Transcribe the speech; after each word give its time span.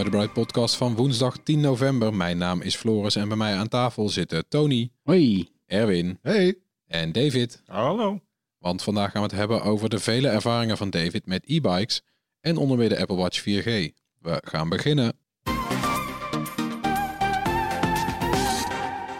Bij 0.00 0.10
de 0.10 0.16
Bright 0.16 0.34
Podcast 0.34 0.74
van 0.74 0.94
woensdag 0.94 1.36
10 1.42 1.60
november. 1.60 2.14
Mijn 2.14 2.38
naam 2.38 2.60
is 2.60 2.76
Floris 2.76 3.16
en 3.16 3.28
bij 3.28 3.36
mij 3.36 3.54
aan 3.54 3.68
tafel 3.68 4.08
zitten 4.08 4.48
Tony, 4.48 4.90
Hoi. 5.02 5.48
Erwin 5.66 6.18
Hey. 6.22 6.58
en 6.86 7.12
David. 7.12 7.62
Hallo. 7.66 8.20
Want 8.58 8.82
vandaag 8.82 9.10
gaan 9.10 9.22
we 9.22 9.28
het 9.28 9.36
hebben 9.36 9.62
over 9.62 9.88
de 9.88 9.98
vele 9.98 10.28
ervaringen 10.28 10.76
van 10.76 10.90
David 10.90 11.26
met 11.26 11.44
e-bikes 11.46 12.02
en 12.40 12.56
onder 12.56 12.78
meer 12.78 12.88
de 12.88 12.98
Apple 12.98 13.16
Watch 13.16 13.40
4G. 13.40 13.90
We 14.18 14.42
gaan 14.44 14.68
beginnen. 14.68 15.12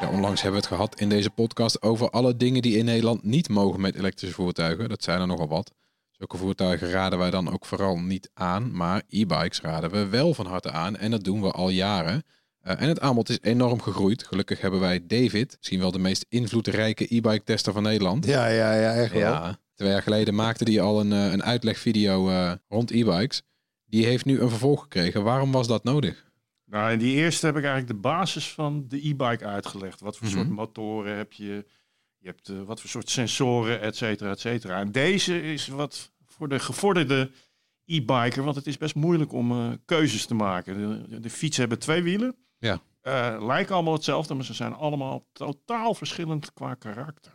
Ja, 0.01 0.11
onlangs 0.11 0.43
hebben 0.43 0.61
we 0.61 0.67
het 0.67 0.75
gehad 0.77 1.01
in 1.01 1.09
deze 1.09 1.31
podcast 1.31 1.83
over 1.83 2.11
alle 2.11 2.37
dingen 2.37 2.63
die 2.63 2.77
in 2.77 2.85
Nederland 2.85 3.25
niet 3.25 3.49
mogen 3.49 3.81
met 3.81 3.95
elektrische 3.95 4.35
voertuigen. 4.35 4.89
Dat 4.89 5.03
zijn 5.03 5.21
er 5.21 5.27
nogal 5.27 5.49
wat. 5.49 5.73
Zulke 6.21 6.37
voertuigen 6.37 6.91
raden 6.91 7.19
wij 7.19 7.31
dan 7.31 7.53
ook 7.53 7.67
vooral 7.67 7.97
niet 7.99 8.31
aan, 8.35 8.77
maar 8.77 9.03
e-bikes 9.09 9.61
raden 9.61 9.91
we 9.91 10.09
wel 10.09 10.35
van 10.35 10.47
harte 10.47 10.71
aan 10.71 10.97
en 10.97 11.11
dat 11.11 11.25
doen 11.25 11.43
we 11.43 11.51
al 11.51 11.69
jaren. 11.69 12.23
Uh, 12.67 12.81
en 12.83 12.89
het 12.89 13.01
aanbod 13.01 13.29
is 13.29 13.39
enorm 13.43 13.81
gegroeid. 13.81 14.23
Gelukkig 14.27 14.61
hebben 14.61 14.81
wij 14.81 15.07
David, 15.07 15.55
misschien 15.57 15.79
wel 15.81 15.91
de 15.91 15.99
meest 15.99 16.27
invloedrijke 16.29 17.05
e-bike 17.17 17.43
tester 17.45 17.73
van 17.73 17.83
Nederland. 17.83 18.27
Ja, 18.27 18.47
ja, 18.47 18.75
ja, 18.75 18.93
echt 18.95 19.13
wel. 19.13 19.21
Ja, 19.21 19.59
twee 19.75 19.89
jaar 19.91 20.03
geleden 20.03 20.35
maakte 20.35 20.65
hij 20.71 20.81
al 20.81 21.01
een, 21.01 21.11
uh, 21.13 21.33
een 21.33 21.43
uitlegvideo 21.43 22.29
uh, 22.31 22.53
rond 22.69 22.91
e-bikes. 22.91 23.43
Die 23.87 24.07
heeft 24.07 24.25
nu 24.25 24.41
een 24.41 24.49
vervolg 24.49 24.81
gekregen. 24.83 25.23
Waarom 25.23 25.53
was 25.53 25.67
dat 25.67 25.85
nodig? 25.85 26.25
Nou, 26.65 26.93
in 26.93 26.99
die 26.99 27.15
eerste 27.17 27.47
heb 27.47 27.57
ik 27.57 27.65
eigenlijk 27.65 27.93
de 27.93 28.09
basis 28.09 28.53
van 28.53 28.85
de 28.89 28.97
e-bike 29.09 29.45
uitgelegd. 29.45 30.01
Wat 30.01 30.17
voor 30.17 30.27
Mhm. 30.27 30.37
soort 30.37 30.49
motoren 30.49 31.17
heb 31.17 31.33
je? 31.33 31.67
Je 32.21 32.29
hebt 32.29 32.49
uh, 32.49 32.63
wat 32.63 32.81
voor 32.81 32.91
soort 32.91 33.11
sensoren, 33.11 33.81
et 33.81 33.97
cetera, 33.97 34.31
et 34.31 34.41
cetera. 34.41 34.81
En 34.81 34.93
deze 34.93 35.43
is 35.43 35.69
wat 35.69 36.13
voor 36.27 36.49
de 36.49 36.59
gevorderde 36.59 37.31
e-biker, 37.85 38.43
want 38.43 38.57
het 38.57 38.67
is 38.67 38.79
best 38.79 38.95
moeilijk 38.95 39.33
om 39.33 39.53
uh, 39.53 39.73
keuzes 39.85 40.27
te 40.27 40.35
maken. 40.35 40.79
De, 40.79 41.09
de, 41.09 41.21
de 41.21 41.31
fietsen 41.31 41.61
hebben 41.61 41.79
twee 41.79 42.03
wielen. 42.03 42.37
Ja. 42.59 42.81
Uh, 43.03 43.47
lijken 43.47 43.75
allemaal 43.75 43.93
hetzelfde, 43.93 44.35
maar 44.35 44.45
ze 44.45 44.55
zijn 44.55 44.73
allemaal 44.73 45.27
totaal 45.33 45.95
verschillend 45.95 46.53
qua 46.53 46.75
karakter. 46.75 47.33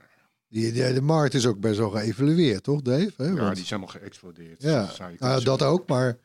Die, 0.48 0.72
de, 0.72 0.94
de 0.94 1.02
markt 1.02 1.34
is 1.34 1.46
ook 1.46 1.60
best 1.60 1.78
wel 1.78 1.90
geëvalueerd, 1.90 2.64
toch 2.64 2.82
Dave? 2.82 3.36
Ja, 3.36 3.54
die 3.54 3.66
zijn 3.66 3.80
nog 3.80 3.92
geëxplodeerd. 3.92 4.62
ja. 4.62 4.90
Nou, 5.18 5.44
dat 5.44 5.62
ook, 5.62 5.88
maar 5.88 6.18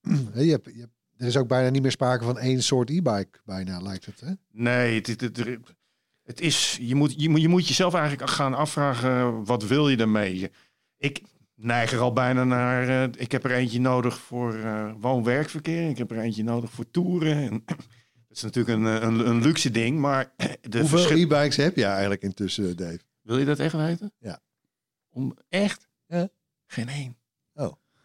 hè, 0.34 0.40
je 0.40 0.50
hebt, 0.50 0.70
je 0.74 0.80
hebt, 0.80 0.92
er 1.16 1.26
is 1.26 1.36
ook 1.36 1.48
bijna 1.48 1.68
niet 1.68 1.82
meer 1.82 1.90
sprake 1.90 2.24
van 2.24 2.38
één 2.38 2.62
soort 2.62 2.90
e-bike, 2.90 3.38
bijna 3.44 3.80
lijkt 3.80 4.06
het. 4.06 4.20
Hè? 4.20 4.32
Nee, 4.50 4.94
het, 4.94 5.06
het, 5.06 5.20
het, 5.20 5.58
het 6.24 6.40
is, 6.40 6.78
je, 6.80 6.94
moet, 6.94 7.14
je, 7.16 7.28
moet, 7.28 7.40
je 7.40 7.48
moet 7.48 7.68
jezelf 7.68 7.94
eigenlijk 7.94 8.30
gaan 8.30 8.54
afvragen, 8.54 9.44
wat 9.44 9.66
wil 9.66 9.88
je 9.88 9.96
ermee? 9.96 10.50
Ik 10.98 11.22
neig 11.54 11.92
er 11.92 12.00
al 12.00 12.12
bijna 12.12 12.44
naar, 12.44 12.88
eh, 12.88 13.20
ik 13.22 13.32
heb 13.32 13.44
er 13.44 13.50
eentje 13.50 13.80
nodig 13.80 14.18
voor 14.18 14.54
eh, 14.54 14.92
woon-werkverkeer, 14.98 15.88
ik 15.88 15.98
heb 15.98 16.10
er 16.10 16.18
eentje 16.18 16.44
nodig 16.44 16.70
voor 16.70 16.90
toeren. 16.90 17.36
En, 17.36 17.62
dat 18.28 18.36
is 18.36 18.42
natuurlijk 18.42 18.78
een, 18.78 18.86
eh, 18.86 19.02
een, 19.02 19.28
een 19.28 19.42
luxe 19.42 19.70
ding, 19.70 19.98
maar 19.98 20.32
de 20.36 20.78
Hoeveel 20.78 20.86
verschil- 20.98 21.18
e-bikes 21.18 21.56
heb 21.56 21.76
je 21.76 21.84
eigenlijk 21.84 22.22
intussen, 22.22 22.76
Dave? 22.76 23.00
Wil 23.22 23.38
je 23.38 23.44
dat 23.44 23.58
echt 23.58 23.74
weten? 23.74 24.12
Ja. 24.18 24.40
Om, 25.10 25.36
echt? 25.48 25.88
Ja. 26.06 26.28
Geen 26.66 26.88
één. 26.88 27.16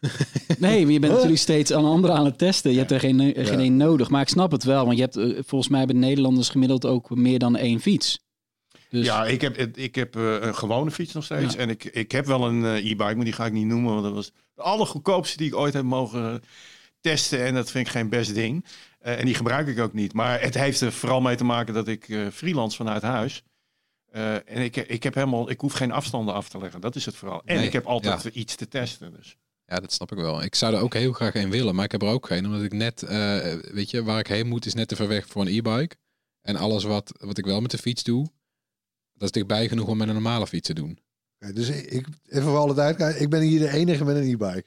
Nee, 0.58 0.82
maar 0.82 0.92
je 0.92 0.98
bent 0.98 1.12
natuurlijk 1.12 1.40
steeds 1.40 1.72
aan 1.72 1.84
andere 1.84 2.12
aan 2.12 2.24
het 2.24 2.38
testen. 2.38 2.72
Je 2.72 2.78
hebt 2.78 2.90
er 2.90 3.00
geen, 3.00 3.20
eh, 3.20 3.46
geen 3.46 3.58
één 3.58 3.76
nodig. 3.76 4.10
Maar 4.10 4.20
ik 4.22 4.28
snap 4.28 4.50
het 4.50 4.64
wel, 4.64 4.84
want 4.84 4.96
je 4.96 5.02
hebt 5.02 5.16
eh, 5.16 5.38
volgens 5.46 5.70
mij 5.70 5.78
hebben 5.78 5.98
Nederlanders 5.98 6.48
gemiddeld 6.48 6.86
ook 6.86 7.10
meer 7.10 7.38
dan 7.38 7.56
één 7.56 7.80
fiets. 7.80 8.18
Dus 8.88 9.06
Ja, 9.06 9.26
ik 9.26 9.40
heb, 9.40 9.56
ik 9.76 9.94
heb 9.94 10.16
eh, 10.16 10.40
een 10.40 10.54
gewone 10.54 10.90
fiets 10.90 11.12
nog 11.12 11.24
steeds. 11.24 11.54
Ja. 11.54 11.60
En 11.60 11.68
ik, 11.68 11.84
ik 11.84 12.12
heb 12.12 12.26
wel 12.26 12.48
een 12.48 12.64
e-bike, 12.64 13.14
maar 13.14 13.24
die 13.24 13.32
ga 13.32 13.46
ik 13.46 13.52
niet 13.52 13.66
noemen. 13.66 13.92
Want 13.92 14.04
dat 14.04 14.14
was 14.14 14.32
de 14.54 14.62
allergoedkoopste 14.62 15.36
die 15.36 15.46
ik 15.46 15.56
ooit 15.56 15.74
heb 15.74 15.84
mogen 15.84 16.42
testen. 17.00 17.44
En 17.44 17.54
dat 17.54 17.70
vind 17.70 17.86
ik 17.86 17.92
geen 17.92 18.08
best 18.08 18.34
ding. 18.34 18.64
En 19.00 19.24
die 19.24 19.34
gebruik 19.34 19.68
ik 19.68 19.78
ook 19.78 19.92
niet. 19.92 20.12
Maar 20.12 20.40
het 20.40 20.54
heeft 20.54 20.80
er 20.80 20.92
vooral 20.92 21.20
mee 21.20 21.36
te 21.36 21.44
maken 21.44 21.74
dat 21.74 21.88
ik 21.88 22.18
freelance 22.32 22.76
vanuit 22.76 23.02
huis. 23.02 23.42
En 24.10 24.56
ik, 24.56 24.76
ik 24.76 25.02
heb 25.02 25.14
helemaal, 25.14 25.50
ik 25.50 25.60
hoef 25.60 25.72
geen 25.72 25.92
afstanden 25.92 26.34
af 26.34 26.48
te 26.48 26.58
leggen. 26.58 26.80
Dat 26.80 26.96
is 26.96 27.06
het 27.06 27.16
vooral. 27.16 27.42
En 27.44 27.56
Nee, 27.56 27.66
ik 27.66 27.72
heb 27.72 27.86
altijd 27.86 28.22
ja. 28.22 28.30
iets 28.30 28.54
te 28.54 28.68
testen. 28.68 29.12
Dus. 29.16 29.36
Ja, 29.70 29.80
dat 29.80 29.92
snap 29.92 30.12
ik 30.12 30.18
wel. 30.18 30.42
Ik 30.42 30.54
zou 30.54 30.74
er 30.74 30.80
ook 30.80 30.94
heel 30.94 31.12
graag 31.12 31.34
een 31.34 31.50
willen, 31.50 31.74
maar 31.74 31.84
ik 31.84 31.92
heb 31.92 32.02
er 32.02 32.08
ook 32.08 32.26
geen. 32.26 32.44
Omdat 32.46 32.62
ik 32.62 32.72
net, 32.72 33.02
eh, 33.02 33.38
weet 33.72 33.90
je, 33.90 34.02
waar 34.04 34.18
ik 34.18 34.26
heen 34.26 34.48
moet 34.48 34.66
is 34.66 34.74
net 34.74 34.88
te 34.88 34.96
ver 34.96 35.08
weg 35.08 35.26
voor 35.26 35.42
een 35.42 35.48
e-bike. 35.56 35.96
En 36.42 36.56
alles 36.56 36.84
wat, 36.84 37.12
wat 37.20 37.38
ik 37.38 37.44
wel 37.44 37.60
met 37.60 37.70
de 37.70 37.78
fiets 37.78 38.02
doe, 38.02 38.26
dat 39.12 39.22
is 39.22 39.30
dichtbij 39.30 39.68
genoeg 39.68 39.88
om 39.88 39.96
met 39.96 40.08
een 40.08 40.14
normale 40.14 40.46
fiets 40.46 40.66
te 40.66 40.74
doen. 40.74 40.98
Oké, 41.40 41.52
dus 41.52 41.68
ik, 41.68 42.06
even 42.28 42.42
voor 42.48 42.56
alle 42.58 42.74
duidelijkheid, 42.74 43.22
ik 43.22 43.30
ben 43.30 43.40
hier 43.40 43.58
de 43.58 43.70
enige 43.72 44.04
met 44.04 44.16
een 44.16 44.22
e-bike. 44.22 44.64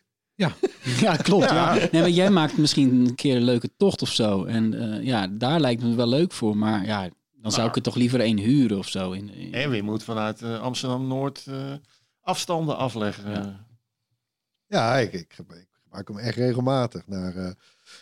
ja, 1.00 1.16
klopt. 1.16 1.50
Ja. 1.50 1.74
Nee, 1.92 2.02
maar 2.02 2.10
jij 2.10 2.30
maakt 2.30 2.58
misschien 2.58 3.06
een 3.06 3.16
keer 3.16 3.36
een 3.36 3.44
leuke 3.44 3.70
tocht 3.78 4.02
of 4.02 4.10
zo. 4.10 4.44
En 4.46 4.74
eh, 4.98 5.04
ja, 5.06 5.28
daar 5.28 5.60
lijkt 5.60 5.84
me 5.84 5.96
wel 5.96 6.08
leuk 6.08 6.32
voor. 6.32 6.58
Maar 6.58 6.86
ja, 6.86 7.10
dan 7.32 7.52
zou 7.52 7.68
ik 7.68 7.76
er 7.76 7.82
toch 7.82 7.96
liever 7.96 8.20
één 8.20 8.38
huren 8.38 8.78
of 8.78 8.88
zo. 8.88 9.12
In, 9.12 9.34
in- 9.34 9.54
En 9.54 9.72
je 9.76 9.84
moet 9.84 10.04
vanuit 10.04 10.42
eh, 10.42 10.60
Amsterdam-Noord 10.60 11.46
eh, 11.48 11.74
afstanden 12.22 12.78
afleggen. 12.78 13.32
Ja. 13.32 13.66
Ja, 14.74 14.98
ik, 14.98 15.14
ik, 15.14 15.34
gebruik 15.34 16.08
hem 16.08 16.18
echt 16.18 16.38
regelmatig. 16.38 17.08
Naar, 17.08 17.36
eh, 17.36 17.52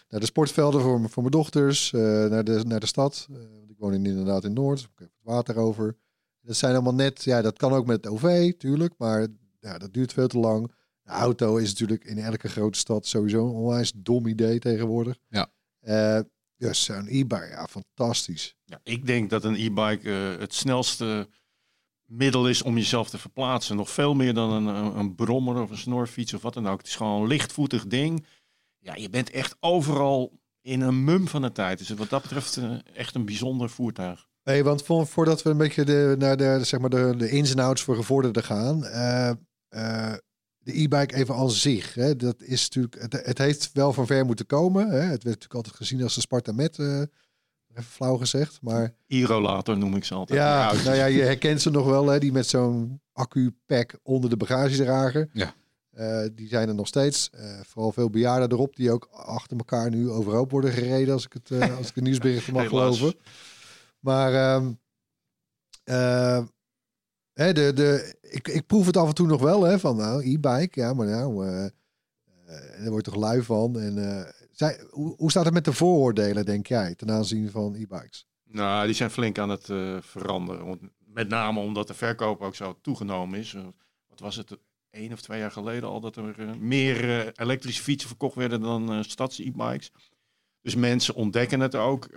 naar 0.10 0.20
de 0.20 0.26
sportvelden 0.26 0.82
voor, 0.82 1.10
voor 1.10 1.24
mijn 1.24 1.36
dochters, 1.36 1.94
eh, 1.94 2.02
naar, 2.02 2.44
de, 2.44 2.64
naar 2.66 2.80
de 2.80 2.86
stad. 2.86 3.28
Eh, 3.30 3.38
want 3.38 3.70
ik 3.70 3.78
woon 3.78 3.94
in, 3.94 4.06
inderdaad 4.06 4.44
in 4.44 4.54
Noord, 4.54 4.78
dus 4.78 4.86
ik 4.86 5.00
heb 5.00 5.08
het 5.08 5.34
water 5.34 5.58
over. 5.58 5.96
Dat 6.42 6.56
zijn 6.56 6.74
allemaal 6.74 6.94
net, 6.94 7.24
ja, 7.24 7.42
dat 7.42 7.58
kan 7.58 7.74
ook 7.74 7.86
met 7.86 8.04
het 8.04 8.14
OV, 8.14 8.54
tuurlijk, 8.58 8.94
maar 8.98 9.28
ja, 9.60 9.78
dat 9.78 9.94
duurt 9.94 10.14
veel 10.14 10.28
te 10.28 10.38
lang. 10.38 10.72
De 11.04 11.10
auto 11.10 11.58
is 11.58 11.70
natuurlijk 11.70 12.04
in 12.04 12.18
elke 12.18 12.48
grote 12.48 12.80
stad 12.80 13.06
sowieso 13.06 13.46
een 13.46 13.56
onwijs 13.56 13.92
dom 13.96 14.28
idee 14.28 14.60
tegenwoordig. 14.60 15.18
Ja. 15.28 15.52
Eh, 15.80 16.20
dus 16.58 16.84
zo'n 16.84 17.08
e-bike, 17.08 17.48
ja, 17.50 17.68
fantastisch. 17.68 18.56
Ja, 18.64 18.80
ik 18.84 19.06
denk 19.06 19.30
dat 19.30 19.44
een 19.44 19.56
e-bike 19.56 20.10
het 20.40 20.54
snelste 20.54 21.28
middel 22.12 22.48
is 22.50 22.62
om 22.62 22.76
jezelf 22.78 23.10
te 23.10 23.18
verplaatsen. 23.18 23.76
Nog 23.76 23.90
veel 23.90 24.14
meer 24.14 24.34
dan 24.34 24.52
een, 24.52 24.98
een, 24.98 25.16
brommer 25.16 25.62
of 25.62 25.70
een 25.70 25.78
snorfiets 25.78 26.34
of 26.34 26.42
wat 26.42 26.54
dan 26.54 26.68
ook. 26.68 26.78
Het 26.78 26.88
is 26.88 26.96
gewoon 26.96 27.22
een 27.22 27.28
lichtvoetig 27.28 27.88
ding. 27.88 28.26
Ja, 28.80 28.96
je 28.96 29.10
bent 29.10 29.30
echt 29.30 29.56
overal 29.60 30.40
in 30.62 30.82
een 30.82 31.04
mum 31.04 31.28
van 31.28 31.42
de 31.42 31.52
tijd. 31.52 31.78
Dus 31.78 31.90
wat 31.90 32.10
dat 32.10 32.22
betreft 32.22 32.58
eh, 32.58 32.72
echt 32.94 33.16
een 33.16 33.26
bijzonder 33.26 33.70
voertuig. 33.70 34.28
Nee, 34.44 34.64
want 34.64 34.84
vo- 34.84 35.06
voordat 35.06 35.42
we 35.42 35.50
een 35.50 35.58
beetje 35.58 35.86
de, 35.86 36.16
naar 36.18 36.38
de, 36.38 36.60
zeg 36.64 36.80
maar 36.80 36.90
de, 36.90 37.14
de 37.18 37.30
ins 37.30 37.52
en 37.52 37.60
outs 37.60 37.82
voor 37.82 37.96
gevorderden 37.96 38.44
gaan. 38.44 38.86
eh, 38.86 39.30
eh, 39.70 40.14
de 40.64 40.82
e-bike 40.82 41.16
even 41.16 41.36
als 41.36 41.62
zich. 41.62 41.94
Hè, 41.94 42.16
dat 42.16 42.42
is 42.42 42.62
natuurlijk, 42.62 43.02
het, 43.02 43.26
het 43.26 43.38
heeft 43.38 43.70
wel 43.74 43.94
van 43.94 44.06
ver 44.06 44.26
moeten 44.26 44.46
komen. 44.46 44.88
Hè. 44.90 44.98
Het 45.00 45.10
werd 45.10 45.24
natuurlijk 45.24 45.54
altijd 45.54 45.76
gezien 45.76 46.04
als 46.04 46.16
de 46.16 46.22
Sparta 46.22 46.52
met, 46.52 46.78
even 47.72 47.92
flauw 47.92 48.18
gezegd. 48.18 48.60
Maar 48.62 48.94
Irolator 49.08 49.78
noem 49.78 49.96
ik 49.96 50.04
ze 50.04 50.14
altijd. 50.14 50.40
ja, 50.40 50.74
nou 50.74 50.96
ja, 50.96 51.06
je 51.06 51.22
herkent 51.22 51.62
ze 51.62 51.70
nog 51.70 51.86
wel. 51.86 52.08
Hè, 52.08 52.20
die 52.20 52.32
met 52.32 52.48
zo'n 52.48 53.02
accu-pack 53.14 54.00
onder 54.04 54.30
de 54.30 54.38
bagagedrager. 54.38 55.30
Ja. 55.34 55.54
Eh, 55.92 56.26
die 56.36 56.48
zijn 56.48 56.68
er 56.68 56.76
nog 56.76 56.88
steeds. 56.88 57.30
Eh, 57.32 57.60
vooral 57.64 57.92
veel 57.92 58.10
bejaarden 58.10 58.52
erop 58.52 58.76
die 58.76 58.92
ook 58.92 59.08
achter 59.12 59.58
elkaar 59.58 59.90
nu 59.90 60.10
overhoop 60.10 60.52
worden 60.52 60.72
gereden. 60.72 61.14
Als 61.14 61.26
ik 61.26 61.34
het, 61.34 61.52
eh, 61.52 61.78
als 61.78 61.88
ik 61.88 61.96
de 61.96 62.02
nieuwsberichten 62.02 62.54
mag 62.54 62.68
geloven. 62.68 63.16
Maar 64.00 64.34
ehm, 64.34 64.72
eh, 65.84 66.44
hè, 67.34 67.54
de, 67.54 67.74
de, 67.74 68.16
ik, 68.22 68.48
ik 68.48 68.66
proef 68.66 68.86
het 68.86 68.98
af 68.98 69.08
en 69.08 69.16
toe 69.16 69.28
nog 69.28 69.42
wel, 69.42 69.64
hè, 69.64 69.80
van 69.80 69.96
nou, 69.96 70.24
e-bike, 70.24 70.80
ja, 70.80 70.94
maar 70.94 71.08
nou, 71.08 71.48
eh 71.48 71.66
eh, 72.52 72.82
daar 72.82 72.90
word 72.90 73.06
je 73.06 73.12
toch 73.12 73.22
lui 73.22 73.44
van. 73.44 73.80
En, 73.80 73.98
eh, 73.98 74.30
zij, 74.62 74.80
hoe, 74.90 75.32
staat 75.32 75.46
het 75.46 75.54
met 75.54 75.66
de 75.66 75.74
vooroordelen, 75.74 76.46
denk 76.46 76.68
jij, 76.68 76.96
ten 76.96 77.12
aanzien 77.12 77.50
van 77.50 77.76
e-bikes? 77.76 78.28
Nou, 78.44 78.86
die 78.86 78.96
zijn 78.96 79.12
flink 79.12 79.38
aan 79.38 79.50
het 79.50 79.70
eh, 79.70 79.98
veranderen. 80.02 80.66
Want 80.66 80.82
met 80.98 81.30
name 81.30 81.60
omdat 81.60 81.88
de 81.88 81.94
verkoop 81.94 82.42
ook 82.42 82.56
zo 82.56 82.78
toegenomen 82.82 83.40
is. 83.40 83.54
Eh, 83.54 83.62
wat 84.08 84.20
was 84.20 84.36
het, 84.36 84.58
één 84.90 85.14
of 85.14 85.22
twee 85.22 85.40
jaar 85.40 85.52
geleden 85.52 85.90
al, 85.90 86.00
dat 86.00 86.16
er 86.16 86.40
eh, 86.40 86.54
meer 86.54 87.32
elektrische 87.40 87.84
fietsen 87.84 88.10
verkocht 88.10 88.36
werden 88.36 88.62
dan 88.62 89.04
stads-e-bikes. 89.04 89.92
Dus 90.62 90.76
mensen 90.76 91.16
ontdekken 91.16 91.60
het 91.60 91.76
ook. 91.76 92.08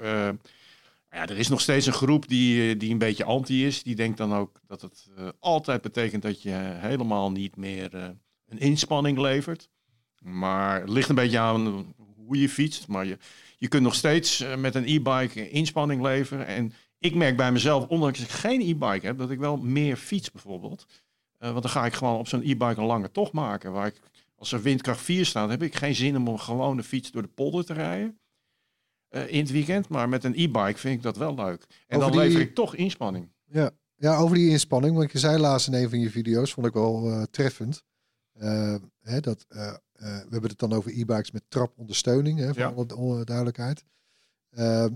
Ja, 1.10 1.28
er 1.28 1.38
is 1.38 1.48
nog 1.48 1.60
steeds 1.60 1.86
een 1.86 1.92
groep 1.92 2.28
die, 2.28 2.76
die 2.76 2.90
een 2.90 2.98
beetje 2.98 3.24
anti 3.24 3.66
is. 3.66 3.82
Die 3.82 3.94
denkt 3.94 4.16
dan 4.16 4.34
ook 4.34 4.60
dat 4.66 4.80
het 4.80 5.08
altijd 5.38 5.82
betekent 5.82 6.22
dat 6.22 6.42
je 6.42 6.52
helemaal 6.56 7.30
niet 7.32 7.56
meer 7.56 7.94
een 8.46 8.58
inspanning 8.58 9.18
levert. 9.18 9.68
Maar 10.18 10.80
het 10.80 10.88
ligt 10.88 11.08
een 11.08 11.14
beetje 11.14 11.38
aan 11.38 11.94
hoe 12.26 12.40
je 12.40 12.48
fietst. 12.48 12.88
Maar 12.88 13.04
je, 13.06 13.18
je 13.58 13.68
kunt 13.68 13.82
nog 13.82 13.94
steeds 13.94 14.40
eh, 14.40 14.56
met 14.56 14.74
een 14.74 14.84
e-bike 14.86 15.50
inspanning 15.50 16.02
leveren. 16.02 16.46
En 16.46 16.72
ik 16.98 17.14
merk 17.14 17.36
bij 17.36 17.52
mezelf, 17.52 17.86
ondanks 17.88 18.18
dat 18.18 18.28
ik 18.28 18.34
geen 18.34 18.60
e-bike 18.60 19.06
heb, 19.06 19.18
dat 19.18 19.30
ik 19.30 19.38
wel 19.38 19.56
meer 19.56 19.96
fiets 19.96 20.30
bijvoorbeeld. 20.30 20.86
Eh, 21.38 21.50
want 21.50 21.62
dan 21.62 21.70
ga 21.72 21.86
ik 21.86 21.92
gewoon 21.92 22.18
op 22.18 22.28
zo'n 22.28 22.40
e-bike 22.42 22.80
een 22.80 22.86
lange 22.86 23.10
tocht 23.10 23.32
maken. 23.32 23.72
Waar 23.72 23.86
ik, 23.86 24.00
als 24.36 24.52
er 24.52 24.62
windkracht 24.62 25.00
4 25.00 25.26
staat, 25.26 25.50
heb 25.50 25.62
ik 25.62 25.74
geen 25.74 25.94
zin 25.94 26.16
om 26.16 26.26
een 26.28 26.40
gewone 26.40 26.82
fiets 26.82 27.10
door 27.10 27.22
de 27.22 27.28
polder 27.28 27.64
te 27.64 27.72
rijden. 27.72 28.18
eh, 29.08 29.32
in 29.32 29.38
het 29.40 29.50
weekend. 29.50 29.88
Maar 29.88 30.08
met 30.08 30.24
een 30.24 30.34
e-bike 30.36 30.78
vind 30.78 30.94
ik 30.96 31.02
dat 31.02 31.16
wel 31.16 31.34
leuk. 31.34 31.66
En 31.86 31.96
Over 31.98 32.10
dan 32.10 32.20
die- 32.20 32.28
lever 32.28 32.40
ik 32.40 32.54
toch 32.54 32.74
inspanning. 32.74 33.32
Ja. 33.44 33.70
ja, 33.96 34.16
over 34.16 34.36
die 34.36 34.50
inspanning, 34.50 34.96
want 34.96 35.12
je 35.12 35.18
zei 35.18 35.38
laatst 35.38 35.66
in 35.68 35.74
een 35.74 35.88
van 35.88 36.00
je 36.00 36.10
video's, 36.10 36.52
vond 36.52 36.66
ik 36.66 36.72
wel 36.72 37.10
eh, 37.10 37.22
treffend. 37.30 37.82
Eh, 38.32 38.74
hè, 39.00 39.20
dat, 39.20 39.44
eh, 39.48 39.66
eh, 39.68 39.74
we 39.98 40.26
hebben 40.30 40.50
het 40.50 40.58
dan 40.58 40.72
over 40.72 40.90
e-bikes 40.98 41.30
met 41.30 41.42
trapondersteuning, 41.48 42.38
hè, 42.38 42.46
voor 42.46 42.56
Ja. 42.58 42.68
alle 42.68 42.86
alle 42.86 43.24
duidelijkheid. 43.24 43.84
Eh, 44.50 44.86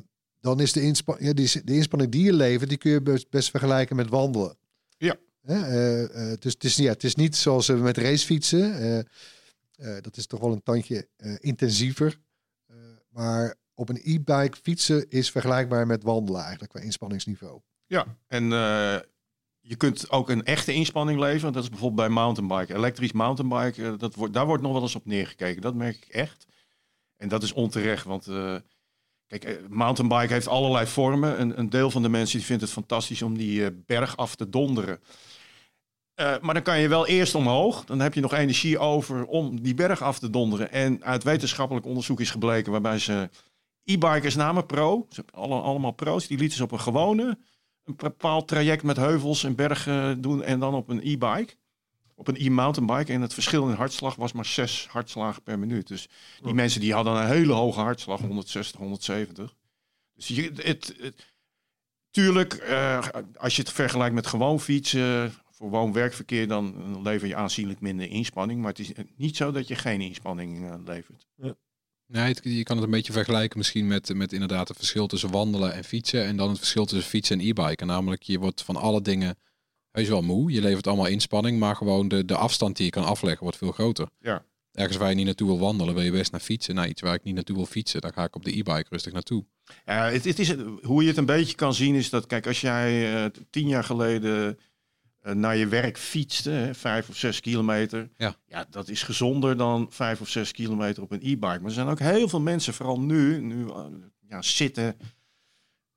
dan 0.40 0.60
is 0.60 0.72
de, 0.72 0.82
inspa 0.82 1.16
ja, 1.18 1.32
die, 1.32 1.64
de 1.64 1.74
inspanning 1.74 2.12
die 2.12 2.24
je 2.24 2.32
levert, 2.32 2.68
die 2.68 2.78
kun 2.78 2.90
je 2.90 3.02
best, 3.02 3.30
best 3.30 3.50
vergelijken 3.50 3.96
met 3.96 4.08
wandelen. 4.08 4.56
Ja. 4.96 5.16
Hè, 5.42 5.54
eh, 5.66 6.32
eh, 6.32 6.38
dus 6.40 6.52
het 6.52 6.64
is, 6.64 6.76
ja, 6.76 6.92
het 6.92 7.04
is 7.04 7.14
niet 7.14 7.36
zoals 7.36 7.66
we 7.66 7.72
met 7.74 7.96
racefietsen. 7.96 8.74
eh, 8.78 8.98
eh, 8.98 10.02
dat 10.02 10.16
is 10.16 10.26
toch 10.26 10.40
wel 10.40 10.52
een 10.52 10.62
tandje 10.62 11.08
eh, 11.16 11.34
intensiever. 11.38 12.18
Eh, 12.66 12.76
maar 13.08 13.54
op 13.74 13.88
een 13.88 14.00
e-bike 14.02 14.56
fietsen 14.62 15.08
is 15.08 15.30
vergelijkbaar 15.30 15.86
met 15.86 16.02
wandelen 16.02 16.40
eigenlijk 16.40 16.72
qua 16.72 16.80
inspanningsniveau. 16.80 17.60
Ja, 17.86 18.16
en 18.26 18.52
eh, 18.52 18.96
je 19.60 19.76
kunt 19.76 20.10
ook 20.10 20.30
een 20.30 20.44
echte 20.44 20.72
inspanning 20.72 21.20
leveren. 21.20 21.52
Dat 21.52 21.62
is 21.62 21.68
bijvoorbeeld 21.68 22.08
bij 22.08 22.16
mountainbike. 22.16 22.74
Elektrisch 22.74 23.12
mountainbike, 23.12 23.84
eh, 23.84 23.92
dat 23.98 24.14
wordt, 24.14 24.34
daar 24.34 24.46
wordt 24.46 24.62
nog 24.62 24.72
wel 24.72 24.82
eens 24.82 24.94
op 24.94 25.06
neergekeken. 25.06 25.62
Dat 25.62 25.74
merk 25.74 25.96
ik 25.96 26.14
echt. 26.14 26.46
En 27.16 27.28
dat 27.28 27.42
is 27.42 27.52
onterecht, 27.52 28.04
want 28.04 28.26
eh, 28.26 28.56
kijk, 29.26 29.44
eh, 29.44 29.54
mountainbike 29.68 30.32
heeft 30.32 30.48
allerlei 30.48 30.86
vormen. 30.86 31.40
Een, 31.40 31.58
een 31.58 31.70
deel 31.70 31.90
van 31.90 32.02
de 32.02 32.08
mensen 32.08 32.36
die 32.36 32.46
vindt 32.46 32.62
het 32.62 32.72
fantastisch 32.72 33.22
om 33.22 33.36
die 33.38 33.72
berg 33.72 34.16
af 34.16 34.34
te 34.34 34.48
donderen. 34.48 35.00
Maar 36.16 36.54
dan 36.54 36.62
kan 36.62 36.80
je 36.80 36.88
wel 36.88 37.06
eerst 37.06 37.34
omhoog. 37.34 37.84
Dan 37.84 38.00
heb 38.00 38.14
je 38.14 38.20
nog 38.20 38.32
energie 38.32 38.78
over 38.78 39.26
om 39.26 39.62
die 39.62 39.74
berg 39.74 40.02
af 40.02 40.18
te 40.18 40.30
donderen. 40.30 40.72
En 40.72 41.04
uit 41.04 41.24
wetenschappelijk 41.24 41.86
onderzoek 41.86 42.20
is 42.20 42.30
gebleken 42.30 42.72
waarbij 42.72 42.98
ze 42.98 43.30
e-bikers 43.84 44.34
namen 44.34 44.66
pro. 44.66 45.06
Ze 45.08 45.14
hebben 45.14 45.34
alle, 45.42 45.60
allemaal 45.60 45.90
pro's. 45.90 46.26
Die 46.26 46.38
lieten 46.38 46.56
ze 46.56 46.62
op 46.62 46.72
een 46.72 46.80
gewone 46.80 47.38
een 47.88 47.96
bepaald 47.96 48.48
traject 48.48 48.82
met 48.82 48.96
heuvels 48.96 49.44
en 49.44 49.54
bergen 49.54 50.20
doen 50.20 50.42
en 50.42 50.60
dan 50.60 50.74
op 50.74 50.88
een 50.88 51.00
e-bike. 51.02 51.54
Op 52.14 52.28
een 52.28 52.36
e-mountainbike. 52.36 53.12
En 53.12 53.20
het 53.20 53.34
verschil 53.34 53.68
in 53.68 53.74
hartslag 53.74 54.14
was 54.14 54.32
maar 54.32 54.44
zes 54.44 54.86
hartslagen 54.90 55.42
per 55.42 55.58
minuut. 55.58 55.88
Dus 55.88 56.08
die 56.42 56.54
mensen 56.54 56.80
die 56.80 56.92
hadden 56.92 57.16
een 57.16 57.26
hele 57.26 57.52
hoge 57.52 57.80
hartslag, 57.80 58.20
160, 58.20 58.78
170. 58.80 59.54
Dus 60.14 60.28
je, 60.28 60.42
het, 60.42 60.94
het, 61.00 61.26
tuurlijk, 62.10 62.52
eh, 62.54 63.08
als 63.36 63.56
je 63.56 63.62
het 63.62 63.72
vergelijkt 63.72 64.14
met 64.14 64.26
gewoon 64.26 64.60
fietsen, 64.60 65.32
voor 65.50 65.70
woon-werkverkeer, 65.70 66.48
dan 66.48 66.98
lever 67.02 67.28
je 67.28 67.36
aanzienlijk 67.36 67.80
minder 67.80 68.10
inspanning. 68.10 68.60
Maar 68.60 68.70
het 68.70 68.78
is 68.78 68.92
niet 69.16 69.36
zo 69.36 69.50
dat 69.50 69.68
je 69.68 69.74
geen 69.74 70.00
inspanning 70.00 70.64
eh, 70.64 70.74
levert. 70.84 71.26
Nee, 72.12 72.24
het- 72.24 72.40
je 72.42 72.62
kan 72.62 72.76
het 72.76 72.84
een 72.84 72.90
beetje 72.90 73.12
vergelijken 73.12 73.58
misschien 73.58 73.86
met, 73.86 74.14
met 74.14 74.32
inderdaad 74.32 74.68
het 74.68 74.76
verschil 74.76 75.06
tussen 75.06 75.30
wandelen 75.30 75.72
en 75.74 75.84
fietsen. 75.84 76.24
En 76.24 76.36
dan 76.36 76.48
het 76.48 76.58
verschil 76.58 76.84
tussen 76.86 77.08
fietsen 77.10 77.40
en 77.40 77.46
e-biken. 77.46 77.86
Namelijk, 77.86 78.22
je 78.22 78.38
wordt 78.38 78.62
van 78.62 78.76
alle 78.76 79.02
dingen 79.02 79.38
heus 79.90 80.08
wel 80.08 80.22
moe. 80.22 80.52
Je 80.52 80.60
levert 80.60 80.86
allemaal 80.86 81.06
inspanning, 81.06 81.58
maar 81.58 81.76
gewoon 81.76 82.08
de, 82.08 82.24
de 82.24 82.36
afstand 82.36 82.76
die 82.76 82.84
je 82.84 82.90
kan 82.92 83.04
afleggen 83.04 83.42
wordt 83.42 83.58
veel 83.58 83.72
groter. 83.72 84.08
Ja. 84.20 84.44
Ergens 84.72 84.96
waar 84.96 85.08
je 85.08 85.14
niet 85.14 85.24
naartoe 85.26 85.46
wil 85.48 85.58
wandelen, 85.58 85.94
wil 85.94 86.02
je 86.02 86.10
best 86.10 86.30
naar 86.32 86.40
fietsen. 86.40 86.74
Nou, 86.74 86.88
iets 86.88 87.00
waar 87.00 87.14
ik 87.14 87.22
niet 87.24 87.34
naartoe 87.34 87.56
wil 87.56 87.66
fietsen, 87.66 88.00
dan 88.00 88.12
ga 88.12 88.24
ik 88.24 88.36
op 88.36 88.44
de 88.44 88.50
e-bike 88.58 88.86
rustig 88.88 89.12
naartoe. 89.12 89.44
Ja, 89.84 90.10
het, 90.10 90.24
het 90.24 90.38
is, 90.38 90.54
hoe 90.82 91.02
je 91.02 91.08
het 91.08 91.16
een 91.16 91.26
beetje 91.26 91.54
kan 91.54 91.74
zien 91.74 91.94
is 91.94 92.10
dat, 92.10 92.26
kijk, 92.26 92.46
als 92.46 92.60
jij 92.60 93.14
eh, 93.24 93.30
tien 93.50 93.68
jaar 93.68 93.84
geleden 93.84 94.58
naar 95.34 95.56
je 95.56 95.66
werk 95.68 95.98
fietste, 95.98 96.50
hè, 96.50 96.74
vijf 96.74 97.08
of 97.08 97.16
zes 97.16 97.40
kilometer, 97.40 98.08
Ja. 98.16 98.34
ja, 98.46 98.66
dat 98.70 98.88
is 98.88 99.02
gezonder 99.02 99.56
dan 99.56 99.86
vijf 99.90 100.20
of 100.20 100.28
zes 100.28 100.52
kilometer 100.52 101.02
op 101.02 101.10
een 101.10 101.20
e-bike. 101.22 101.38
Maar 101.46 101.64
er 101.64 101.70
zijn 101.70 101.88
ook 101.88 101.98
heel 101.98 102.28
veel 102.28 102.40
mensen, 102.40 102.74
vooral 102.74 103.00
nu, 103.00 103.40
nu 103.40 103.68
eh, 103.68 103.84
ja, 104.28 104.42
zitten 104.42 104.96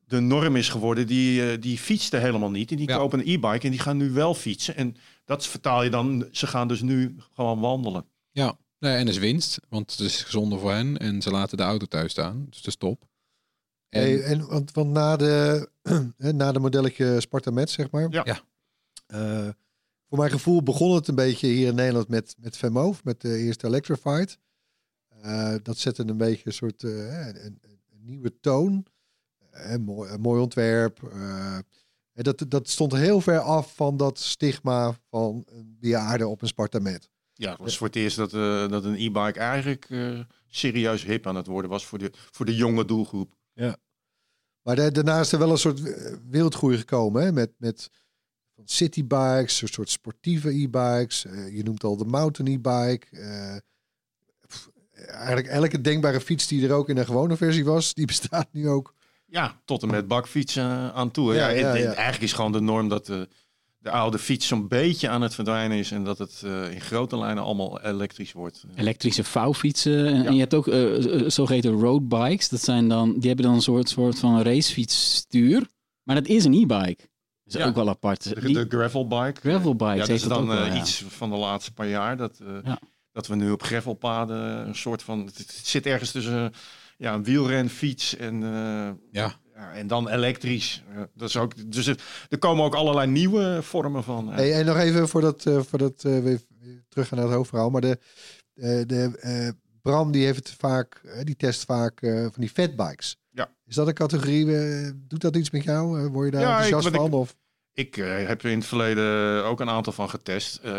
de 0.05 0.19
norm 0.19 0.55
is 0.55 0.69
geworden, 0.69 1.07
die, 1.07 1.51
eh, 1.51 1.61
die 1.61 1.77
fietsten 1.77 2.21
helemaal 2.21 2.51
niet. 2.51 2.71
En 2.71 2.77
die 2.77 2.87
Ja. 2.89 2.97
kopen 2.97 3.19
een 3.19 3.27
e-bike 3.27 3.65
en 3.65 3.71
die 3.71 3.79
gaan 3.79 3.97
nu 3.97 4.11
wel 4.11 4.33
fietsen. 4.35 4.75
En 4.75 4.95
dat 5.25 5.47
vertaal 5.47 5.83
je 5.83 5.89
dan, 5.89 6.27
ze 6.31 6.47
gaan 6.47 6.67
dus 6.67 6.81
nu 6.81 7.15
gewoon 7.35 7.59
wandelen. 7.59 8.05
Ja, 8.31 8.57
nee, 8.79 8.95
en 8.95 9.07
is 9.07 9.17
winst, 9.17 9.59
want 9.69 9.91
het 9.91 9.99
is 9.99 10.23
gezonder 10.23 10.59
voor 10.59 10.71
hen. 10.71 10.97
En 10.97 11.21
ze 11.21 11.31
laten 11.31 11.57
de 11.57 11.63
auto 11.63 11.85
thuis 11.85 12.11
staan, 12.11 12.45
dus 12.49 12.57
dat 12.57 12.67
is 12.67 12.75
top. 12.75 13.09
En, 13.89 14.01
Hey, 14.01 14.23
en 14.23 14.47
want, 14.47 14.71
want 14.71 14.89
na 14.91 15.15
de, 15.15 15.69
hè, 16.17 16.33
na 16.33 16.51
de 16.51 16.59
modelletje 16.59 17.21
Sparta 17.21 17.51
Met, 17.51 17.69
zeg 17.69 17.91
maar. 17.91 18.07
Ja. 18.09 18.39
Ja. 19.11 19.45
Eh, 19.45 19.49
voor 20.07 20.17
mijn 20.17 20.31
gevoel 20.31 20.63
begon 20.63 20.95
het 20.95 21.07
een 21.07 21.15
beetje 21.15 21.47
hier 21.47 21.67
in 21.67 21.75
Nederland 21.75 22.07
met, 22.07 22.35
met 22.39 22.57
Vermoof, 22.57 23.03
met 23.03 23.21
de 23.21 23.37
eerste 23.37 23.67
Electrified. 23.67 24.37
Eh, 25.21 25.55
dat 25.63 25.77
zette 25.77 26.03
een 26.07 26.17
beetje 26.17 26.47
een 26.47 26.53
soort 26.53 26.83
eh, 26.83 27.27
een, 27.27 27.45
een, 27.45 27.59
een 27.91 28.05
nieuwe 28.05 28.39
toon. 28.39 28.85
Eh, 29.51 29.75
mooi, 29.75 30.11
een 30.11 30.21
mooi 30.21 30.41
ontwerp. 30.41 31.03
en 32.13 32.23
dat, 32.23 32.45
dat 32.47 32.69
stond 32.69 32.91
heel 32.91 33.21
ver 33.21 33.39
af 33.39 33.75
van 33.75 33.97
dat 33.97 34.19
stigma 34.19 34.97
van 35.09 35.43
een 35.47 35.77
bejaarde 35.79 36.27
op 36.27 36.41
een 36.41 36.47
Sparta 36.47 36.79
Met. 36.79 37.09
Ja, 37.33 37.49
het 37.49 37.59
was 37.59 37.77
voor 37.77 37.87
het 37.87 37.95
eerst 37.95 38.17
dat, 38.17 38.31
dat 38.71 38.83
een 38.83 38.95
e-bike 38.95 39.39
eigenlijk 39.39 39.87
serieus 40.47 41.03
hip 41.03 41.27
aan 41.27 41.35
het 41.35 41.47
worden 41.47 41.71
was 41.71 41.85
voor 41.85 41.97
de, 41.97 42.11
voor 42.13 42.45
de 42.45 42.55
jonge 42.55 42.85
doelgroep. 42.85 43.35
Maar 44.61 44.75
da- 44.75 44.89
daarna 44.89 45.19
is 45.19 45.31
er 45.31 45.39
wel 45.39 45.51
een 45.51 45.57
soort 45.57 45.81
wereldgroei 46.29 46.77
gekomen 46.77 47.23
hè? 47.23 47.31
met, 47.31 47.51
met 47.57 47.89
van 48.61 48.75
citybikes, 48.75 49.61
een 49.61 49.67
soort 49.67 49.89
sportieve 49.89 50.49
e-bikes. 50.49 51.25
Eh, 51.25 51.55
je 51.55 51.63
noemt 51.63 51.83
al 51.83 51.97
de 51.97 52.05
mountain 52.05 52.51
e-bike. 52.53 53.05
Eh, 53.11 53.55
eigenlijk 55.07 55.47
elke 55.47 55.81
denkbare 55.81 56.21
fiets 56.21 56.47
die 56.47 56.67
er 56.67 56.73
ook 56.73 56.89
in 56.89 56.97
een 56.97 57.05
gewone 57.05 57.37
versie 57.37 57.65
was, 57.65 57.93
die 57.93 58.05
bestaat 58.05 58.47
nu 58.51 58.69
ook. 58.69 58.93
Ja, 59.25 59.61
tot 59.65 59.81
en 59.81 59.89
met 59.89 60.07
bakfietsen 60.07 60.63
eh, 60.63 60.89
aan 60.93 61.11
toe. 61.11 61.33
Ja, 61.33 61.49
Ja. 61.49 61.73
Eigenlijk 61.73 62.21
is 62.21 62.33
gewoon 62.33 62.51
de 62.51 62.59
norm 62.61 62.89
dat 62.89 63.05
de, 63.05 63.27
de 63.77 63.91
oude 63.91 64.19
fiets 64.19 64.47
zo'n 64.47 64.67
beetje 64.67 65.09
aan 65.09 65.21
het 65.21 65.33
verdwijnen 65.35 65.77
is 65.77 65.91
en 65.91 66.03
dat 66.03 66.17
het 66.17 66.41
eh, 66.45 66.71
in 66.71 66.81
grote 66.81 67.17
lijnen 67.17 67.43
allemaal 67.43 67.81
elektrisch 67.81 68.31
wordt. 68.31 68.63
Elektrische 68.75 69.23
vouwfietsen. 69.23 70.07
En, 70.07 70.15
Ja. 70.21 70.25
en 70.25 70.33
je 70.33 70.39
hebt 70.39 70.53
ook 70.53 70.67
eh, 70.67 71.15
eh, 71.21 71.29
zogeheten 71.29 71.71
roadbikes. 71.71 72.49
Dat 72.49 72.61
zijn 72.61 72.87
dan, 72.87 73.13
die 73.19 73.27
hebben 73.27 73.45
dan 73.45 73.55
een 73.55 73.61
soort, 73.61 73.89
soort 73.89 74.19
van 74.19 74.41
racefietsstuur. 74.41 75.67
Maar 76.03 76.15
dat 76.15 76.27
is 76.27 76.45
een 76.45 76.53
e-bike. 76.53 77.09
Dat 77.51 77.59
is 77.61 77.65
Ja. 77.65 77.69
ook 77.69 77.75
wel 77.75 77.89
apart. 77.89 78.23
De, 78.23 78.51
de 78.51 78.65
gravelbike. 78.77 79.39
gravelbikes 79.41 79.93
Ja, 79.93 79.99
dat 79.99 80.07
heeft 80.07 80.21
is 80.21 80.27
dan 80.29 80.37
ook 80.41 80.47
wel, 80.47 80.57
eh, 80.65 80.73
ja. 80.73 80.79
iets 80.79 81.05
van 81.07 81.29
de 81.29 81.35
laatste 81.35 81.73
paar 81.73 81.87
jaar. 81.87 82.17
Dat, 82.17 82.39
eh, 82.39 82.47
Ja. 82.63 82.79
dat 83.11 83.27
we 83.27 83.35
nu 83.35 83.51
op 83.51 83.63
gravelpaden 83.63 84.67
een 84.67 84.75
soort 84.75 85.03
van... 85.03 85.19
Het, 85.25 85.37
het 85.37 85.51
zit 85.63 85.85
ergens 85.85 86.11
tussen 86.11 86.53
ja, 86.97 87.13
een 87.13 87.23
wielrenfiets 87.23 88.15
en, 88.17 88.43
eh, 88.43 88.89
ja, 89.11 89.33
ja, 89.55 89.71
en 89.73 89.87
dan 89.87 90.09
elektrisch. 90.09 90.83
Dat 91.13 91.29
is 91.29 91.37
ook, 91.37 91.71
dus 91.71 91.87
er, 91.87 91.97
er 92.29 92.37
komen 92.37 92.65
ook 92.65 92.75
allerlei 92.75 93.07
nieuwe 93.11 93.59
vormen 93.61 94.03
van. 94.03 94.29
eh. 94.29 94.35
Hey, 94.35 94.53
en 94.53 94.65
nog 94.65 94.77
even 94.77 95.07
voordat, 95.07 95.45
eh 95.45 95.59
voordat 95.61 96.03
eh, 96.03 96.19
we 96.19 96.39
terug 96.89 97.07
gaan 97.07 97.17
naar 97.17 97.27
het 97.27 97.35
hoofdverhaal. 97.35 97.69
Maar 97.69 97.81
de, 97.81 97.99
eh, 98.53 98.81
de 98.87 99.17
eh, 99.19 99.49
Bram 99.81 100.11
die 100.11 100.25
heeft 100.25 100.47
het 100.49 100.57
vaak, 100.59 101.01
die 101.23 101.35
test 101.35 101.65
vaak 101.65 102.01
eh, 102.01 102.21
van 102.21 102.31
die 102.35 102.49
fatbikes. 102.49 103.17
Ja. 103.29 103.49
Is 103.65 103.75
dat 103.75 103.87
een 103.87 103.93
categorie? 103.93 104.45
doet 105.07 105.21
dat 105.21 105.35
iets 105.35 105.49
met 105.49 105.63
jou? 105.63 105.99
Eh, 105.99 106.07
word 106.11 106.25
je 106.25 106.31
daar 106.31 106.41
Ja, 106.41 106.47
enthousiast 106.63 106.87
ik- 106.87 106.95
van? 107.01 107.11
Of? 107.11 107.35
Ik 107.73 107.97
eh, 107.97 108.27
heb 108.27 108.43
er 108.43 108.49
in 108.49 108.57
het 108.57 108.67
verleden 108.67 109.43
ook 109.45 109.59
een 109.59 109.69
aantal 109.69 109.93
van 109.93 110.09
getest. 110.09 110.57
Eh, 110.57 110.73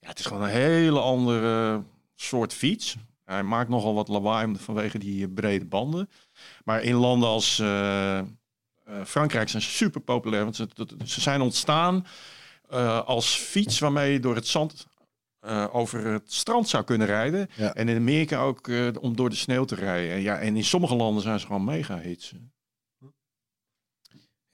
ja, 0.00 0.08
het 0.08 0.18
is 0.18 0.26
gewoon 0.26 0.42
een 0.42 0.48
hele 0.48 1.00
andere 1.00 1.82
soort 2.14 2.52
fiets. 2.54 2.96
Hij 3.24 3.42
maakt 3.42 3.68
nogal 3.68 3.94
wat 3.94 4.08
lawaai 4.08 4.56
vanwege 4.56 4.98
die 4.98 5.24
eh, 5.24 5.32
brede 5.34 5.64
banden. 5.64 6.10
Maar 6.64 6.82
in 6.82 6.94
landen 6.94 7.28
als 7.28 7.62
Frankrijk 9.04 9.48
zijn 9.48 9.62
ze 9.62 9.70
super 9.70 10.00
populair. 10.00 10.42
Want 10.42 10.56
ze, 10.56 11.20
zijn 11.20 11.40
ontstaan 11.40 12.06
als 13.04 13.34
fiets 13.34 13.78
waarmee 13.78 14.12
je 14.12 14.20
door 14.20 14.34
het 14.34 14.46
zand 14.46 14.86
over 15.72 16.06
het 16.06 16.32
strand 16.32 16.68
zou 16.68 16.84
kunnen 16.84 17.06
rijden. 17.06 17.48
Ja. 17.56 17.74
En 17.74 17.88
in 17.88 17.96
Amerika 17.96 18.40
ook 18.40 18.70
om 19.00 19.16
door 19.16 19.30
de 19.30 19.36
sneeuw 19.36 19.64
te 19.64 19.74
rijden. 19.74 20.12
En, 20.14 20.20
ja, 20.20 20.38
en 20.38 20.56
in 20.56 20.64
sommige 20.64 20.94
landen 20.94 21.22
zijn 21.22 21.40
ze 21.40 21.46
gewoon 21.46 21.64
mega 21.64 21.98
hits. 21.98 22.32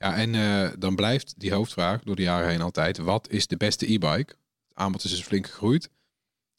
Ja, 0.06 0.16
en 0.16 0.34
eh, 0.34 0.68
dan 0.78 0.94
blijft 0.94 1.34
die 1.36 1.52
hoofdvraag 1.52 2.02
door 2.02 2.16
de 2.16 2.22
jaren 2.22 2.48
heen 2.48 2.60
altijd: 2.60 2.98
wat 2.98 3.30
is 3.30 3.46
de 3.46 3.56
beste 3.56 3.92
e-bike? 3.92 4.34
Het 4.68 4.74
aanbod 4.74 5.04
is 5.04 5.10
dus 5.10 5.22
flink 5.22 5.46
gegroeid. 5.46 5.90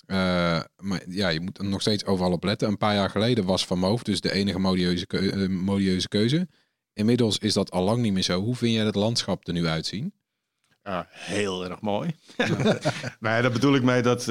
Eh, 0.06 0.62
maar 0.78 1.02
ja, 1.10 1.30
je 1.30 1.40
moet 1.40 1.58
er 1.58 1.66
nog 1.66 1.82
steeds 1.82 2.06
overal 2.06 2.32
op 2.32 2.44
letten. 2.44 2.68
Een 2.68 2.78
paar 2.78 2.96
jaar 2.96 3.10
geleden 3.10 3.46
was 3.46 3.66
Van 3.66 3.80
Moof 3.80 4.04
dus 4.04 4.22
de 4.22 4.32
enige 4.32 4.60
modieuze, 4.60 5.06
keu- 5.06 5.30
eh, 5.30 5.50
modieuze 5.50 6.08
keuze. 6.08 6.48
Inmiddels 6.94 7.38
is 7.38 7.54
dat 7.54 7.72
al 7.72 7.84
lang 7.84 8.02
niet 8.02 8.14
meer 8.14 8.24
zo. 8.24 8.42
Hoe 8.42 8.56
vind 8.56 8.74
jij 8.74 8.86
het 8.86 8.96
landschap 8.96 9.48
er 9.48 9.54
nu 9.54 9.68
uitzien? 9.68 10.14
Ja, 10.84 11.08
heel 11.10 11.70
erg 11.70 11.82
mooi. 11.82 12.16
nee, 13.20 13.42
daar 13.42 13.52
bedoel 13.52 13.76
ik 13.76 13.84
mee 13.84 14.02
dat 14.02 14.28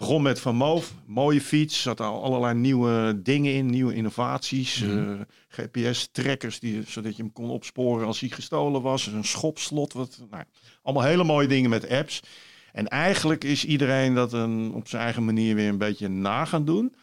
begon 0.00 0.22
met 0.22 0.40
Van 0.40 0.56
Moof, 0.56 0.94
mooie 1.06 1.40
fiets, 1.40 1.82
zat 1.82 2.00
al 2.00 2.22
allerlei 2.22 2.54
nieuwe 2.54 3.20
dingen 3.22 3.54
in, 3.54 3.66
nieuwe 3.66 3.94
innovaties, 3.94 4.82
Mhm. 4.82 5.22
GPS-trackers 5.48 6.60
die 6.60 6.82
zodat 6.86 7.16
je 7.16 7.22
hem 7.22 7.32
kon 7.32 7.50
opsporen 7.50 8.06
als 8.06 8.20
hij 8.20 8.28
gestolen 8.28 8.82
was, 8.82 9.06
een 9.06 9.24
schopslot, 9.24 9.92
wat, 9.92 10.20
nou, 10.30 10.44
allemaal 10.82 11.04
hele 11.04 11.24
mooie 11.24 11.48
dingen 11.48 11.70
met 11.70 11.88
apps. 11.88 12.20
En 12.72 12.88
eigenlijk 12.88 13.44
is 13.44 13.64
iedereen 13.64 14.14
dat 14.14 14.32
een, 14.32 14.72
op 14.74 14.88
zijn 14.88 15.02
eigen 15.02 15.24
manier 15.24 15.54
weer 15.54 15.68
een 15.68 15.78
beetje 15.78 16.08
na 16.08 16.44
gaan 16.44 16.64
doen. 16.64 16.94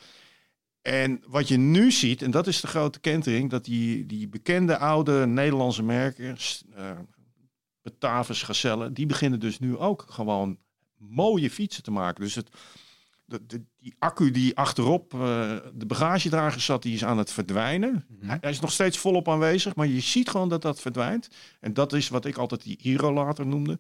En 0.82 1.24
wat 1.28 1.48
je 1.48 1.58
nu 1.58 1.92
ziet, 1.92 2.22
en 2.22 2.32
dat 2.32 2.48
is 2.48 2.62
de 2.62 2.68
grote 2.68 3.00
kentering, 3.00 3.50
dat 3.50 3.66
die, 3.66 4.06
die 4.06 4.28
bekende 4.28 4.78
oude 4.78 5.26
Nederlandse 5.26 5.84
merken, 5.84 6.38
s- 6.38 6.64
eh, 6.76 6.92
Batavus, 7.82 8.44
Gazelle, 8.44 8.92
die 8.92 9.06
beginnen 9.06 9.40
dus 9.40 9.60
nu 9.60 9.78
ook 9.78 10.06
gewoon 10.10 10.58
mooie 10.98 11.50
fietsen 11.52 11.84
te 11.84 11.92
maken. 11.92 12.24
Dus 12.24 12.36
het, 12.36 12.50
de, 13.28 13.46
de- 13.46 13.64
die 13.80 13.96
accu 14.00 14.32
die 14.32 14.56
achterop 14.58 15.14
eh, 15.14 15.20
de 15.74 15.86
bagagedrager 15.86 16.62
zat, 16.62 16.82
die 16.84 16.94
is 16.94 17.04
aan 17.06 17.18
het 17.18 17.32
verdwijnen. 17.32 18.06
Hij, 18.20 18.38
hij 18.42 18.52
is 18.52 18.60
nog 18.60 18.72
steeds 18.72 18.98
volop 18.98 19.30
aanwezig, 19.30 19.76
maar 19.76 19.88
je 19.88 20.00
ziet 20.00 20.30
gewoon 20.30 20.50
dat 20.50 20.62
dat 20.62 20.82
verdwijnt. 20.82 21.28
En 21.60 21.74
dat 21.74 21.94
is 21.94 22.10
wat 22.10 22.26
ik 22.26 22.38
altijd 22.38 22.64
die 22.64 22.78
Irolater 22.82 23.48
noemde. 23.48 23.80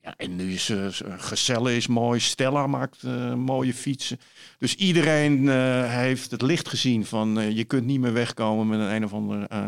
Ja, 0.00 0.14
en 0.16 0.36
nu 0.36 0.52
is 0.52 0.68
uh, 0.68 0.86
Gazelle 1.16 1.76
is 1.76 1.86
mooi, 1.86 2.20
Stella 2.20 2.66
maakt 2.66 3.02
eh, 3.02 3.34
mooie 3.34 3.74
fietsen. 3.74 4.18
Dus 4.58 4.74
iedereen 4.74 5.48
eh, 5.48 5.90
heeft 5.94 6.30
het 6.30 6.42
licht 6.42 6.68
gezien 6.68 7.04
van 7.04 7.38
eh, 7.38 7.50
je 7.56 7.64
kunt 7.64 7.86
niet 7.86 8.00
meer 8.00 8.12
wegkomen 8.12 8.66
met 8.68 8.78
een 8.80 8.94
een 8.94 9.04
of 9.04 9.12
ander 9.12 9.46
eh, 9.48 9.66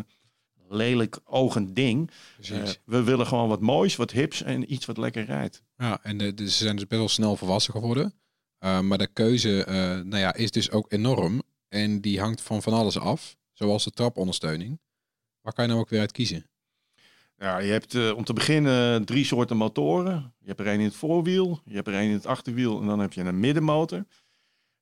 lelijk 0.68 1.18
ogend 1.25 1.75
ding. 1.76 2.11
Eh, 2.54 2.68
we 2.85 3.02
willen 3.02 3.26
gewoon 3.26 3.49
wat 3.49 3.61
moois, 3.61 3.97
wat 3.97 4.11
hips 4.11 4.42
en 4.42 4.73
iets 4.73 4.87
wat 4.87 4.97
lekker 4.97 5.25
rijdt. 5.25 5.62
Ja, 5.76 5.99
en 6.02 6.18
de- 6.18 6.33
ze 6.37 6.64
zijn 6.64 6.76
dus 6.76 6.87
best 6.87 7.00
wel 7.00 7.09
snel 7.09 7.37
volwassen 7.37 7.73
geworden. 7.73 8.14
Uh, 8.60 8.80
maar 8.80 8.98
de 8.98 9.12
keuze 9.12 9.66
uh, 9.68 9.75
nou 10.04 10.16
ja, 10.16 10.34
is 10.34 10.50
dus 10.50 10.70
ook 10.70 10.92
enorm. 10.92 11.42
En 11.68 12.00
die 12.00 12.20
hangt 12.20 12.40
van 12.40 12.62
van 12.62 12.72
alles 12.72 12.98
af. 12.98 13.36
Zoals 13.52 13.84
de 13.84 13.90
trapondersteuning. 13.90 14.80
Waar 15.40 15.52
kan 15.52 15.64
je 15.64 15.70
nou 15.70 15.82
ook 15.82 15.88
weer 15.90 16.00
uit 16.00 16.12
kiezen? 16.12 16.46
Ja, 17.36 17.58
je 17.58 17.72
hebt 17.72 17.94
uh, 17.94 18.16
om 18.16 18.25
te 18.25 18.32
beginnen 18.32 19.04
drie 19.04 19.25
soorten 19.25 19.56
motoren. 19.56 20.34
Je 20.38 20.46
hebt 20.46 20.60
er 20.60 20.66
één 20.66 20.78
in 20.78 20.84
het 20.84 20.94
voorwiel, 20.94 21.60
je 21.64 21.75
hebt 21.75 21.88
er 21.88 21.94
één 21.94 22.08
in 22.08 22.14
het 22.14 22.26
achterwiel 22.26 22.80
en 22.80 22.86
dan 22.86 22.98
heb 22.98 23.12
je 23.12 23.20
een 23.22 23.40
middenmotor. 23.40 24.04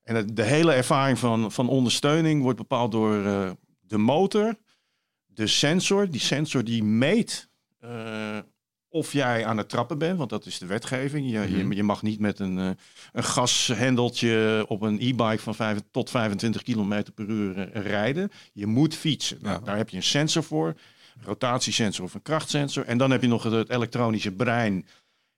En 0.03 0.35
de 0.35 0.43
hele 0.43 0.73
ervaring 0.73 1.19
van, 1.19 1.53
van 1.53 1.69
ondersteuning 1.69 2.43
wordt 2.43 2.59
bepaald 2.59 2.93
door 2.93 3.23
de 3.81 3.99
motor, 3.99 4.57
de 5.27 5.47
sensor. 5.47 6.11
Die 6.11 6.21
sensor 6.21 6.65
die 6.65 6.85
meet 6.85 7.49
of 8.95 9.13
jij 9.13 9.47
aan 9.47 9.57
het 9.57 9.69
trappen 9.69 9.99
bent, 9.99 10.19
want 10.19 10.31
dat 10.31 10.47
is 10.47 10.59
de 10.59 10.67
wetgeving. 10.67 11.31
Je, 11.31 11.57
je, 11.57 11.75
je, 11.75 11.83
mag 11.83 12.03
niet 12.03 12.21
met 12.21 12.39
een, 12.39 12.59
uh, 12.59 12.71
een 13.13 13.25
gashendeltje 13.25 14.65
op 14.69 14.83
een 14.83 15.01
e-bike 15.01 15.39
van 15.39 15.55
5 15.55 15.79
tot 15.91 16.11
25 16.11 16.63
km 16.63 17.03
per 17.15 17.27
uur 17.27 17.59
uh, 17.59 17.83
rijden. 17.83 18.31
Je 18.53 18.67
moet 18.67 18.95
fietsen. 18.95 19.39
Ja. 19.43 19.49
Nou, 19.49 19.65
daar 19.65 19.77
heb 19.77 19.89
je 19.89 19.97
een 19.97 20.03
sensor 20.03 20.43
voor 20.43 20.75
rotatiesensor 21.21 22.05
of 22.05 22.15
een 22.15 22.23
krachtsensor. 22.23 22.85
En 22.85 22.99
dan 22.99 23.11
heb 23.11 23.23
je 23.23 23.29
nog 23.29 23.43
het 23.43 23.71
elektronische 23.71 24.33
brein. 24.33 24.87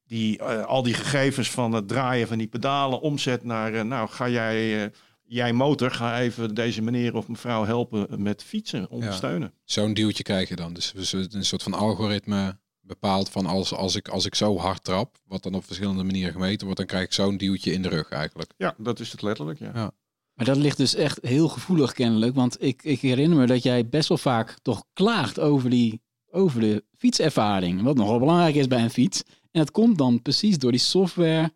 Die 0.07 0.39
uh, 0.39 0.65
al 0.65 0.83
die 0.83 0.95
gegevens 0.95 1.51
van 1.51 1.73
het 1.73 1.89
draaien 1.89 2.29
van 2.29 2.39
die 2.39 2.47
pedalen 2.47 3.01
omzet 3.01 3.45
naar... 3.45 3.75
Uh, 3.75 3.83
nou, 3.83 4.09
ga 4.09 4.29
jij, 4.29 4.85
uh, 4.85 4.91
jij 5.25 5.53
motor, 5.53 5.91
ga 5.91 6.21
even 6.21 6.55
deze 6.55 6.83
meneer 6.83 7.15
of 7.15 7.29
mevrouw 7.29 7.65
helpen 7.65 8.23
met 8.23 8.43
fietsen, 8.43 8.91
ondersteunen. 8.91 9.53
Ja, 9.55 9.61
Zo'n 9.65 9.95
duwtje 9.95 10.23
krijg 10.23 10.49
je 10.49 10.57
dan. 10.57 10.75
Dus 10.75 11.13
een 11.13 11.45
soort 11.45 11.63
van 11.63 11.75
algoritme 11.75 12.57
bepaalt 12.87 13.29
van 13.29 13.47
als, 13.47 13.75
als, 13.75 13.97
ik, 13.97 14.09
als 14.09 14.27
ik 14.27 14.35
zo 14.35 14.59
hard 14.59 14.85
trap... 14.85 15.17
wat 15.27 15.43
dan 15.43 15.55
op 15.55 15.65
verschillende 15.65 16.03
manieren 16.03 16.33
gemeten 16.33 16.65
wordt... 16.65 16.79
dan 16.79 16.89
krijg 16.89 17.05
ik 17.05 17.13
zo'n 17.13 17.37
duwtje 17.37 17.73
in 17.73 17.83
de 17.83 17.89
rug 17.89 18.09
eigenlijk. 18.09 18.51
Ja, 18.57 18.75
dat 18.79 19.01
is 19.01 19.13
het 19.13 19.23
letterlijk, 19.23 19.59
ja. 19.59 19.71
ja. 19.75 19.93
Maar 20.35 20.47
dat 20.47 20.57
ligt 20.57 20.77
dus 20.77 20.95
echt 20.95 21.19
heel 21.23 21.49
gevoelig 21.49 21.93
kennelijk. 21.93 22.35
Want 22.35 22.63
ik, 22.63 22.83
ik 22.83 23.01
herinner 23.01 23.39
me 23.39 23.47
dat 23.47 23.63
jij 23.63 23.89
best 23.89 24.09
wel 24.09 24.19
vaak 24.19 24.59
toch 24.63 24.85
klaagt 24.93 25.41
over, 25.41 25.71
die, 25.71 26.01
over 26.31 26.61
de 26.61 26.85
fietservaring. 26.97 27.83
Wat 27.83 27.97
nogal 27.97 28.19
belangrijk 28.19 28.55
is 28.55 28.67
bij 28.67 28.83
een 28.83 28.91
fiets. 28.91 29.23
En 29.27 29.61
dat 29.61 29.71
komt 29.71 29.99
dan 29.99 30.23
precies 30.23 30.59
door 30.59 30.71
die 30.71 30.81
software 30.81 31.53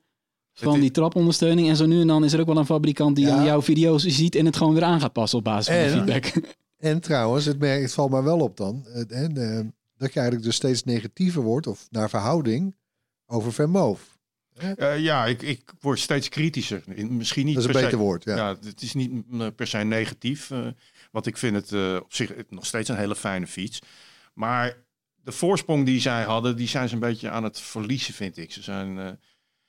van 0.52 0.75
is... 0.75 0.80
die 0.80 0.90
trapondersteuning. 0.90 1.68
En 1.68 1.76
zo 1.76 1.87
nu 1.87 2.00
en 2.00 2.06
dan 2.06 2.25
is 2.25 2.32
er 2.32 2.40
ook 2.40 2.46
wel 2.46 2.56
een 2.56 2.66
fabrikant 2.66 3.16
die 3.16 3.26
ja. 3.26 3.37
aan 3.37 3.44
jouw 3.44 3.62
video's 3.62 4.04
ziet 4.04 4.34
en 4.34 4.46
het 4.46 4.56
gewoon 4.56 4.75
weer 4.75 4.84
aan 4.84 5.00
gaat 5.00 5.12
passen 5.12 5.38
op 5.38 5.44
basis 5.44 5.75
en, 5.75 5.90
van 5.90 6.06
de 6.06 6.12
feedback. 6.12 6.54
En 6.80 7.00
trouwens, 7.00 7.44
het, 7.44 7.58
merk, 7.58 7.82
het 7.82 7.92
valt 7.92 8.10
mij 8.10 8.22
wel 8.22 8.38
op 8.38 8.56
dan. 8.56 8.87
En, 9.08 9.38
uh, 9.38 9.60
dat 10.00 10.12
je 10.12 10.21
eigenlijk 10.21 10.49
dus 10.49 10.57
steeds 10.57 10.85
negatiever 10.85 11.42
wordt, 11.42 11.66
of 11.66 11.87
naar 11.90 12.11
verhouding, 12.11 12.76
over 13.26 13.52
Vermoof. 13.52 14.19
Uh, 14.76 14.99
ja, 14.99 15.26
ik, 15.26 15.42
ik 15.42 15.73
word 15.80 15.99
steeds 15.99 16.28
kritischer. 16.28 16.83
Misschien 17.09 17.47
niet 17.47 17.54
dat 17.54 17.64
is 17.64 17.69
een 17.69 17.75
per 17.75 17.83
beter 17.83 17.99
se, 17.99 18.04
woord. 18.04 18.25
Ja. 18.25 18.37
ja. 18.37 18.57
het 18.64 18.83
is 18.83 18.95
niet 18.95 19.57
per 19.57 19.66
se 19.66 19.78
negatief. 19.78 20.50
Uh, 20.50 20.66
want 21.11 21.26
ik 21.26 21.37
vind 21.37 21.54
het 21.54 21.71
uh, 21.71 21.97
op 21.97 22.14
zich 22.14 22.33
nog 22.49 22.66
steeds 22.66 22.88
een 22.88 22.97
hele 22.97 23.16
fijne 23.16 23.47
fiets. 23.47 23.78
Maar 24.35 24.76
de 25.14 25.33
voorsprong 25.33 25.87
die 25.87 26.00
zij 26.00 26.23
hadden, 26.23 26.57
die 26.57 26.69
zijn 26.69 26.88
ze 26.88 26.95
een 26.95 27.00
beetje 27.00 27.30
aan 27.30 27.45
het 27.45 27.61
verliezen, 27.61 28.14
vind 28.14 28.37
ik. 28.37 28.52
Ze 28.52 28.62
zijn, 28.62 28.95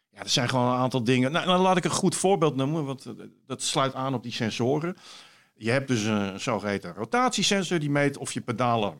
ja, 0.09 0.19
er 0.19 0.29
zijn 0.29 0.49
gewoon 0.49 0.71
een 0.71 0.79
aantal 0.79 1.03
dingen. 1.03 1.31
Nou, 1.31 1.45
dan 1.45 1.61
laat 1.61 1.77
ik 1.77 1.83
een 1.83 1.89
goed 1.89 2.15
voorbeeld 2.15 2.55
noemen, 2.55 2.85
want 2.85 3.05
dat 3.45 3.61
sluit 3.61 3.93
aan 3.93 4.13
op 4.13 4.23
die 4.23 4.31
sensoren. 4.31 4.95
Je 5.53 5.71
hebt 5.71 5.87
dus 5.87 6.03
een 6.03 6.39
zogeheten 6.39 6.93
rotatiesensor 6.93 7.79
die 7.79 7.89
meet 7.89 8.17
of 8.17 8.31
je 8.31 8.41
pedalen 8.41 8.99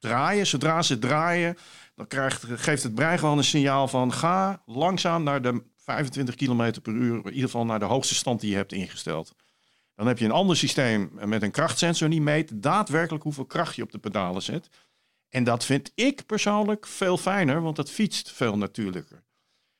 draaien. 0.00 0.46
Zodra 0.46 0.82
ze 0.82 0.98
draaien, 0.98 1.56
dan 1.94 2.06
krijgt, 2.06 2.44
geeft 2.46 2.82
het 2.82 2.94
brein 2.94 3.18
gewoon 3.18 3.38
een 3.38 3.44
signaal 3.44 3.88
van 3.88 4.12
ga 4.12 4.62
langzaam 4.66 5.22
naar 5.22 5.42
de 5.42 5.62
25 5.76 6.34
km 6.34 6.80
per 6.82 6.92
uur, 6.92 7.16
in 7.16 7.26
ieder 7.26 7.50
geval 7.50 7.64
naar 7.64 7.78
de 7.78 7.84
hoogste 7.84 8.14
stand 8.14 8.40
die 8.40 8.50
je 8.50 8.56
hebt 8.56 8.72
ingesteld. 8.72 9.34
Dan 9.94 10.06
heb 10.06 10.18
je 10.18 10.24
een 10.24 10.30
ander 10.30 10.56
systeem 10.56 11.10
met 11.24 11.42
een 11.42 11.50
krachtsensor 11.50 12.10
die 12.10 12.20
meet 12.20 12.62
daadwerkelijk 12.62 13.24
hoeveel 13.24 13.44
kracht 13.44 13.76
je 13.76 13.82
op 13.82 13.92
de 13.92 13.98
pedalen 13.98 14.42
zet. 14.42 14.68
En 15.28 15.44
dat 15.44 15.64
vind 15.64 15.92
ik 15.94 16.26
persoonlijk 16.26 16.86
veel 16.86 17.16
fijner, 17.16 17.62
want 17.62 17.76
dat 17.76 17.90
fietst 17.90 18.30
veel 18.30 18.56
natuurlijker. 18.58 19.22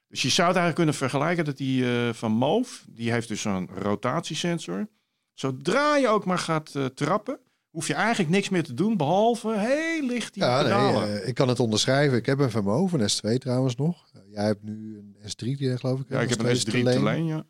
Dus 0.09 0.23
je 0.23 0.29
zou 0.29 0.49
het 0.49 0.57
eigenlijk 0.57 0.77
kunnen 0.77 0.95
vergelijken 0.95 1.45
dat 1.45 1.57
die 1.57 1.83
uh, 1.83 2.13
van 2.13 2.33
Moof, 2.33 2.85
die 2.89 3.13
heeft 3.13 3.29
dus 3.29 3.41
zo'n 3.41 3.69
rotatiesensor. 3.75 4.89
Zodra 5.33 5.97
je 5.97 6.09
ook 6.09 6.25
maar 6.25 6.39
gaat 6.39 6.75
uh, 6.75 6.85
trappen, 6.85 7.41
hoef 7.71 7.87
je 7.87 7.95
eigenlijk 7.95 8.31
niks 8.31 8.49
meer 8.49 8.63
te 8.63 8.75
doen, 8.75 8.97
behalve 8.97 9.59
heel 9.59 10.07
licht 10.07 10.35
die 10.35 10.43
ja, 10.43 10.63
pedalen. 10.63 11.09
Nee, 11.09 11.21
uh, 11.21 11.29
ik 11.29 11.35
kan 11.35 11.49
het 11.49 11.61
onderschrijven. 11.61 12.19
Ik 12.19 12.27
heb 12.27 12.39
een 12.39 12.51
Vermo, 12.51 12.89
een 12.93 13.11
S2 13.11 13.39
trouwens 13.39 13.77
nog. 13.77 14.11
Uh, 14.17 14.23
jij 14.33 14.45
hebt 14.45 14.63
nu 14.63 14.99
een 14.99 15.17
S3, 15.31 15.59
die 15.59 15.79
geloof 15.79 16.01
ik. 16.01 16.09
Ja, 16.09 16.21
ik 16.21 16.29
heb 16.29 16.41
een 16.41 16.57
S3 16.57 16.61
te 16.61 17.03
leen 17.03 17.27
ja. 17.27 17.47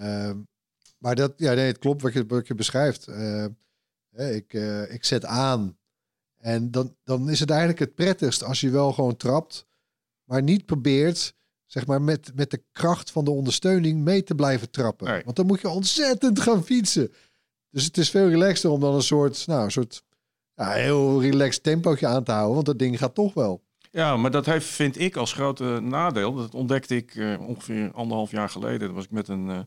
Uh, 0.00 0.30
maar 0.98 1.14
dat, 1.14 1.32
ja, 1.36 1.54
nee, 1.54 1.66
het 1.66 1.78
klopt 1.78 2.02
wat 2.02 2.12
je, 2.12 2.26
wat 2.26 2.46
je 2.46 2.54
beschrijft. 2.54 3.08
ik, 4.12 4.52
ik 4.88 5.04
zet 5.04 5.24
aan 5.24 5.76
en 6.44 6.70
dan, 6.70 6.96
dan 7.04 7.30
is 7.30 7.40
het 7.40 7.50
eigenlijk 7.50 7.80
het 7.80 7.94
prettigst 7.94 8.44
als 8.44 8.60
je 8.60 8.70
wel 8.70 8.92
gewoon 8.92 9.16
trapt, 9.16 9.66
maar 10.24 10.42
niet 10.42 10.66
probeert 10.66 11.34
zeg 11.66 11.86
maar 11.86 12.02
met, 12.02 12.32
met 12.34 12.50
de 12.50 12.62
kracht 12.72 13.10
van 13.10 13.24
de 13.24 13.30
ondersteuning 13.30 14.04
mee 14.04 14.22
te 14.22 14.34
blijven 14.34 14.70
trappen. 14.70 15.06
Nee. 15.06 15.22
Want 15.24 15.36
dan 15.36 15.46
moet 15.46 15.60
je 15.60 15.68
ontzettend 15.68 16.40
gaan 16.40 16.64
fietsen. 16.64 17.12
Dus 17.74 17.84
het 17.84 17.96
is 17.96 18.10
veel 18.10 18.28
relaxter 18.28 18.70
om 18.70 18.80
dan 18.80 18.94
een 18.94 19.02
soort, 19.02 19.46
nou, 19.46 19.64
een 19.64 19.70
soort 19.70 20.04
ja, 20.54 20.70
heel 20.70 21.22
relaxed 21.22 21.62
tempootje 21.62 22.06
aan 22.06 22.24
te 22.24 22.30
houden. 22.30 22.54
Want 22.54 22.66
dat 22.66 22.78
ding 22.78 22.98
gaat 22.98 23.14
toch 23.14 23.34
wel. 23.34 23.62
Ja, 23.90 24.16
maar 24.16 24.30
dat 24.30 24.46
heeft, 24.46 24.66
vind 24.66 24.98
ik 24.98 25.16
als 25.16 25.32
grote 25.32 25.80
nadeel. 25.82 26.34
Dat 26.34 26.54
ontdekte 26.54 26.96
ik 26.96 27.14
uh, 27.14 27.40
ongeveer 27.48 27.92
anderhalf 27.92 28.30
jaar 28.30 28.48
geleden. 28.48 28.80
Dat 28.80 28.96
was 28.96 29.04
ik 29.04 29.10
met 29.10 29.28
een 29.28 29.48
uh, 29.48 29.58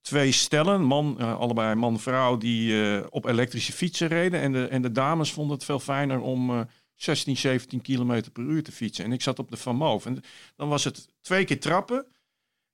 twee 0.00 0.32
stellen, 0.32 0.82
man, 0.82 1.16
uh, 1.20 1.38
allebei 1.38 1.74
man-vrouw, 1.74 2.36
die 2.36 3.10
op 3.10 3.24
elektrische 3.24 3.72
fietsen 3.72 4.08
reden. 4.08 4.40
En 4.40 4.52
de, 4.52 4.66
en 4.68 4.82
de 4.82 4.92
dames 4.92 5.32
vonden 5.32 5.56
het 5.56 5.64
veel 5.64 5.80
fijner 5.80 6.20
om 6.20 6.66
16, 6.94 7.36
17 7.36 7.80
kilometer 7.80 8.32
per 8.32 8.42
uur 8.42 8.62
te 8.62 8.72
fietsen. 8.72 9.04
En 9.04 9.12
ik 9.12 9.22
zat 9.22 9.38
op 9.38 9.50
de 9.50 9.56
Van 9.56 9.76
Moof. 9.76 10.06
En 10.06 10.20
dan 10.56 10.68
was 10.68 10.84
het 10.84 11.08
twee 11.20 11.44
keer 11.44 11.60
trappen. 11.60 12.06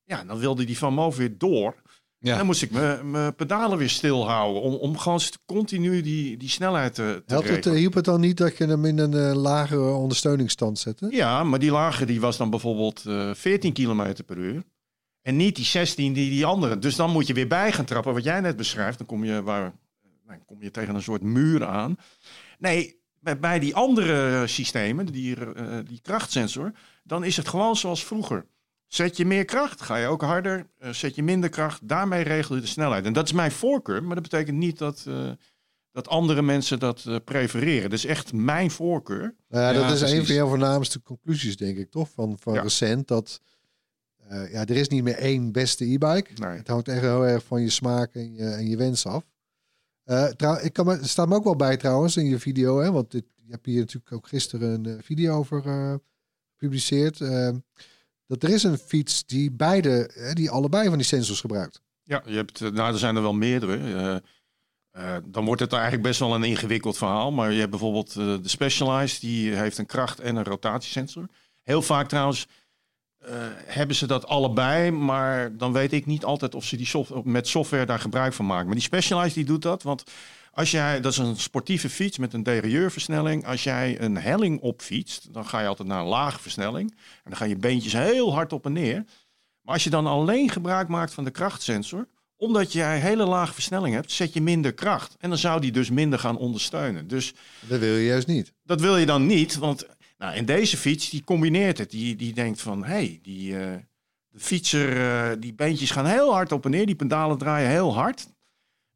Ja, 0.05 0.25
dan 0.25 0.39
wilde 0.39 0.65
die 0.65 0.79
Van 0.79 0.95
Moof 0.95 1.17
weer 1.17 1.39
door. 1.39 1.82
Ja. 2.23 2.37
Dan 2.37 2.47
moest 2.47 2.63
ik 2.63 2.71
mijn 3.03 3.35
pedalen 3.35 3.79
weer 3.79 3.91
stilhouden. 3.91 4.63
Om, 4.63 4.75
om 4.75 4.99
gewoon 4.99 5.21
continu 5.47 6.01
die, 6.01 6.37
die 6.37 6.49
snelheid 6.49 6.95
te, 6.95 7.23
te 7.27 7.33
Helpt 7.33 7.49
het, 7.49 7.67
eh, 7.67 7.73
hielp 7.73 7.95
het 7.95 8.05
dan 8.05 8.21
niet 8.21 8.37
dat 8.37 8.57
je 8.57 8.67
hem 8.67 8.85
in 8.85 8.99
een 8.99 9.15
eh, 9.15 9.35
lagere 9.35 9.91
ondersteuningsstand 9.91 10.79
zette? 10.79 11.07
Ja, 11.11 11.45
maar 11.45 11.59
die 11.59 11.71
lage 11.71 12.05
die 12.05 12.21
was 12.21 12.37
dan 12.37 12.51
bijvoorbeeld 12.51 13.07
eh 13.07 13.31
14 13.35 13.73
km 13.73 14.15
per 14.27 14.37
uur. 14.37 14.63
En 15.23 15.37
niet 15.37 15.57
die 15.57 15.65
16 15.65 16.13
die 16.13 16.31
die 16.31 16.47
andere. 16.47 16.79
Dus 16.79 16.97
dan 16.97 17.11
moet 17.11 17.27
je 17.27 17.35
weer 17.35 17.49
bij 17.49 17.73
gaan 17.73 17.85
trappen. 17.85 18.15
Wat 18.15 18.25
jij 18.25 18.41
net 18.41 18.57
beschrijft. 18.57 18.99
Dan 18.99 19.07
kom 19.07 19.25
je, 19.25 19.43
waar, 19.43 19.73
dan 20.27 20.45
kom 20.45 20.63
je 20.63 20.71
tegen 20.71 20.95
een 20.95 21.03
soort 21.03 21.23
muur 21.23 21.67
aan. 21.67 21.97
Nee, 22.59 23.01
bij, 23.21 23.39
bij 23.39 23.59
die 23.59 23.75
andere 23.75 24.47
systemen, 24.47 25.07
die, 25.07 25.37
eh, 25.37 25.79
die 25.85 26.01
krachtsensor, 26.03 26.73
dan 27.05 27.25
is 27.25 27.37
het 27.37 27.49
gewoon 27.49 27.77
zoals 27.77 28.05
vroeger. 28.05 28.47
Zet 28.93 29.17
je 29.17 29.25
meer 29.27 29.45
kracht, 29.45 29.81
ga 29.81 29.97
je 29.97 30.07
ook 30.07 30.23
harder. 30.23 30.67
Eh, 30.79 30.91
zet 30.91 31.15
je 31.15 31.23
minder 31.23 31.51
kracht, 31.51 31.89
daarmee 31.89 32.23
regel 32.23 32.55
je 32.55 32.61
de 32.61 32.67
snelheid. 32.67 33.05
En 33.05 33.13
dat 33.13 33.25
is 33.27 33.33
mijn 33.33 33.53
voorkeur, 33.53 34.03
maar 34.03 34.15
dat 34.15 34.23
betekent 34.23 34.57
niet 34.59 34.79
dat, 34.79 35.05
eh, 35.09 35.31
dat 35.93 36.09
andere 36.09 36.43
mensen 36.43 36.79
dat 36.79 37.05
eh, 37.07 37.17
prefereren. 37.25 37.91
Dat 37.91 37.99
is 37.99 38.05
echt 38.07 38.33
mijn 38.33 38.71
voorkeur. 38.71 39.35
Nou 39.49 39.63
ja, 39.65 39.73
dat 39.73 39.99
Ja, 39.99 40.07
is 40.07 40.13
een 40.13 40.27
van 40.27 40.35
jouw 40.35 40.49
voornaamste 40.49 41.03
conclusies, 41.03 41.57
denk 41.57 41.77
ik, 41.79 41.91
toch? 41.91 42.11
Van, 42.11 42.37
van 42.39 42.55
Ja. 42.55 42.63
recent. 42.63 43.09
Dat 43.09 43.41
eh, 44.29 44.53
ja, 44.53 44.61
er 44.67 44.77
is 44.77 44.89
niet 44.89 45.03
meer 45.03 45.17
één 45.17 45.53
beste 45.53 45.85
e-bike. 45.85 46.31
Nee. 46.35 46.57
Het 46.57 46.69
hangt 46.69 46.89
echt 46.89 47.01
heel 47.01 47.27
erg 47.27 47.45
van 47.45 47.63
je 47.63 47.71
smaak 47.71 48.15
en 48.15 48.35
je, 48.35 48.45
en 48.45 48.69
je 48.69 48.77
wens 48.77 49.07
af. 49.07 49.25
Eh 50.05 50.25
trouw, 50.25 50.59
ik 50.59 50.73
kan 50.73 50.87
me, 50.87 50.93
er 50.99 51.09
staat 51.09 51.29
me 51.29 51.35
ook 51.35 51.45
wel 51.45 51.57
bij 51.57 51.77
trouwens 51.77 52.17
in 52.17 52.27
je 52.27 52.39
video, 52.39 52.81
hè, 52.81 52.93
want 52.93 53.11
dit, 53.11 53.25
je 53.45 53.51
hebt 53.53 53.67
hier 53.67 53.79
natuurlijk 53.79 54.13
ook 54.13 54.29
gisteren 54.29 54.85
een 54.85 55.03
video 55.03 55.35
over 55.37 55.67
eh, 55.67 55.95
gepubliceerd. 56.51 57.21
Dat 58.33 58.51
er 58.51 58.55
is 58.55 58.63
een 58.63 58.79
fiets 58.79 59.27
die 59.27 59.51
beide, 59.51 60.11
hè, 60.15 60.33
die 60.33 60.51
allebei 60.51 60.89
van 60.89 60.99
die 60.99 61.07
sensors 61.07 61.41
gebruikt. 61.41 61.81
Ja, 62.03 62.23
je 62.27 62.35
hebt, 62.35 62.61
eh, 62.61 62.71
nou, 62.71 62.93
er 62.93 62.99
zijn 62.99 63.17
er 63.17 63.23
wel 63.23 63.35
meerdere. 63.35 63.77
Eh, 63.77 64.17
eh, 64.93 65.23
dan 65.25 65.45
wordt 65.45 65.61
het 65.61 65.73
eigenlijk 65.73 66.03
best 66.03 66.21
wel 66.21 66.35
een 66.35 66.45
ingewikkeld 66.45 66.97
verhaal. 66.97 67.33
Maar 67.33 67.53
je 67.53 67.59
hebt 67.59 67.71
bijvoorbeeld 67.71 68.09
eh, 68.11 68.15
de 68.17 68.49
Specialized, 68.49 69.21
die 69.21 69.55
heeft 69.55 69.79
een 69.79 69.87
kracht- 69.87 70.21
en 70.21 70.37
een 70.37 70.45
rotatiesensor. 70.45 71.27
Heel 71.63 71.83
vaak 71.83 72.09
trouwens 72.09 72.47
eh, 73.19 73.35
hebben 73.67 73.97
ze 73.97 74.07
dat 74.07 74.27
allebei, 74.27 74.91
maar 74.91 75.57
dan 75.57 75.73
weet 75.73 75.93
ik 75.93 76.07
niet 76.07 76.25
altijd 76.25 76.55
of 76.55 76.65
ze 76.65 76.77
die 76.77 76.87
soft 76.87 77.25
met 77.25 77.49
software 77.49 77.87
daar 77.87 77.99
gebruik 77.99 78.33
van 78.33 78.47
maken. 78.47 78.67
Maar 78.67 78.75
die 78.75 78.85
Specialized 78.85 79.35
die 79.35 79.45
doet 79.45 79.63
dat, 79.63 79.83
want 79.83 80.05
als 80.55 80.71
jij, 80.71 81.01
dat 81.01 81.13
is 81.13 81.19
een 81.19 81.37
sportieve 81.37 81.91
fiets 81.91 82.19
met 82.19 82.33
een 82.33 82.43
derieurversnelling. 82.43 83.47
Als 83.47 83.65
jij 83.65 84.01
een 84.01 84.17
helling 84.17 84.61
opfietst, 84.61 85.33
dan 85.33 85.47
ga 85.47 85.61
je 85.61 85.67
altijd 85.67 85.89
naar 85.89 86.01
een 86.01 86.07
lage 86.07 86.41
versnelling. 86.41 86.91
En 86.91 86.97
dan 87.31 87.37
gaan 87.37 87.49
je 87.49 87.57
beentjes 87.57 87.93
heel 87.93 88.33
hard 88.35 88.53
op 88.53 88.65
en 88.67 88.73
neer. 88.73 89.05
Maar 89.63 89.75
als 89.75 89.85
je 89.85 89.91
dan 89.91 90.07
alleen 90.07 90.51
gebruik 90.51 90.89
maakt 90.89 91.15
van 91.15 91.25
de 91.25 91.31
krachtsensor, 91.31 92.09
omdat 92.37 92.73
jij 92.73 92.99
hele 92.99 93.25
lage 93.25 93.53
versnelling 93.53 93.95
hebt, 93.95 94.13
zet 94.13 94.33
je 94.33 94.41
minder 94.41 94.73
kracht. 94.75 95.17
En 95.19 95.29
dan 95.29 95.39
zou 95.39 95.61
die 95.61 95.73
dus 95.73 95.91
minder 95.91 96.19
gaan 96.19 96.37
ondersteunen. 96.39 97.09
Dus 97.09 97.35
Dat 97.61 97.79
wil 97.81 97.95
je 97.95 98.05
juist 98.07 98.27
niet. 98.27 98.53
dat 98.65 98.81
wil 98.81 98.97
je 98.97 99.07
dan 99.07 99.27
niet, 99.27 99.57
want 99.57 99.87
nou, 100.19 100.35
in 100.35 100.45
deze 100.45 100.77
fiets, 100.77 101.11
die 101.11 101.25
combineert 101.25 101.79
het. 101.79 101.91
Die, 101.91 102.17
die 102.17 102.33
denkt 102.33 102.61
van, 102.61 102.85
hé, 102.85 102.93
hey, 102.93 103.19
die, 103.23 103.59
eh, 103.59 103.75
de 104.29 104.41
fietser, 104.41 104.97
eh, 105.31 105.37
die 105.41 105.55
beentjes 105.55 105.91
gaan 105.91 106.07
heel 106.07 106.33
hard 106.33 106.53
op 106.53 106.65
en 106.65 106.71
neer. 106.71 106.87
Die 106.87 106.95
pedalen 106.95 107.39
draaien 107.39 107.71
heel 107.71 107.95
hard. 107.95 108.29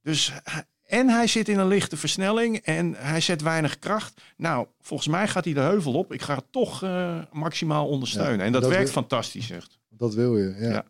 Dus, 0.02 0.32
hij- 0.42 0.64
en 0.86 1.08
hij 1.08 1.26
zit 1.26 1.48
in 1.48 1.58
een 1.58 1.66
lichte 1.68 1.96
versnelling 1.96 2.56
en 2.56 2.94
hij 2.94 3.20
zet 3.20 3.42
weinig 3.42 3.78
kracht. 3.78 4.20
Nou, 4.36 4.66
volgens 4.80 5.08
mij 5.08 5.28
gaat 5.28 5.44
hij 5.44 5.54
de 5.54 5.60
heuvel 5.60 5.92
op. 5.94 6.12
Ik 6.12 6.22
ga 6.22 6.34
het 6.34 6.44
toch 6.50 6.82
eh, 6.82 7.18
maximaal 7.32 7.88
ondersteunen. 7.88 8.38
Ja, 8.38 8.44
en 8.44 8.52
dat, 8.52 8.62
dat 8.62 8.70
werkt 8.70 8.84
wil- 8.84 8.92
fantastisch, 9.02 9.50
echt. 9.50 9.78
Dat 9.88 10.14
wil 10.14 10.36
je, 10.38 10.56
ja. 10.58 10.68
Ja. 10.70 10.84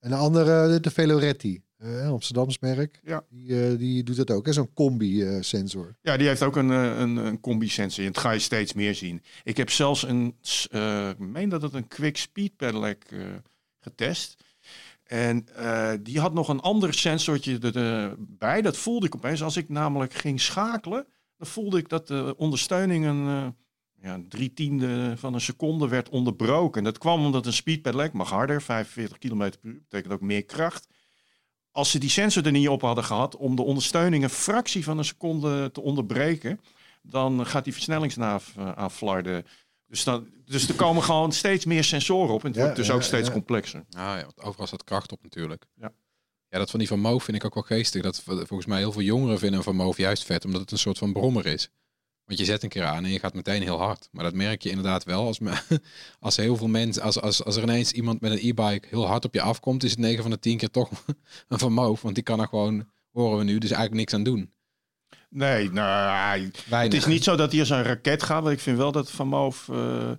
En 0.00 0.10
de 0.10 0.16
andere, 0.16 0.80
de 0.80 0.90
Veloretti, 0.90 1.62
eh 1.76 2.08
Amsterdams 2.08 2.58
merk, 2.58 3.00
Ja. 3.04 3.24
die, 3.30 3.64
eh, 3.70 3.78
die 3.78 4.02
doet 4.02 4.16
dat 4.16 4.30
ook. 4.30 4.46
hè, 4.46 4.52
Zo'n 4.52 4.72
combi-sensor. 4.74 5.96
Ja, 6.02 6.16
die 6.16 6.26
heeft 6.28 6.42
ook 6.42 6.56
een, 6.56 6.68
een, 6.68 7.16
een 7.16 7.40
combi-sensor. 7.40 8.04
En 8.04 8.12
dat 8.12 8.22
ga 8.22 8.30
je 8.30 8.38
steeds 8.38 8.72
meer 8.72 8.94
zien. 8.94 9.22
Ik 9.44 9.56
heb 9.56 9.70
zelfs 9.70 10.02
een, 10.02 10.36
ik 11.10 11.18
meen 11.18 11.48
dat 11.48 11.62
het 11.62 11.74
een 11.74 11.88
quick 11.88 12.16
speed 12.16 12.56
pedelec 12.56 13.04
getest. 13.80 14.44
En 15.06 15.48
eh, 15.54 15.92
die 16.00 16.20
had 16.20 16.34
nog 16.34 16.48
een 16.48 16.60
ander 16.60 16.94
sensortje 16.94 17.58
erbij. 17.58 18.62
Dat 18.62 18.76
voelde 18.76 19.06
ik 19.06 19.14
opeens. 19.14 19.42
Als 19.42 19.56
ik 19.56 19.68
namelijk 19.68 20.14
ging 20.14 20.40
schakelen, 20.40 21.06
dan 21.36 21.46
voelde 21.46 21.78
ik 21.78 21.88
dat 21.88 22.06
de 22.06 22.34
ondersteuning 22.36 23.04
een 23.04 23.26
eh, 23.26 23.46
ja, 24.02 24.20
drie 24.28 24.52
tiende 24.52 25.16
van 25.16 25.34
een 25.34 25.40
seconde 25.40 25.88
werd 25.88 26.08
onderbroken. 26.08 26.78
En 26.78 26.84
dat 26.84 26.98
kwam 26.98 27.24
omdat 27.24 27.46
een 27.46 27.52
speed 27.52 27.82
pedelec 27.82 28.12
mag 28.12 28.30
harder, 28.30 28.62
45 28.62 29.18
km 29.18 29.36
per 29.38 29.58
uur, 29.62 29.80
betekent 29.80 30.12
ook 30.12 30.20
meer 30.20 30.44
kracht. 30.44 30.88
Als 31.70 31.90
ze 31.90 31.98
die 31.98 32.10
sensor 32.10 32.46
er 32.46 32.52
niet 32.52 32.68
op 32.68 32.80
hadden 32.80 33.04
gehad 33.04 33.36
om 33.36 33.56
de 33.56 33.62
ondersteuning 33.62 34.22
een 34.22 34.30
fractie 34.30 34.84
van 34.84 34.98
een 34.98 35.04
seconde 35.04 35.70
te 35.70 35.80
onderbreken, 35.80 36.60
dan 37.02 37.46
gaat 37.46 37.64
die 37.64 37.72
versnellingsnaaf 37.72 38.54
uh, 38.58 38.72
aan 38.72 38.90
flarden. 38.90 39.46
Dus, 39.86 40.04
dan, 40.04 40.28
dus 40.44 40.68
er 40.68 40.74
komen 40.74 41.02
gewoon 41.02 41.32
steeds 41.32 41.64
meer 41.64 41.84
sensoren 41.84 42.34
op 42.34 42.40
en 42.40 42.46
het 42.46 42.56
Ja, 42.56 42.62
wordt 42.62 42.76
dus 42.76 42.86
ja, 42.86 42.94
ook 42.94 43.02
steeds 43.02 43.26
ja. 43.26 43.32
complexer. 43.32 43.84
Ah, 43.90 44.02
ja, 44.02 44.22
want 44.22 44.40
overal 44.40 44.66
staat 44.66 44.84
kracht 44.84 45.12
op 45.12 45.22
natuurlijk. 45.22 45.66
Ja. 45.74 45.92
Ja, 46.48 46.58
dat 46.58 46.70
van 46.70 46.78
die 46.78 46.88
Van 46.88 47.00
Moof 47.00 47.24
vind 47.24 47.36
ik 47.36 47.44
ook 47.44 47.54
wel 47.54 47.62
geestig. 47.62 48.02
Dat 48.02 48.22
volgens 48.22 48.66
mij 48.66 48.78
heel 48.78 48.92
veel 48.92 49.02
jongeren 49.02 49.38
vinden 49.38 49.58
een 49.58 49.64
Van 49.64 49.76
Moof 49.76 49.96
juist 49.96 50.24
vet, 50.24 50.44
omdat 50.44 50.60
het 50.60 50.70
een 50.70 50.78
soort 50.78 50.98
van 50.98 51.12
brommer 51.12 51.46
is. 51.46 51.70
Want 52.24 52.38
je 52.38 52.44
zet 52.44 52.62
een 52.62 52.68
keer 52.68 52.84
aan 52.84 53.04
en 53.04 53.10
je 53.10 53.18
gaat 53.18 53.34
meteen 53.34 53.62
heel 53.62 53.78
hard. 53.78 54.08
Maar 54.12 54.24
dat 54.24 54.34
merk 54.34 54.62
je 54.62 54.68
inderdaad 54.68 55.04
wel 55.04 55.26
als, 55.26 55.38
me, 55.38 55.62
als 56.20 56.36
heel 56.36 56.56
veel 56.56 56.68
mensen, 56.68 57.02
als, 57.02 57.20
als, 57.20 57.44
als 57.44 57.56
er 57.56 57.62
ineens 57.62 57.92
iemand 57.92 58.20
met 58.20 58.32
een 58.32 58.38
e-bike 58.38 58.88
heel 58.88 59.06
hard 59.06 59.24
op 59.24 59.34
je 59.34 59.40
afkomt, 59.40 59.84
is 59.84 59.90
het 59.90 59.98
9 59.98 60.22
van 60.22 60.30
de 60.30 60.38
10 60.38 60.56
keer 60.56 60.70
toch 60.70 60.90
een 61.48 61.58
Van 61.58 61.72
Moof. 61.72 62.02
Want 62.02 62.14
die 62.14 62.24
kan 62.24 62.40
er 62.40 62.48
gewoon, 62.48 62.88
horen 63.12 63.38
we 63.38 63.44
nu, 63.44 63.58
dus 63.58 63.70
eigenlijk 63.70 64.00
niks 64.00 64.14
aan 64.14 64.22
doen. 64.22 64.52
Nee, 65.28 65.70
nou, 65.72 66.50
het 66.70 66.94
is 66.94 67.06
niet 67.06 67.24
zo 67.24 67.36
dat 67.36 67.50
hij 67.50 67.60
als 67.60 67.70
een 67.70 67.82
raket 67.82 68.22
gaat. 68.22 68.42
Want 68.42 68.54
ik 68.54 68.60
vind 68.60 68.76
wel 68.76 68.92
dat 68.92 69.10
Van 69.10 69.28
Moof, 69.28 69.68
eh, 69.68 70.10
eh, 70.10 70.16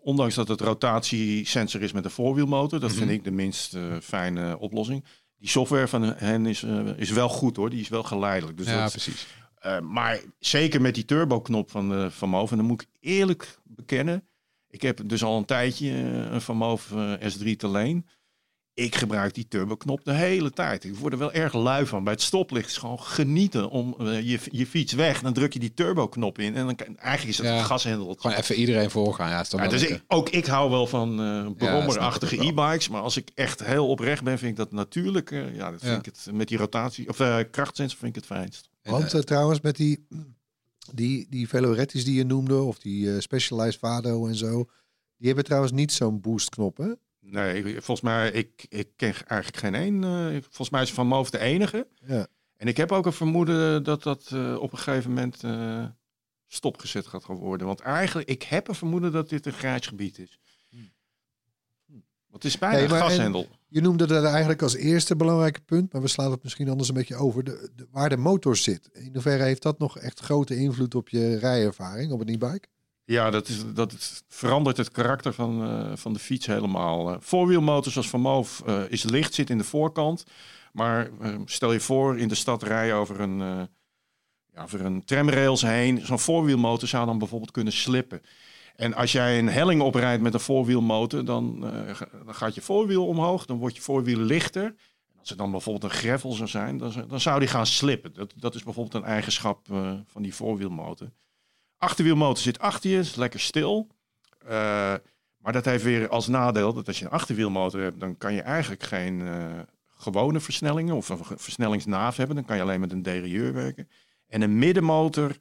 ondanks 0.00 0.34
dat 0.34 0.48
het 0.48 0.60
rotatiesensor 0.60 1.82
is 1.82 1.92
met 1.92 2.04
een 2.04 2.10
voorwielmotor, 2.10 2.80
dat 2.80 2.90
Mhm. 2.90 2.98
vind 2.98 3.10
ik 3.10 3.24
de 3.24 3.30
minst 3.30 3.74
eh, 3.74 3.82
fijne 4.02 4.58
oplossing. 4.58 5.04
Die 5.38 5.48
software 5.48 5.88
van 5.88 6.02
hen 6.02 6.46
is, 6.46 6.62
is 6.96 7.10
wel 7.10 7.28
goed 7.28 7.56
hoor, 7.56 7.70
die 7.70 7.80
is 7.80 7.88
wel 7.88 8.02
geleidelijk. 8.02 8.56
Dus 8.58 8.66
ja, 8.66 8.82
dat, 8.82 8.90
precies. 8.90 9.26
Maar 9.82 10.20
zeker 10.38 10.80
met 10.80 10.94
die 10.94 11.04
turboknop 11.04 11.70
van, 11.70 12.10
van 12.12 12.28
Moof. 12.28 12.50
En 12.50 12.56
dan 12.56 12.66
moet 12.66 12.82
ik 12.82 12.88
eerlijk 13.00 13.58
bekennen. 13.64 14.28
Ik 14.68 14.82
heb 14.82 15.00
dus 15.08 15.22
al 15.24 15.36
een 15.38 15.44
tijdje 15.44 15.90
een 15.90 16.40
Van 16.40 16.56
Moof 16.56 16.90
uh, 16.90 17.12
S3 17.12 17.56
te 17.56 17.68
leen. 17.70 18.06
Ik 18.74 18.94
gebruik 18.94 19.34
die 19.34 19.48
turboknop 19.48 20.04
de 20.04 20.12
hele 20.12 20.50
tijd. 20.50 20.84
Ik 20.84 20.96
word 20.96 21.12
er 21.12 21.18
wel 21.18 21.32
erg 21.32 21.52
lui 21.54 21.86
van. 21.86 22.04
Bij 22.04 22.12
het 22.12 22.22
stoplicht 22.22 22.68
is 22.68 22.76
gewoon 22.76 23.00
genieten 23.00 23.70
om 23.70 23.94
uh, 24.00 24.20
je, 24.20 24.38
je 24.50 24.66
fiets 24.66 24.92
weg. 24.92 25.20
Dan 25.20 25.32
druk 25.32 25.52
je 25.52 25.58
die 25.58 25.74
turboknop 25.74 26.38
in. 26.38 26.54
En 26.56 26.66
dan 26.66 26.76
eigenlijk 26.76 27.28
is 27.28 27.36
het 27.38 27.46
Ja, 27.46 27.58
een 27.58 27.64
gashendel. 27.64 28.14
Gewoon 28.18 28.36
even 28.36 28.54
iedereen 28.54 28.90
voorgaan. 28.90 29.28
Ja, 29.30 29.40
is 29.40 29.48
toch 29.48 29.60
Ja, 29.60 29.68
dus 29.68 29.86
ik, 29.86 30.02
ook 30.08 30.28
ik 30.28 30.46
hou 30.46 30.70
wel 30.70 30.86
van 30.86 31.20
uh, 31.20 31.50
brommerachtige 31.56 32.44
e-bikes. 32.44 32.88
Maar 32.88 33.00
als 33.00 33.16
ik 33.16 33.30
echt 33.34 33.64
heel 33.64 33.88
oprecht 33.88 34.22
ben, 34.22 34.38
vind 34.38 34.50
ik 34.50 34.56
dat 34.56 34.72
natuurlijk. 34.72 35.30
uh, 35.30 35.54
ja, 35.56 35.70
dat 35.70 35.80
vind 35.80 35.92
Ja. 35.92 35.98
ik 35.98 36.04
het 36.04 36.28
met 36.34 36.48
die 36.48 36.58
rotatie. 36.58 37.08
Of 37.08 37.20
uh, 37.20 37.38
krachtsensor 37.50 37.98
vind 37.98 38.16
ik 38.16 38.22
het 38.22 38.26
fijnst. 38.38 38.70
Want 38.82 39.12
eh, 39.12 39.18
eh, 39.18 39.24
trouwens, 39.24 39.60
met 39.60 39.76
die, 39.76 40.06
die, 40.92 41.26
die 41.30 41.48
Veloretti's 41.48 42.04
die 42.04 42.14
je 42.14 42.24
noemde, 42.24 42.60
of 42.60 42.78
die 42.78 43.12
eh, 43.14 43.20
Specialized 43.20 43.78
Vado 43.78 44.26
en 44.26 44.34
zo, 44.34 44.64
die 45.16 45.26
hebben 45.26 45.44
trouwens 45.44 45.72
niet 45.72 45.92
zo'n 45.92 46.20
boostknop, 46.20 46.76
hè? 46.76 46.92
Nee, 47.24 47.62
volgens 47.72 48.00
mij, 48.00 48.30
ik, 48.30 48.66
ik 48.68 48.88
ken 48.96 49.14
eigenlijk 49.26 49.56
geen 49.56 49.74
één. 49.74 50.04
eh, 50.04 50.40
volgens 50.42 50.70
mij 50.70 50.82
is 50.82 50.92
Van 50.92 51.06
Moof 51.06 51.30
de 51.30 51.38
enige. 51.38 51.86
Ja. 52.06 52.26
En 52.56 52.66
ik 52.68 52.76
heb 52.76 52.92
ook 52.92 53.06
een 53.06 53.12
vermoeden 53.12 53.82
dat 53.84 54.02
dat 54.02 54.30
eh, 54.32 54.56
op 54.60 54.72
een 54.72 54.78
gegeven 54.78 55.10
moment 55.10 55.44
eh, 55.44 55.84
stopgezet 56.46 57.06
gaat 57.06 57.24
worden. 57.26 57.66
Want 57.66 57.80
eigenlijk, 57.80 58.28
ik 58.28 58.42
heb 58.42 58.68
een 58.68 58.74
vermoeden 58.74 59.12
dat 59.12 59.28
dit 59.28 59.46
een 59.46 59.52
grijs 59.52 59.86
gebied 59.86 60.18
is. 60.18 60.38
Want 62.28 62.42
het 62.44 62.52
is 62.52 62.58
bijna 62.58 62.74
Hey, 62.76 62.84
een 62.84 62.90
gashendel. 62.90 63.46
Je 63.68 63.80
noemde 63.80 64.06
dat 64.06 64.24
eigenlijk 64.24 64.62
als 64.62 64.74
eerste 64.74 65.16
belangrijke 65.16 65.60
punt, 65.60 65.92
maar 65.92 66.02
we 66.02 66.08
slaan 66.08 66.30
het 66.30 66.42
misschien 66.42 66.68
anders 66.68 66.88
een 66.88 66.94
beetje 66.94 67.16
over. 67.16 67.44
De, 67.44 67.70
de- 67.76 67.86
waar 67.90 68.08
de 68.08 68.16
motor 68.16 68.56
zit. 68.56 68.88
In 68.92 69.10
hoeverre 69.12 69.42
heeft 69.42 69.62
dat 69.62 69.78
nog 69.78 69.98
echt 69.98 70.20
grote 70.20 70.56
invloed 70.56 70.94
op 70.94 71.08
je 71.08 71.36
rijervaring 71.38 72.12
op 72.12 72.20
een 72.20 72.28
e-bike? 72.28 72.68
Ja, 73.04 73.30
dat, 73.30 73.48
is, 73.48 73.72
dat 73.74 74.22
verandert 74.28 74.76
het 74.76 74.90
karakter 74.90 75.32
van, 75.32 75.64
eh, 75.64 75.96
van 75.96 76.12
de 76.12 76.18
fiets 76.18 76.46
helemaal. 76.46 77.10
Eh, 77.10 77.16
voorwielmotor 77.20 77.92
zoals 77.92 78.08
Van 78.08 78.20
Moof 78.20 78.62
eh, 78.66 78.82
is 78.88 79.02
licht, 79.02 79.34
zit 79.34 79.50
in 79.50 79.58
de 79.58 79.64
voorkant. 79.64 80.24
Maar 80.72 81.10
eh, 81.20 81.38
stel 81.44 81.72
je 81.72 81.80
voor 81.80 82.18
in 82.18 82.28
de 82.28 82.34
stad 82.34 82.62
rijden 82.62 82.96
over 82.96 83.20
een, 83.20 83.40
eh, 83.40 83.62
ja, 84.54 84.62
over 84.62 84.80
een 84.84 85.04
tramrails 85.04 85.62
heen. 85.62 86.06
Zo'n 86.06 86.18
voorwielmotor 86.18 86.88
zou 86.88 87.06
dan 87.06 87.18
bijvoorbeeld 87.18 87.50
kunnen 87.50 87.72
slippen. 87.72 88.22
En 88.76 88.94
als 88.94 89.12
jij 89.12 89.38
een 89.38 89.48
helling 89.48 89.82
oprijdt 89.82 90.22
met 90.22 90.34
een 90.34 90.40
voorwielmotor, 90.40 91.24
dan, 91.24 91.66
eh, 91.66 92.00
dan 92.24 92.34
gaat 92.34 92.54
je 92.54 92.60
voorwiel 92.60 93.06
omhoog. 93.06 93.46
Dan 93.46 93.58
wordt 93.58 93.76
je 93.76 93.82
voorwiel 93.82 94.18
lichter. 94.18 94.74
Als 95.18 95.30
er 95.30 95.36
dan 95.36 95.50
bijvoorbeeld 95.50 95.92
een 95.92 95.98
gravel 95.98 96.32
zou 96.32 96.48
zijn, 96.48 96.78
dan, 96.78 96.92
dan 97.08 97.20
zou 97.20 97.38
die 97.38 97.48
gaan 97.48 97.66
slippen. 97.66 98.12
Dat, 98.14 98.32
dat 98.36 98.54
is 98.54 98.62
bijvoorbeeld 98.62 98.94
een 98.94 99.10
eigenschap 99.10 99.70
eh, 99.70 99.92
van 100.06 100.22
die 100.22 100.34
voorwielmotor. 100.34 101.10
Achterwielmotor 101.82 102.42
zit 102.42 102.58
achter 102.58 102.90
je, 102.90 102.98
is 102.98 103.14
lekker 103.14 103.40
stil. 103.40 103.86
Eh, 104.38 104.94
maar 105.38 105.52
dat 105.52 105.64
heeft 105.64 105.84
weer 105.84 106.08
als 106.08 106.28
nadeel 106.28 106.72
dat 106.72 106.86
als 106.86 106.98
je 106.98 107.04
een 107.04 107.10
achterwielmotor 107.10 107.80
hebt, 107.80 108.00
dan 108.00 108.18
kan 108.18 108.34
je 108.34 108.42
eigenlijk 108.42 108.82
geen 108.82 109.26
eh, 109.26 109.58
gewone 109.96 110.40
versnellingen 110.40 110.94
of 110.94 111.08
een 111.08 111.24
versnellingsnaaf 111.24 112.16
hebben. 112.16 112.36
Dan 112.36 112.44
kan 112.44 112.56
je 112.56 112.62
alleen 112.62 112.80
met 112.80 112.92
een 112.92 113.02
derailleur 113.02 113.52
werken. 113.52 113.88
En 114.28 114.42
een 114.42 114.58
middenmotor, 114.58 115.36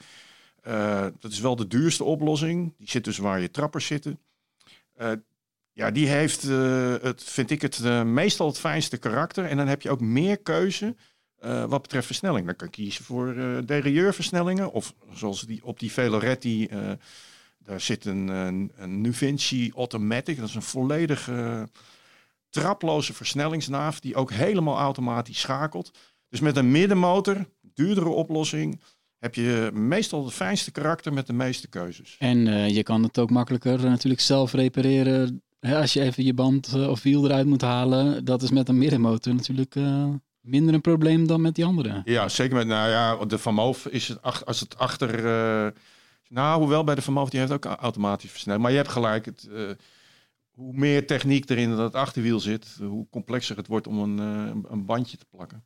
eh, 0.62 1.08
dat 1.20 1.32
is 1.32 1.40
wel 1.40 1.56
de 1.56 1.68
duurste 1.68 2.04
oplossing. 2.04 2.74
Die 2.78 2.90
zit 2.90 3.04
dus 3.04 3.18
waar 3.18 3.40
je 3.40 3.52
trappers 3.52 3.86
zitten. 3.86 4.20
Ja, 5.74 5.92
die 5.92 6.08
heeft, 6.08 6.42
het, 6.42 7.24
vind 7.24 7.50
ik, 7.50 7.62
het 7.62 8.06
meestal 8.06 8.48
het 8.48 8.60
fijnste 8.60 8.98
karakter. 8.98 9.46
En 9.46 9.58
dan 9.58 9.68
heb 9.68 9.82
je 9.82 9.90
ook 9.90 10.02
meer 10.02 10.38
keuze 10.38 10.96
eh, 11.42 11.66
wat 11.66 11.82
betreft 11.82 12.06
versnelling. 12.06 12.46
Dan 12.46 12.56
kan 12.56 12.68
je 12.68 12.74
kiezen 12.74 13.04
voor 13.04 13.34
uh, 13.34 13.58
derailleurversnellingen. 13.66 14.72
Of 14.72 14.94
zoals 15.14 15.42
die, 15.42 15.66
op 15.66 15.80
die 15.80 15.92
Veloretti, 15.92 16.66
eh, 16.66 16.92
daar 17.64 17.82
zit 17.82 18.06
een, 18.06 18.28
een, 18.28 19.02
Nuvinci 19.02 19.72
Automatic. 19.76 20.38
Dat 20.40 20.50
is 20.50 20.56
een 20.56 20.62
volledig 20.62 21.30
eh, 21.30 21.64
traploze 22.50 23.14
versnellingsnaaf 23.14 24.00
die 24.00 24.16
ook 24.16 24.32
helemaal 24.32 24.78
automatisch 24.78 25.40
schakelt. 25.40 25.92
Dus 26.30 26.40
met 26.40 26.58
een 26.58 26.72
middenmotor, 26.72 27.46
duurdere 27.74 28.10
oplossing, 28.10 28.80
heb 29.22 29.36
je 29.36 29.70
meestal 29.74 30.26
het 30.26 30.34
fijnste 30.34 30.72
karakter 30.72 31.14
met 31.14 31.28
de 31.28 31.34
meeste 31.34 31.68
keuzes. 31.68 32.16
En 32.20 32.48
eh, 32.48 32.70
je 32.70 32.84
kan 32.84 33.04
het 33.04 33.20
ook 33.20 33.30
makkelijker 33.30 33.76
eh, 33.76 33.84
natuurlijk 33.84 34.22
zelf 34.22 34.54
repareren. 34.54 35.42
Hè, 35.60 35.78
als 35.78 35.94
je 35.94 36.02
even 36.02 36.24
je 36.24 36.34
band 36.34 36.74
eh, 36.74 36.90
of 36.90 37.04
wiel 37.04 37.26
eruit 37.26 37.46
moet 37.46 37.62
halen. 37.62 38.26
Dat 38.26 38.42
is 38.42 38.52
met 38.52 38.70
een 38.70 38.78
middenmotor 38.78 39.34
natuurlijk 39.36 39.76
eh, 39.76 40.10
minder 40.42 40.74
een 40.74 40.82
probleem 40.82 41.28
dan 41.28 41.42
met 41.42 41.56
die 41.56 41.66
andere. 41.66 42.02
Ja, 42.06 42.30
zeker 42.30 42.56
met, 42.56 42.68
nou 42.68 42.90
ja, 42.90 43.26
de 43.26 43.38
Van 43.38 43.54
Moof 43.54 43.86
is 43.86 44.08
het, 44.08 44.22
ach- 44.22 44.46
als 44.46 44.60
het 44.60 44.78
achter, 44.78 45.16
eh, 45.26 45.72
nou, 46.28 46.60
hoewel 46.60 46.84
bij 46.84 46.96
de 46.96 47.02
Van 47.02 47.14
Moof, 47.14 47.30
die 47.30 47.40
heeft 47.40 47.52
ook 47.52 47.66
automatisch 47.66 48.30
versnelling. 48.32 48.64
Maar 48.64 48.72
je 48.72 48.78
hebt 48.78 48.90
gelijk, 48.92 49.26
het, 49.26 49.48
eh, 49.54 49.70
hoe 50.52 50.74
meer 50.74 51.08
techniek 51.08 51.50
er 51.50 51.58
in 51.58 51.76
dat 51.76 51.94
achterwiel 51.96 52.40
zit, 52.40 52.78
hoe 52.80 53.08
complexer 53.10 53.58
het 53.58 53.68
wordt 53.68 53.88
om 53.88 54.00
een, 54.00 54.20
eh, 54.20 54.72
een 54.72 54.86
bandje 54.86 55.18
te 55.18 55.26
plakken. 55.30 55.64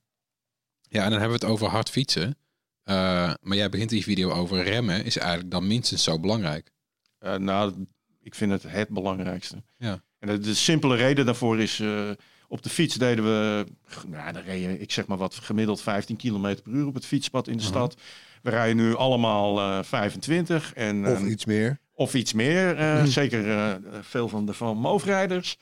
Ja, 0.90 1.04
en 1.04 1.10
dan 1.10 1.20
hebben 1.20 1.40
we 1.40 1.46
het 1.46 1.54
over 1.54 1.68
hard 1.68 1.90
fietsen. 1.90 2.38
Eh, 2.84 3.34
maar 3.42 3.58
jij 3.58 3.70
begint 3.70 3.90
die 3.90 4.04
video 4.04 4.32
over 4.32 4.64
remmen, 4.64 5.06
is 5.06 5.18
eigenlijk 5.18 5.52
dan 5.52 5.68
minstens 5.68 6.04
zo 6.04 6.20
belangrijk. 6.20 6.72
Eh, 7.18 7.36
nou, 7.36 7.88
ik 8.22 8.36
vind 8.36 8.52
het 8.52 8.64
het 8.64 8.90
belangrijkste. 8.90 9.64
Ja. 9.78 10.04
En 10.20 10.28
de, 10.28 10.40
de 10.40 10.54
simpele 10.54 10.96
reden 10.96 11.26
daarvoor 11.26 11.60
is, 11.60 11.80
eh, 11.80 12.10
op 12.48 12.62
de 12.64 12.70
fiets 12.70 12.96
deden 12.96 13.24
we, 13.26 13.66
nou, 14.08 14.32
dan 14.34 14.42
reden, 14.42 14.82
ik 14.82 14.92
zeg 14.92 15.06
maar 15.08 15.18
wat, 15.18 15.36
gemiddeld 15.36 15.82
15 15.82 16.16
km 16.16 16.42
per 16.42 16.72
uur 16.74 16.86
op 16.88 16.94
het 16.94 17.06
fietspad 17.06 17.48
in 17.48 17.54
de 17.58 17.64
Mhm. 17.64 17.72
stad. 17.72 17.96
We 18.42 18.50
rijden 18.50 18.76
nu 18.78 18.96
allemaal 18.96 19.60
eh, 19.60 19.84
25 19.84 20.74
en, 20.74 21.08
Of 21.08 21.22
eh, 21.24 21.30
iets 21.30 21.46
meer. 21.46 21.80
of 21.94 22.14
iets 22.14 22.34
meer. 22.34 22.76
eh, 22.78 22.96
Mhm. 22.96 23.06
Zeker 23.06 23.52
eh, 23.58 23.74
veel 24.02 24.28
van 24.30 24.46
de 24.46 24.54
van 24.54 24.78
moofrijders. 24.78 25.58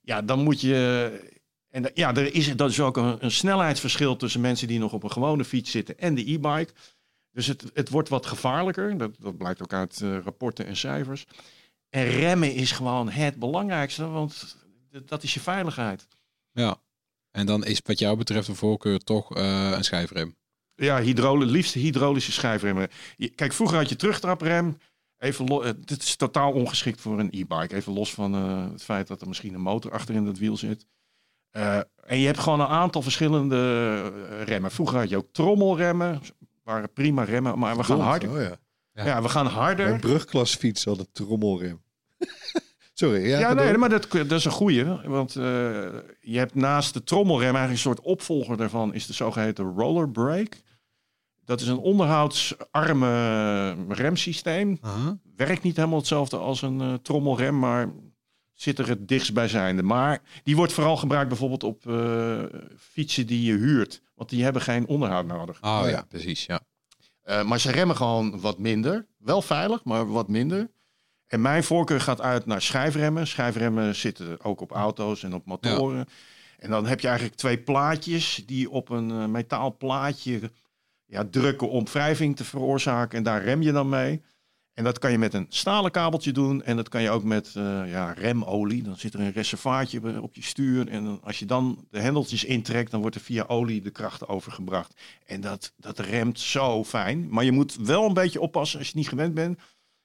Ja, 0.00 0.22
dan 0.22 0.42
moet 0.42 0.60
je. 0.60 1.10
En 1.70 1.90
ja, 1.94 2.14
er 2.14 2.34
is, 2.34 2.56
dat 2.56 2.70
is 2.70 2.80
ook 2.80 2.96
een, 2.96 3.16
een 3.24 3.30
snelheidsverschil 3.30 4.16
tussen 4.16 4.40
mensen 4.40 4.68
die 4.68 4.78
nog 4.78 4.92
op 4.92 5.02
een 5.02 5.10
gewone 5.12 5.44
fiets 5.44 5.70
zitten 5.70 5.98
en 5.98 6.14
de 6.14 6.30
e-bike. 6.32 6.72
Dus 7.32 7.46
het, 7.46 7.64
het 7.74 7.88
wordt 7.88 8.08
wat 8.08 8.26
gevaarlijker. 8.26 8.98
Dat, 8.98 9.10
dat 9.20 9.36
blijkt 9.36 9.62
ook 9.62 9.72
uit 9.72 10.02
rapporten 10.24 10.66
en 10.66 10.76
cijfers. 10.76 11.24
En 11.90 12.04
remmen 12.04 12.54
is 12.54 12.72
gewoon 12.72 13.08
het 13.08 13.36
belangrijkste, 13.38 14.06
want 14.06 14.56
dat 15.04 15.22
is 15.22 15.34
je 15.34 15.40
veiligheid. 15.40 16.08
Ja. 16.52 16.76
En 17.30 17.46
dan 17.46 17.64
is 17.64 17.80
wat 17.84 17.98
jou 17.98 18.16
betreft 18.16 18.46
de 18.46 18.54
voorkeur 18.54 18.98
toch 18.98 19.36
eh, 19.36 19.70
een 19.70 19.84
schijfrem. 19.84 20.36
Ja, 20.74 21.00
hydrole, 21.00 21.46
liefst 21.46 21.74
hydraulische 21.74 22.32
schijfremmen. 22.32 22.88
Je- 23.16 23.28
Kijk, 23.28 23.52
vroeger 23.52 23.76
had 23.78 23.88
je 23.88 23.96
terugtraprem. 23.96 24.78
Even 25.18 25.46
lo- 25.46 25.62
eh, 25.62 25.72
dit 25.78 26.02
is 26.02 26.16
totaal 26.16 26.52
ongeschikt 26.52 27.00
voor 27.00 27.18
een 27.18 27.28
e-bike. 27.32 27.74
Even 27.74 27.92
los 27.92 28.14
van 28.14 28.34
eh, 28.34 28.70
het 28.72 28.82
feit 28.82 29.06
dat 29.06 29.20
er 29.20 29.28
misschien 29.28 29.54
een 29.54 29.60
motor 29.60 29.92
achter 29.92 30.14
in 30.14 30.26
het 30.26 30.38
wiel 30.38 30.56
zit. 30.56 30.86
Eh, 31.50 31.76
en 32.04 32.18
je 32.18 32.26
hebt 32.26 32.38
gewoon 32.38 32.60
een 32.60 32.66
aantal 32.66 33.02
verschillende 33.02 34.02
remmen. 34.44 34.70
Vroeger 34.70 34.98
had 34.98 35.08
je 35.08 35.16
ook 35.16 35.28
trommelremmen. 35.32 36.20
Waren 36.62 36.92
prima 36.92 37.22
remmen, 37.24 37.58
maar 37.58 37.76
we 37.76 37.84
gaan 37.84 38.00
harder. 38.00 38.30
Oh, 38.30 38.40
ja. 38.40 38.56
Ja. 38.92 39.06
Ja, 39.06 39.22
we 39.22 39.28
gaan 39.28 39.46
harder. 39.46 39.88
Mijn 39.88 40.00
brugklasfiets 40.00 40.84
had 40.84 40.98
een 40.98 41.08
trommelrem. 41.12 41.82
Sorry, 42.96 43.26
ja, 43.28 43.52
nee, 43.52 43.70
door. 43.70 43.78
maar 43.78 43.88
dat, 43.88 44.10
dat 44.10 44.32
is 44.32 44.44
een 44.44 44.50
goeie. 44.50 44.84
Want 45.04 45.36
eh, 45.36 45.44
je 46.20 46.38
hebt 46.38 46.54
naast 46.54 46.94
de 46.94 47.04
trommelrem 47.04 47.56
eigenlijk 47.56 47.72
een 47.72 47.78
soort 47.94 48.00
opvolger 48.00 48.56
daarvan... 48.56 48.94
is 48.94 49.06
de 49.06 49.12
zogeheten 49.12 49.74
roller 49.76 50.10
brake. 50.10 50.56
Dat 51.44 51.60
is 51.60 51.66
een 51.66 51.78
onderhoudsarme 51.78 53.76
remsysteem. 53.88 54.78
Werkt 55.36 55.62
niet 55.62 55.76
helemaal 55.76 55.98
hetzelfde 55.98 56.36
als 56.36 56.62
een 56.62 56.80
eh, 56.80 56.94
trommelrem, 56.94 57.58
maar 57.58 57.92
zit 58.52 58.78
er 58.78 58.88
het 58.88 59.08
dichtstbijzijnde. 59.08 59.82
Maar 59.82 60.22
die 60.42 60.56
wordt 60.56 60.72
vooral 60.72 60.96
gebruikt 60.96 61.28
bijvoorbeeld 61.28 61.62
op 61.62 61.86
eh, 61.86 62.42
fietsen 62.78 63.26
die 63.26 63.42
je 63.44 63.52
huurt. 63.58 64.02
Want 64.14 64.30
die 64.30 64.42
hebben 64.44 64.62
geen 64.62 64.86
onderhoud 64.86 65.26
nodig. 65.26 65.58
Oh, 65.62 65.78
Oh, 65.78 65.84
ja. 65.84 65.90
ja. 65.90 66.06
precies. 66.08 66.46
Ja. 66.46 66.60
Eh, 67.22 67.44
maar 67.44 67.60
ze 67.60 67.70
remmen 67.70 67.96
gewoon 67.96 68.40
wat 68.40 68.58
minder. 68.58 69.06
Wel 69.18 69.42
veilig, 69.42 69.84
maar 69.84 70.06
wat 70.12 70.28
minder. 70.28 70.70
En 71.34 71.40
mijn 71.40 71.64
voorkeur 71.64 72.00
gaat 72.00 72.20
uit 72.20 72.46
naar 72.46 72.62
schijfremmen. 72.62 73.26
Schijfremmen 73.26 73.94
zitten 73.94 74.44
ook 74.44 74.60
op 74.60 74.70
auto's 74.70 75.22
en 75.22 75.34
op 75.34 75.46
motoren. 75.46 76.06
En 76.58 76.70
dan 76.70 76.86
heb 76.86 77.00
je 77.00 77.06
eigenlijk 77.06 77.36
twee 77.36 77.58
plaatjes 77.58 78.42
die 78.46 78.70
op 78.70 78.88
een 78.88 79.10
eh, 79.10 79.26
metaal 79.26 79.76
plaatje 79.76 80.50
ja, 81.04 81.24
drukken 81.30 81.70
om 81.70 81.84
wrijving 81.84 82.36
te 82.36 82.44
veroorzaken. 82.44 83.18
En 83.18 83.24
daar 83.24 83.44
rem 83.44 83.62
je 83.62 83.72
dan 83.72 83.88
mee. 83.88 84.22
En 84.74 84.84
dat 84.84 84.98
kan 84.98 85.10
je 85.10 85.18
met 85.18 85.34
een 85.34 85.46
stalen 85.48 85.90
kabeltje 85.90 86.32
doen. 86.32 86.62
En 86.62 86.76
dat 86.76 86.88
kan 86.88 87.02
je 87.02 87.10
ook 87.10 87.24
met 87.24 87.52
eh, 87.56 87.90
ja, 87.90 88.12
remolie. 88.12 88.82
Dan 88.82 88.96
zit 88.96 89.14
er 89.14 89.20
een 89.20 89.32
reservaatje 89.32 90.22
op 90.22 90.34
je 90.34 90.42
stuur. 90.42 90.88
En 90.88 91.20
als 91.22 91.38
je 91.38 91.44
dan 91.46 91.86
de 91.90 92.00
hendeltjes 92.00 92.44
intrekt, 92.44 92.90
dan 92.90 93.00
wordt 93.00 93.16
er 93.16 93.22
via 93.22 93.44
olie 93.46 93.82
de 93.82 93.90
kracht 93.90 94.28
overgebracht. 94.28 94.94
En 95.26 95.40
dat, 95.40 95.72
dat 95.76 95.98
remt 95.98 96.40
zo 96.40 96.84
fijn. 96.84 97.28
Maar 97.30 97.44
je 97.44 97.52
moet 97.52 97.76
wel 97.76 98.06
een 98.06 98.14
beetje 98.14 98.40
oppassen 98.40 98.78
als 98.78 98.88
je 98.88 98.96
niet 98.96 99.08
gewend 99.08 99.34
bent. 99.34 99.58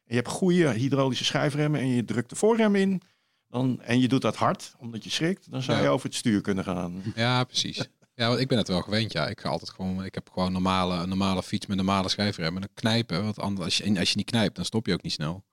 Je 0.10 0.16
hebt 0.16 0.28
goede 0.28 0.72
hydraulische 0.74 1.24
schijfremmen 1.26 1.80
en 1.80 1.88
je 1.88 2.06
drukt 2.06 2.30
de 2.30 2.36
voorrem 2.36 2.76
in. 2.76 3.02
Dan, 3.50 3.82
en 3.82 4.00
je 4.00 4.08
doet 4.08 4.22
dat 4.22 4.36
hard, 4.36 4.74
omdat 4.80 5.04
je 5.04 5.10
schrikt. 5.10 5.52
Dan 5.52 5.62
zou 5.62 5.78
Ja. 5.78 5.84
je 5.84 5.90
over 5.90 6.06
het 6.06 6.16
stuur 6.16 6.42
kunnen 6.42 6.64
gaan. 6.64 7.02
ja, 7.16 7.44
precies. 7.44 7.88
Ja, 8.16 8.28
want 8.28 8.40
ik 8.40 8.48
ben 8.48 8.58
het 8.58 8.68
wel 8.68 8.82
gewend. 8.82 9.12
Ja, 9.12 9.28
ik 9.28 9.40
ga 9.40 9.50
altijd 9.50 9.70
gewoon. 9.70 10.04
Ik 10.06 10.14
heb 10.14 10.30
gewoon 10.34 10.52
normale, 10.52 10.96
een 10.96 11.10
normale 11.10 11.44
fiets 11.44 11.66
met 11.66 11.78
normale 11.78 12.10
schijfremmen. 12.10 12.62
Dan 12.62 12.70
knijpen. 12.74 13.24
Want 13.24 13.40
anders, 13.40 13.66
als 13.66 13.78
je, 13.78 14.00
als 14.00 14.10
je 14.10 14.18
niet 14.18 14.26
knijpt, 14.30 14.56
dan 14.56 14.66
stop 14.66 14.86
je 14.86 14.94
ook 14.94 15.02
niet 15.02 15.12
snel. 15.12 15.44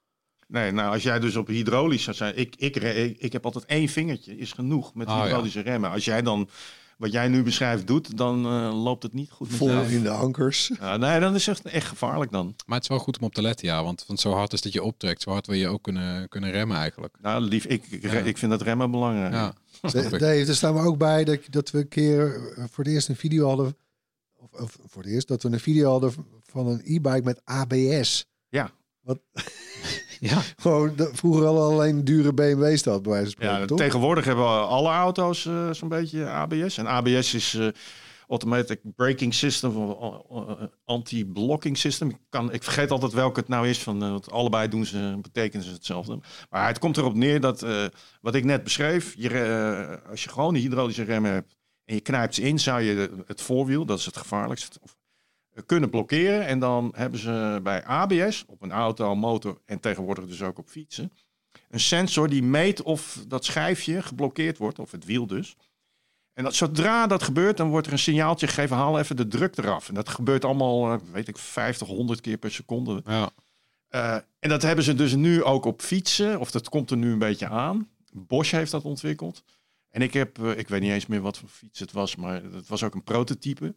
Nee, 0.48 0.70
nou 0.70 0.92
als 0.92 1.02
jij 1.02 1.18
dus 1.20 1.36
op 1.36 1.46
hydraulisch 1.46 2.02
zou 2.02 2.16
zijn. 2.16 2.36
Ik, 2.38 2.56
ik, 2.56 2.76
ik, 2.76 3.18
ik 3.18 3.32
heb 3.32 3.44
altijd 3.44 3.64
één 3.64 3.88
vingertje, 3.88 4.38
is 4.38 4.52
genoeg 4.52 4.94
met 4.94 5.08
Oh, 5.08 5.14
ja. 5.16 5.22
hydraulische 5.22 5.60
remmen. 5.60 5.90
Als 5.90 6.04
jij 6.04 6.22
dan 6.22 6.48
wat 6.96 7.12
jij 7.12 7.28
nu 7.28 7.42
beschrijft 7.42 7.86
doet, 7.86 8.16
dan 8.16 8.46
eh, 8.46 8.82
loopt 8.82 9.02
het 9.02 9.12
niet 9.12 9.30
goed 9.30 9.48
met 9.48 9.56
Vol 9.56 9.82
in 9.82 10.02
de 10.02 10.10
ankers. 10.10 10.70
Ja, 10.80 10.96
nee, 10.96 11.20
dan 11.20 11.34
is 11.34 11.46
het 11.46 11.62
echt 11.62 11.86
gevaarlijk 11.86 12.30
dan. 12.30 12.54
Maar 12.66 12.74
het 12.74 12.82
is 12.82 12.88
wel 12.88 12.98
goed 12.98 13.18
om 13.18 13.24
op 13.24 13.34
te 13.34 13.42
letten, 13.42 13.66
ja. 13.66 13.82
Want, 13.84 14.04
want 14.06 14.20
zo 14.20 14.32
hard 14.32 14.52
is 14.52 14.60
dat 14.60 14.72
je 14.72 14.82
optrekt, 14.82 15.22
zo 15.22 15.30
hard 15.30 15.46
wil 15.46 15.56
je 15.56 15.68
ook 15.68 15.82
kunnen, 15.82 16.28
kunnen 16.28 16.50
remmen 16.50 16.76
eigenlijk. 16.76 17.16
Nou, 17.20 17.42
lief, 17.42 17.64
ik, 17.64 17.86
ik, 17.86 18.02
Ja. 18.02 18.12
ik 18.12 18.38
vind 18.38 18.50
dat 18.50 18.62
remmen 18.62 18.90
belangrijk. 18.90 19.32
Ja. 19.32 19.54
Dave, 20.10 20.44
er 20.46 20.54
staan 20.54 20.74
we 20.74 20.80
ook 20.80 20.98
bij 20.98 21.24
dat, 21.24 21.40
dat 21.50 21.70
we 21.70 21.78
een 21.78 21.88
keer 21.88 22.34
eh, 22.56 22.64
voor 22.70 22.84
het 22.84 22.92
eerst 22.92 23.08
een 23.08 23.16
video 23.16 23.46
hadden. 23.46 23.76
Of, 24.36 24.60
of 24.60 24.76
voor 24.86 25.02
het 25.02 25.10
eerst 25.12 25.28
dat 25.28 25.42
we 25.42 25.48
een 25.48 25.60
video 25.60 25.90
hadden 25.90 26.12
van 26.44 26.66
een 26.66 26.80
e-bike 26.84 27.22
met 27.22 27.40
ABS. 27.44 28.26
Ja. 28.48 28.70
Wat? 29.06 29.18
Ja. 30.20 30.42
Gewoon 30.56 30.96
de- 30.96 31.10
vroeger 31.12 31.46
al 31.46 31.62
alleen 31.62 32.04
dure 32.04 32.32
BMW's 32.32 32.84
had, 32.84 33.02
bij 33.02 33.12
wijze 33.12 33.24
van 33.24 33.30
spreken, 33.30 33.58
Ja, 33.60 33.64
toch? 33.66 33.78
tegenwoordig 33.78 34.24
hebben 34.24 34.68
alle 34.68 34.88
auto's 34.90 35.46
eh, 35.46 35.70
zo'n 35.72 35.88
beetje 35.88 36.28
ABS. 36.28 36.78
En 36.78 36.86
ABS 36.86 37.34
is 37.34 37.54
eh, 37.54 37.68
Automatic 38.28 38.80
Braking 38.82 39.34
System 39.34 39.76
of 39.76 40.48
eh, 40.48 40.66
Anti-Blocking 40.84 41.78
System. 41.78 42.08
Ik, 42.10 42.16
kan, 42.28 42.52
ik 42.52 42.62
vergeet 42.62 42.90
altijd 42.90 43.12
welke 43.12 43.40
het 43.40 43.48
nou 43.48 43.68
is, 43.68 43.78
van, 43.78 43.98
want 43.98 44.30
allebei 44.30 44.68
doen 44.68 44.86
ze, 44.86 45.18
betekenen 45.22 45.64
ze 45.66 45.72
hetzelfde. 45.72 46.18
Maar 46.50 46.66
het 46.66 46.78
komt 46.78 46.96
erop 46.96 47.14
neer 47.14 47.40
dat, 47.40 47.66
wat 48.20 48.34
ik 48.34 48.44
net 48.44 48.64
beschreef, 48.64 49.14
je, 49.18 50.00
als 50.10 50.22
je 50.24 50.28
gewoon 50.30 50.54
een 50.54 50.60
hydraulische 50.60 51.02
remmen 51.04 51.30
hebt 51.32 51.56
en 51.84 51.94
je 51.94 52.00
knijpt 52.00 52.34
ze 52.34 52.42
in, 52.42 52.58
zou 52.58 52.80
je 52.82 53.22
het 53.26 53.40
voorwiel, 53.40 53.84
dat 53.84 53.98
is 53.98 54.06
het 54.06 54.16
gevaarlijkste, 54.16 54.78
of, 54.82 54.95
kunnen 55.66 55.90
blokkeren. 55.90 56.46
En 56.46 56.58
dan 56.58 56.92
hebben 56.96 57.20
ze 57.20 57.60
bij 57.62 57.84
ABS, 57.84 58.44
op 58.46 58.62
een 58.62 58.72
auto, 58.72 59.14
motor 59.14 59.60
en 59.64 59.80
tegenwoordig 59.80 60.26
dus 60.26 60.42
ook 60.42 60.58
op 60.58 60.68
fietsen, 60.68 61.12
een 61.68 61.80
sensor 61.80 62.28
die 62.28 62.42
meet 62.42 62.82
of 62.82 63.24
dat 63.28 63.44
schijfje 63.44 64.02
geblokkeerd 64.02 64.58
wordt, 64.58 64.78
of 64.78 64.90
het 64.90 65.04
wiel 65.04 65.26
dus. 65.26 65.56
En 66.32 66.44
dat, 66.44 66.54
zodra 66.54 67.06
dat 67.06 67.22
gebeurt, 67.22 67.56
dan 67.56 67.68
wordt 67.68 67.86
er 67.86 67.92
een 67.92 67.98
signaaltje 67.98 68.46
gegeven, 68.46 68.76
haal 68.76 68.98
even 68.98 69.16
de 69.16 69.28
druk 69.28 69.56
eraf. 69.56 69.88
En 69.88 69.94
dat 69.94 70.08
gebeurt 70.08 70.44
allemaal, 70.44 70.92
eh, 70.92 70.98
weet 71.12 71.28
ik, 71.28 71.38
50, 71.38 71.88
100 71.88 72.20
keer 72.20 72.36
per 72.36 72.50
seconde. 72.50 73.02
Ja. 73.04 73.30
Eh, 73.88 74.14
en 74.38 74.48
dat 74.48 74.62
hebben 74.62 74.84
ze 74.84 74.94
dus 74.94 75.14
nu 75.14 75.42
ook 75.42 75.64
op 75.64 75.82
fietsen, 75.82 76.40
of 76.40 76.50
dat 76.50 76.68
komt 76.68 76.90
er 76.90 76.96
nu 76.96 77.12
een 77.12 77.18
beetje 77.18 77.48
aan. 77.48 77.88
Bosch 78.12 78.50
heeft 78.50 78.70
dat 78.70 78.82
ontwikkeld. 78.82 79.44
En 79.90 80.02
ik 80.02 80.12
heb, 80.12 80.38
eh, 80.38 80.58
ik 80.58 80.68
weet 80.68 80.80
niet 80.80 80.90
eens 80.90 81.06
meer 81.06 81.20
wat 81.20 81.38
voor 81.38 81.48
fiets 81.48 81.80
het 81.80 81.92
was, 81.92 82.16
maar 82.16 82.42
het 82.42 82.68
was 82.68 82.82
ook 82.82 82.94
een 82.94 83.04
prototype. 83.04 83.74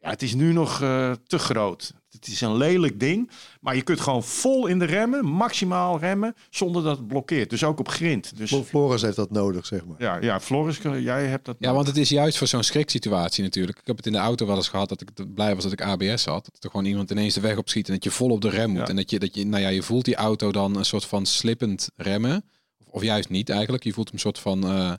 Ja, 0.00 0.10
het 0.10 0.22
is 0.22 0.34
nu 0.34 0.52
nog 0.52 0.82
eh, 0.82 1.12
te 1.26 1.38
groot. 1.38 1.92
Het 2.10 2.26
is 2.26 2.40
een 2.40 2.56
lelijk 2.56 3.00
ding. 3.00 3.30
Maar 3.60 3.76
je 3.76 3.82
kunt 3.82 4.00
gewoon 4.00 4.22
vol 4.24 4.66
in 4.66 4.78
de 4.78 4.84
remmen, 4.84 5.24
maximaal 5.26 5.98
remmen, 5.98 6.34
zonder 6.50 6.82
dat 6.82 6.96
het 6.96 7.06
blokkeert. 7.06 7.50
Dus 7.50 7.64
ook 7.64 7.78
op 7.78 7.88
grind. 7.88 8.36
Dus 8.36 8.48
Flo- 8.48 8.62
Floris 8.62 9.02
heeft 9.02 9.16
dat 9.16 9.30
nodig, 9.30 9.66
zeg 9.66 9.84
maar. 9.84 9.96
ja, 9.98 10.16
ja 10.20 10.40
Floris, 10.40 10.78
jij 10.82 11.26
hebt 11.26 11.44
dat. 11.44 11.56
Ja, 11.58 11.72
want 11.72 11.86
het 11.86 11.96
is 11.96 12.08
juist 12.08 12.38
voor 12.38 12.46
zo'n 12.46 12.62
schriksituatie 12.62 13.42
natuurlijk. 13.42 13.78
Ik 13.78 13.86
heb 13.86 13.96
het 13.96 14.06
in 14.06 14.12
de 14.12 14.18
auto 14.18 14.46
wel 14.46 14.56
eens 14.56 14.68
gehad 14.68 14.88
dat 14.88 15.00
ik 15.00 15.34
blij 15.34 15.54
was 15.54 15.62
dat 15.64 15.72
ik 15.72 15.82
ABS 15.82 16.24
had. 16.24 16.48
Dat 16.52 16.64
er 16.64 16.70
gewoon 16.70 16.86
iemand 16.86 17.10
ineens 17.10 17.34
de 17.34 17.40
weg 17.40 17.56
op 17.56 17.68
schiet 17.68 17.86
en 17.88 17.94
dat 17.94 18.04
je 18.04 18.10
vol 18.10 18.30
op 18.30 18.40
de 18.40 18.48
rem 18.50 18.70
moet. 18.70 18.78
Ja. 18.80 18.86
En 18.86 18.96
dat 18.96 19.10
je, 19.10 19.18
dat 19.18 19.34
je, 19.34 19.46
nou 19.46 19.62
ja, 19.62 19.68
je 19.68 19.82
voelt 19.82 20.04
die 20.04 20.14
auto 20.16 20.52
dan 20.52 20.76
een 20.76 20.84
soort 20.84 21.04
van 21.04 21.26
slippend 21.26 21.90
remmen. 21.96 22.44
Of, 22.78 22.86
of 22.92 23.02
juist 23.02 23.28
niet 23.28 23.48
eigenlijk. 23.50 23.84
Je 23.84 23.92
voelt 23.92 24.06
hem 24.06 24.14
een 24.14 24.20
soort 24.20 24.38
van, 24.38 24.64
eh, 24.64 24.92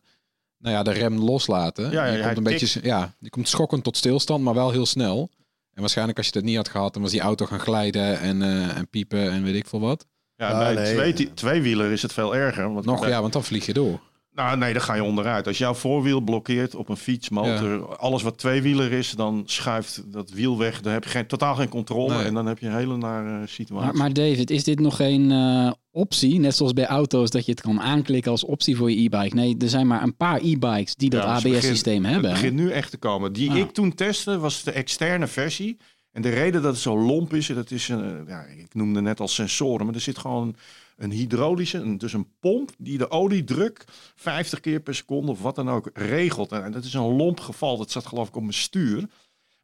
nou 0.62 0.76
ja, 0.76 0.84
de 0.84 0.92
rem 0.92 1.18
loslaten. 1.20 1.92
Ja, 1.92 2.06
ja, 2.06 2.24
komt 2.26 2.38
een 2.38 2.44
beetje, 2.44 2.80
ja, 2.84 3.14
je 3.20 3.30
komt 3.30 3.48
schokkend 3.50 3.84
tot 3.84 3.98
stilstand, 3.98 4.44
maar 4.44 4.54
wel 4.54 4.72
heel 4.72 4.86
snel. 4.86 5.30
En 5.74 5.80
waarschijnlijk 5.82 6.18
als 6.18 6.28
je 6.28 6.34
dat 6.34 6.44
niet 6.44 6.56
had 6.56 6.70
gehad, 6.70 6.94
dan 6.94 7.02
was 7.02 7.12
die 7.12 7.22
auto 7.22 7.46
gaan 7.46 7.60
glijden 7.60 8.20
en, 8.20 8.42
eh, 8.42 8.78
en 8.78 8.88
piepen 8.90 9.32
en 9.32 9.44
weet 9.44 9.56
ik 9.56 9.68
veel 9.68 9.80
wat. 9.80 10.06
Ja, 10.36 10.50
Ah, 10.52 10.58
bij 10.60 10.74
nee, 10.74 11.14
twee, 11.14 11.34
tweewieler 11.34 11.92
is 11.92 12.02
het 12.02 12.14
veel 12.14 12.36
erger. 12.36 12.74
Want 12.74 12.86
Nog, 12.86 13.00
bij- 13.00 13.10
ja, 13.10 13.22
want 13.22 13.34
dan 13.34 13.44
vlieg 13.44 13.66
je 13.66 13.74
door. 13.74 14.00
Nou, 14.34 14.58
nee, 14.58 14.74
dan 14.74 14.82
ga 14.82 14.94
je 14.94 15.04
onderuit. 15.04 15.48
Als 15.48 15.58
jouw 15.58 15.74
voorwiel 15.74 16.20
blokkeert 16.22 16.76
op 16.76 16.90
een 16.90 16.98
fiets, 16.98 17.30
motor, 17.30 17.96
alles 17.98 18.22
wat 18.24 18.38
tweewieler 18.38 18.92
is, 18.92 19.12
dan 19.12 19.44
schuift 19.46 20.02
dat 20.12 20.30
wiel 20.30 20.58
weg. 20.58 20.82
Dan 20.82 20.94
heb 20.94 21.04
je 21.04 21.10
geen, 21.10 21.28
totaal 21.28 21.56
geen 21.56 21.70
controle 21.70 22.16
Nee. 22.16 22.26
en 22.26 22.34
dan 22.34 22.46
heb 22.46 22.60
je 22.60 22.68
een 22.68 22.76
hele 22.76 22.98
nare 22.98 23.48
situatie. 23.48 23.86
Maar, 23.88 23.96
maar 23.96 24.14
David, 24.14 24.50
is 24.50 24.64
dit 24.64 24.80
nog 24.80 24.96
geen 24.96 25.32
eh, 25.32 25.72
optie? 25.92 26.40
Net 26.40 26.56
zoals 26.56 26.74
bij 26.74 26.86
auto's 26.86 27.30
dat 27.30 27.46
je 27.46 27.52
het 27.52 27.62
kan 27.62 27.82
aanklikken 27.82 28.32
als 28.32 28.44
optie 28.44 28.76
voor 28.76 28.92
je 28.92 28.98
e-bike. 29.04 29.36
Nee, 29.36 29.56
er 29.60 29.70
zijn 29.70 29.88
maar 29.88 30.04
een 30.04 30.16
paar 30.16 30.40
e-bikes 30.42 30.96
die 30.96 31.10
dat 31.10 31.24
Ja, 31.24 31.40
dus 31.40 31.54
ABS-systeem 31.54 32.02
begint- 32.02 32.14
hebben. 32.14 32.32
Het 32.32 32.40
begint 32.42 32.60
nu 32.60 32.72
echt 32.72 32.92
te 32.92 32.98
komen. 32.98 33.34
Die 33.34 33.50
Ah. 33.50 33.58
ik 33.58 33.72
toen 33.72 33.94
testte 33.94 34.40
was 34.40 34.64
de 34.64 34.72
externe 34.72 35.28
versie. 35.28 35.78
En 36.12 36.22
de 36.22 36.30
reden 36.30 36.62
dat 36.62 36.72
het 36.74 36.82
zo 36.82 36.98
lomp 37.00 37.34
is, 37.34 37.48
dat 37.48 37.72
is 37.72 37.90
een, 37.90 38.24
ja, 38.28 38.42
ik 38.44 38.74
noemde 38.74 39.02
net 39.02 39.20
al 39.20 39.28
sensoren, 39.28 39.86
maar 39.86 39.96
er 39.96 40.02
zit 40.02 40.18
gewoon 40.18 40.56
een 40.98 41.12
hydraulische, 41.12 41.78
een, 41.78 41.98
dus 41.98 42.14
een 42.14 42.28
pomp 42.40 42.72
die 42.78 42.98
de 42.98 43.10
oliedruk 43.12 43.84
50 44.16 44.60
keer 44.60 44.80
per 44.80 44.96
seconde 44.96 45.32
of 45.32 45.42
wat 45.42 45.56
dan 45.56 45.70
ook 45.70 45.90
regelt. 45.94 46.52
En 46.52 46.72
dat 46.72 46.84
is 46.84 46.94
een 46.94 47.16
lomp 47.16 47.40
geval. 47.40 47.78
Dat 47.78 47.92
zat 47.92 48.06
geloof 48.06 48.28
ik 48.28 48.36
op 48.36 48.42
mijn 48.42 48.54
stuur. 48.54 49.06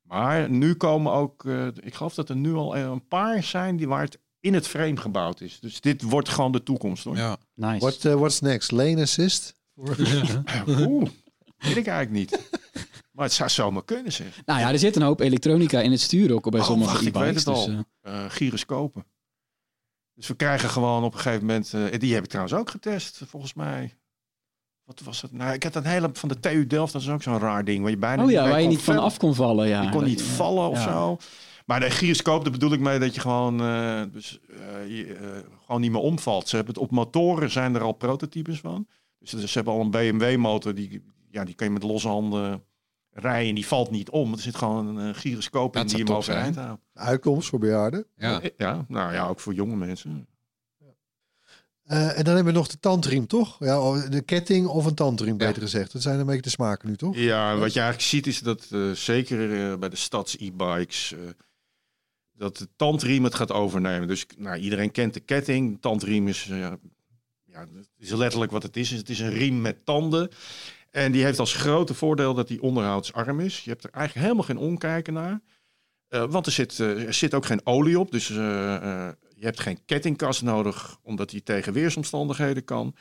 Maar 0.01 0.49
nu 0.49 0.73
komen 0.73 1.11
ook, 1.11 1.45
eh, 1.45 1.67
ik 1.67 1.93
geloof 1.93 2.13
dat 2.13 2.29
er 2.29 2.35
nu 2.35 2.53
al 2.53 2.77
een 2.77 3.07
paar 3.07 3.43
zijn 3.43 3.77
die 3.77 3.87
waar 3.87 4.01
het 4.03 4.19
in 4.39 4.53
het 4.53 4.67
frame 4.67 4.97
gebouwd 4.97 5.41
is. 5.41 5.59
Dus 5.59 5.81
dit 5.81 6.01
wordt 6.01 6.29
gewoon 6.29 6.51
de 6.51 6.63
toekomst 6.63 7.03
hoor. 7.03 7.17
Ja. 7.17 7.37
Nice. 7.53 7.79
What, 7.79 8.05
eh, 8.05 8.13
what's 8.13 8.39
next? 8.39 8.71
Lane 8.71 9.01
assist? 9.01 9.53
Oeh, 10.67 11.09
weet 11.57 11.77
ik 11.77 11.87
eigenlijk 11.87 12.11
niet. 12.11 12.49
Maar 13.11 13.25
het 13.25 13.33
zou 13.35 13.49
zomaar 13.49 13.83
kunnen 13.85 14.11
zeg. 14.13 14.41
Nou 14.45 14.59
ja, 14.59 14.71
er 14.71 14.79
zit 14.79 14.95
een 14.95 15.01
hoop 15.01 15.19
elektronica 15.19 15.79
in 15.79 15.91
het 15.91 16.01
stuur 16.01 16.33
ook 16.33 16.49
bij 16.49 16.59
Oh, 16.59 16.65
sommige 16.65 16.91
wacht, 16.91 17.05
ik 17.05 17.13
weet 17.13 17.23
e-bikes. 17.23 17.45
het 17.45 17.55
Dus, 17.55 17.67
al. 17.67 17.83
eh, 18.01 18.25
eh, 18.25 18.31
gyroscopen. 18.31 19.05
Dus 20.13 20.27
we 20.27 20.35
krijgen 20.35 20.69
gewoon 20.69 21.03
op 21.03 21.13
een 21.13 21.19
gegeven 21.19 21.45
moment... 21.45 21.73
eh, 21.73 21.99
die 21.99 22.13
heb 22.13 22.23
ik 22.23 22.29
trouwens 22.29 22.57
ook 22.57 22.69
getest, 22.69 23.21
volgens 23.27 23.53
mij. 23.53 23.97
Wat 24.83 25.01
was 25.03 25.21
het? 25.21 25.31
Nou, 25.31 25.53
ik 25.53 25.63
had 25.63 25.75
een 25.75 25.85
hele... 25.85 26.09
Van 26.13 26.29
de 26.29 26.39
TU 26.39 26.67
Delft, 26.67 26.93
dat 26.93 27.01
is 27.01 27.09
ook 27.09 27.23
zo'n 27.23 27.39
raar 27.39 27.65
ding. 27.65 27.81
Waar 27.81 27.89
je 27.91 27.97
bijna 27.97 28.23
oh 28.23 28.31
ja, 28.31 28.49
waar 28.49 28.61
je 28.61 28.67
niet 28.67 28.81
van 28.81 28.97
af 28.97 29.17
kon 29.17 29.35
vallen. 29.35 29.67
Ja. 29.67 29.81
Je 29.81 29.89
kon 29.89 30.03
niet 30.03 30.21
vallen 30.21 30.69
of 30.69 30.77
ja. 30.77 30.83
zo. 30.83 31.17
Maar 31.67 31.79
de 31.79 31.89
gyroscoop, 31.89 32.43
daar 32.43 32.51
bedoel 32.51 32.73
ik 32.73 32.79
mee 32.79 32.99
dat 32.99 33.15
je 33.15 33.21
gewoon, 33.21 33.61
eh, 33.61 34.01
dus, 34.11 34.39
eh, 34.49 34.97
je, 34.97 35.13
eh, 35.13 35.29
gewoon 35.65 35.81
niet 35.81 35.91
meer 35.91 36.01
omvalt. 36.01 36.47
Ze 36.47 36.55
hebben 36.55 36.73
het 36.73 36.83
op 36.83 36.91
motoren 36.91 37.51
zijn 37.51 37.75
er 37.75 37.81
al 37.81 37.93
prototypes 37.93 38.59
van. 38.59 38.87
Dus 39.19 39.29
ze 39.29 39.51
hebben 39.53 39.73
al 39.73 39.81
een 39.81 39.91
BMW-motor, 39.91 40.75
die, 40.75 41.03
ja, 41.29 41.43
die 41.43 41.55
kan 41.55 41.67
je 41.67 41.73
met 41.73 41.83
losse 41.83 42.07
handen 42.07 42.63
rijden. 43.11 43.49
En 43.49 43.55
die 43.55 43.67
valt 43.67 43.91
niet 43.91 44.09
om. 44.09 44.33
Er 44.33 44.39
zit 44.39 44.55
gewoon 44.55 44.97
een 44.97 45.15
gyroscoop 45.15 45.75
in 45.75 45.81
Dat 45.81 45.89
die 45.89 46.03
hem 46.03 46.15
overeind 46.15 46.55
houdt. 46.55 46.81
Uitkomst 46.93 47.49
voor 47.49 47.59
bejaarden. 47.59 48.05
Ja. 48.15 48.41
Ja, 48.57 48.85
nou 48.87 49.13
ja, 49.13 49.27
ook 49.27 49.39
voor 49.39 49.53
jonge 49.53 49.75
mensen. 49.75 50.27
Eh, 51.87 52.17
en 52.17 52.23
dan 52.23 52.35
hebben 52.35 52.53
we 52.53 52.59
nog 52.59 52.67
de 52.67 52.79
tandriem, 52.79 53.27
toch? 53.27 53.55
Ja, 53.59 54.07
de 54.09 54.21
ketting 54.21 54.67
of 54.67 54.85
een 54.85 54.93
tandriem, 54.93 55.37
beter 55.37 55.61
gezegd. 55.61 55.91
Dat 55.91 56.01
zijn 56.01 56.19
een 56.19 56.25
beetje 56.25 56.41
de 56.41 56.49
smaken 56.49 56.89
nu, 56.89 56.95
toch? 56.95 57.15
Ja, 57.15 57.57
wat 57.57 57.73
je 57.73 57.79
eigenlijk 57.79 58.09
ziet 58.09 58.27
is 58.27 58.39
dat 58.39 58.67
eh, 58.71 58.91
zeker 58.91 59.79
bij 59.79 59.89
de 59.89 59.95
stads 59.95 60.37
e-bikes 60.39 61.13
eh, 61.13 61.19
dat 62.37 62.57
de 62.57 62.67
tandriem 62.75 63.23
het 63.23 63.35
gaat 63.35 63.51
overnemen. 63.51 64.07
Dus 64.07 64.25
nou, 64.37 64.57
iedereen 64.57 64.91
kent 64.91 65.13
de 65.13 65.19
ketting. 65.19 65.73
De 65.73 65.79
tandriem 65.79 66.27
is, 66.27 66.49
eh, 66.49 66.71
ja, 67.43 67.67
is 67.97 68.11
letterlijk 68.11 68.51
wat 68.51 68.63
het 68.63 68.77
is. 68.77 68.89
Het 68.89 69.09
is 69.09 69.19
een 69.19 69.33
riem 69.33 69.61
met 69.61 69.85
tanden. 69.85 70.29
En 70.91 71.11
die 71.11 71.23
heeft 71.23 71.39
als 71.39 71.53
grote 71.53 71.93
voordeel 71.93 72.33
dat 72.33 72.47
die 72.47 72.61
onderhoudsarm 72.61 73.39
is. 73.39 73.63
Je 73.63 73.69
hebt 73.69 73.83
er 73.83 73.89
eigenlijk 73.89 74.25
helemaal 74.25 74.47
geen 74.47 74.69
omkijken 74.69 75.13
naar. 75.13 75.41
Eh, 76.07 76.23
want 76.29 76.45
er 76.45 76.51
zit, 76.51 76.79
eh, 76.79 77.11
zit 77.11 77.33
ook 77.33 77.45
geen 77.45 77.65
olie 77.65 77.99
op. 77.99 78.11
Dus 78.11 78.27
je 78.27 79.45
hebt 79.45 79.59
geen 79.59 79.85
kettingkast 79.85 80.41
nodig, 80.41 80.99
omdat 81.01 81.29
die 81.29 81.43
tegen 81.43 81.73
weersomstandigheden 81.73 82.63
kan. 82.63 82.95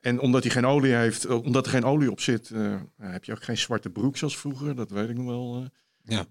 En 0.00 0.20
omdat 0.20 0.42
hij 0.42 0.52
geen 0.52 0.66
olie 0.66 0.92
heeft, 0.92 1.26
omdat 1.26 1.64
er 1.64 1.72
geen 1.72 1.84
olie 1.84 2.10
op 2.10 2.20
zit, 2.20 2.50
heb 2.96 3.24
je 3.24 3.32
ook 3.32 3.42
geen 3.42 3.58
zwarte 3.58 3.90
broek 3.90 4.16
zoals 4.16 4.38
vroeger. 4.38 4.74
Dat 4.74 4.90
weet 4.90 5.08
ik 5.08 5.16
nog 5.16 5.26
wel. 5.26 5.68
Ja. 6.02 6.26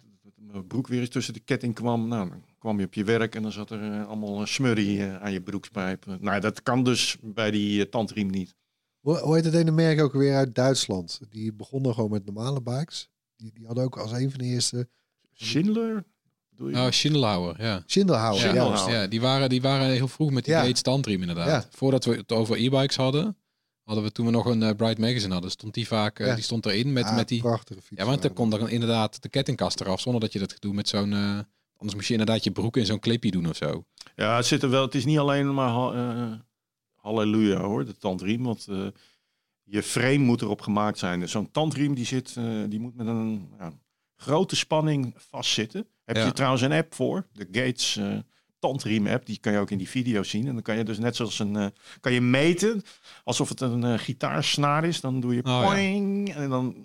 Mijn 0.53 0.67
broek 0.67 0.87
weer 0.87 0.99
eens 0.99 1.09
tussen 1.09 1.33
de 1.33 1.39
ketting 1.39 1.75
kwam. 1.75 2.07
Nou, 2.07 2.29
dan 2.29 2.43
kwam 2.59 2.79
je 2.79 2.85
op 2.85 2.93
je 2.93 3.03
werk 3.03 3.35
en 3.35 3.41
dan 3.41 3.51
zat 3.51 3.69
er 3.69 3.91
eh, 3.91 4.07
allemaal 4.07 4.41
een 4.41 4.47
smurrie 4.47 5.03
eh, 5.05 5.21
aan 5.21 5.31
je 5.31 5.41
broekspijp. 5.41 6.07
Eh, 6.07 6.13
nou, 6.19 6.39
dat 6.39 6.63
kan 6.63 6.83
dus 6.83 7.17
bij 7.21 7.51
die 7.51 7.83
eh, 7.83 7.89
tandriem 7.89 8.27
niet. 8.29 8.55
Hoe, 8.99 9.17
hoe 9.19 9.35
heet 9.35 9.45
het 9.45 9.53
ene 9.53 9.71
merk 9.71 10.01
ook 10.01 10.13
weer 10.13 10.35
uit 10.35 10.55
Duitsland? 10.55 11.19
Die 11.29 11.53
begonnen 11.53 11.93
gewoon 11.93 12.09
met 12.11 12.25
normale 12.25 12.61
bikes. 12.61 13.09
Die, 13.35 13.51
die 13.53 13.65
hadden 13.65 13.83
ook 13.83 13.97
als 13.97 14.11
een 14.11 14.29
van 14.29 14.39
de 14.39 14.45
eerste 14.45 14.87
Schindler? 15.33 16.03
Bedoel 16.49 16.69
je? 16.69 16.75
Oh, 16.75 16.89
Schindelhauer, 16.89 17.61
ja. 17.61 17.83
Schindelhauer. 17.85 18.39
Ja, 18.39 18.45
Ja, 18.45 18.51
Schindelhauer. 18.51 18.91
ja, 18.91 19.07
die, 19.07 19.21
waren, 19.21 19.49
die 19.49 19.61
waren 19.61 19.87
heel 19.91 20.07
vroeg 20.07 20.31
met 20.31 20.45
die 20.45 20.53
Ja. 20.53 20.61
Inderdaad. 21.05 21.47
Ja. 21.47 21.65
Voordat 21.71 22.05
we 22.05 22.15
het 22.15 22.31
over 22.31 22.57
e-bikes 22.57 22.95
hadden, 22.95 23.37
hadden 23.83 24.03
we 24.03 24.11
toen 24.11 24.25
we 24.25 24.31
nog 24.31 24.45
een 24.45 24.63
eh, 24.63 24.75
Bright 24.75 24.97
Magazine 24.97 25.33
hadden, 25.33 25.51
stond 25.51 25.73
die 25.73 25.87
vaak, 25.87 26.19
eh, 26.19 26.27
Ja. 26.27 26.33
die 26.35 26.43
stond 26.43 26.65
erin 26.65 26.93
met, 26.93 27.03
Ah, 27.05 27.15
met 27.15 27.27
die... 27.27 27.41
prachtige 27.41 27.81
fiets. 27.81 28.01
Ja, 28.01 28.07
want 28.07 28.21
dan 28.21 28.33
kon 28.33 28.49
dan 28.49 28.69
inderdaad 28.69 29.21
de 29.21 29.29
kettingkast 29.29 29.81
eraf, 29.81 29.99
zonder 30.01 30.21
dat 30.21 30.33
je 30.33 30.39
dat 30.39 30.55
doet 30.59 30.73
met 30.73 30.87
zo'n... 30.87 31.13
eh, 31.13 31.39
anders 31.77 31.95
moest 31.95 32.07
je 32.07 32.13
inderdaad 32.13 32.43
je 32.43 32.51
broek 32.51 32.77
in 32.77 32.85
zo'n 32.85 32.99
clipje 32.99 33.31
doen 33.31 33.49
of 33.49 33.55
zo. 33.55 33.85
Ja, 34.15 34.35
het 34.35 34.45
zit 34.45 34.63
er 34.63 34.69
wel. 34.69 34.81
Het 34.81 34.95
is 34.95 35.05
niet 35.05 35.17
alleen 35.19 35.53
maar 35.53 35.69
ha- 35.69 35.93
eh, 35.93 36.31
halleluja 36.95 37.59
hoor, 37.59 37.85
de 37.85 37.97
tandriem. 37.97 38.43
Want 38.43 38.67
eh, 38.69 38.87
je 39.63 39.83
frame 39.83 40.17
moet 40.17 40.41
erop 40.41 40.61
gemaakt 40.61 40.97
zijn. 40.97 41.19
Dus 41.19 41.31
Zo'n 41.31 41.51
tandriem 41.51 41.93
die 41.93 42.05
zit, 42.05 42.33
eh, 42.37 42.45
die 42.67 42.79
moet 42.79 42.95
met 42.95 43.07
een 43.07 43.49
ja, 43.59 43.73
grote 44.15 44.55
spanning 44.55 45.13
vastzitten. 45.17 45.87
Heb 46.05 46.15
Ja. 46.15 46.25
je 46.25 46.31
trouwens 46.31 46.61
een 46.61 46.71
app 46.71 46.93
voor, 46.93 47.27
de 47.33 47.47
Gates 47.51 47.95
eh, 47.97 48.17
tandriem 48.67 49.07
app. 49.07 49.25
Die 49.25 49.37
kan 49.39 49.53
je 49.53 49.59
ook 49.59 49.71
in 49.71 49.77
die 49.77 49.89
video 49.89 50.23
zien. 50.23 50.47
En 50.47 50.53
dan 50.53 50.61
kan 50.61 50.77
je 50.77 50.83
dus 50.83 50.97
net 50.97 51.15
zoals 51.15 51.39
een, 51.39 51.55
eh, 51.55 51.65
kan 51.99 52.13
je 52.13 52.21
meten 52.21 52.81
alsof 53.23 53.49
het 53.49 53.61
een 53.61 53.83
eh, 53.83 53.93
gitaarsnaar 53.97 54.83
is. 54.85 55.01
Dan 55.01 55.19
doe 55.19 55.35
je 55.35 55.43
Oh, 55.43 55.61
ja. 55.61 55.67
poing 55.67 56.35
en 56.35 56.49
dan. 56.49 56.75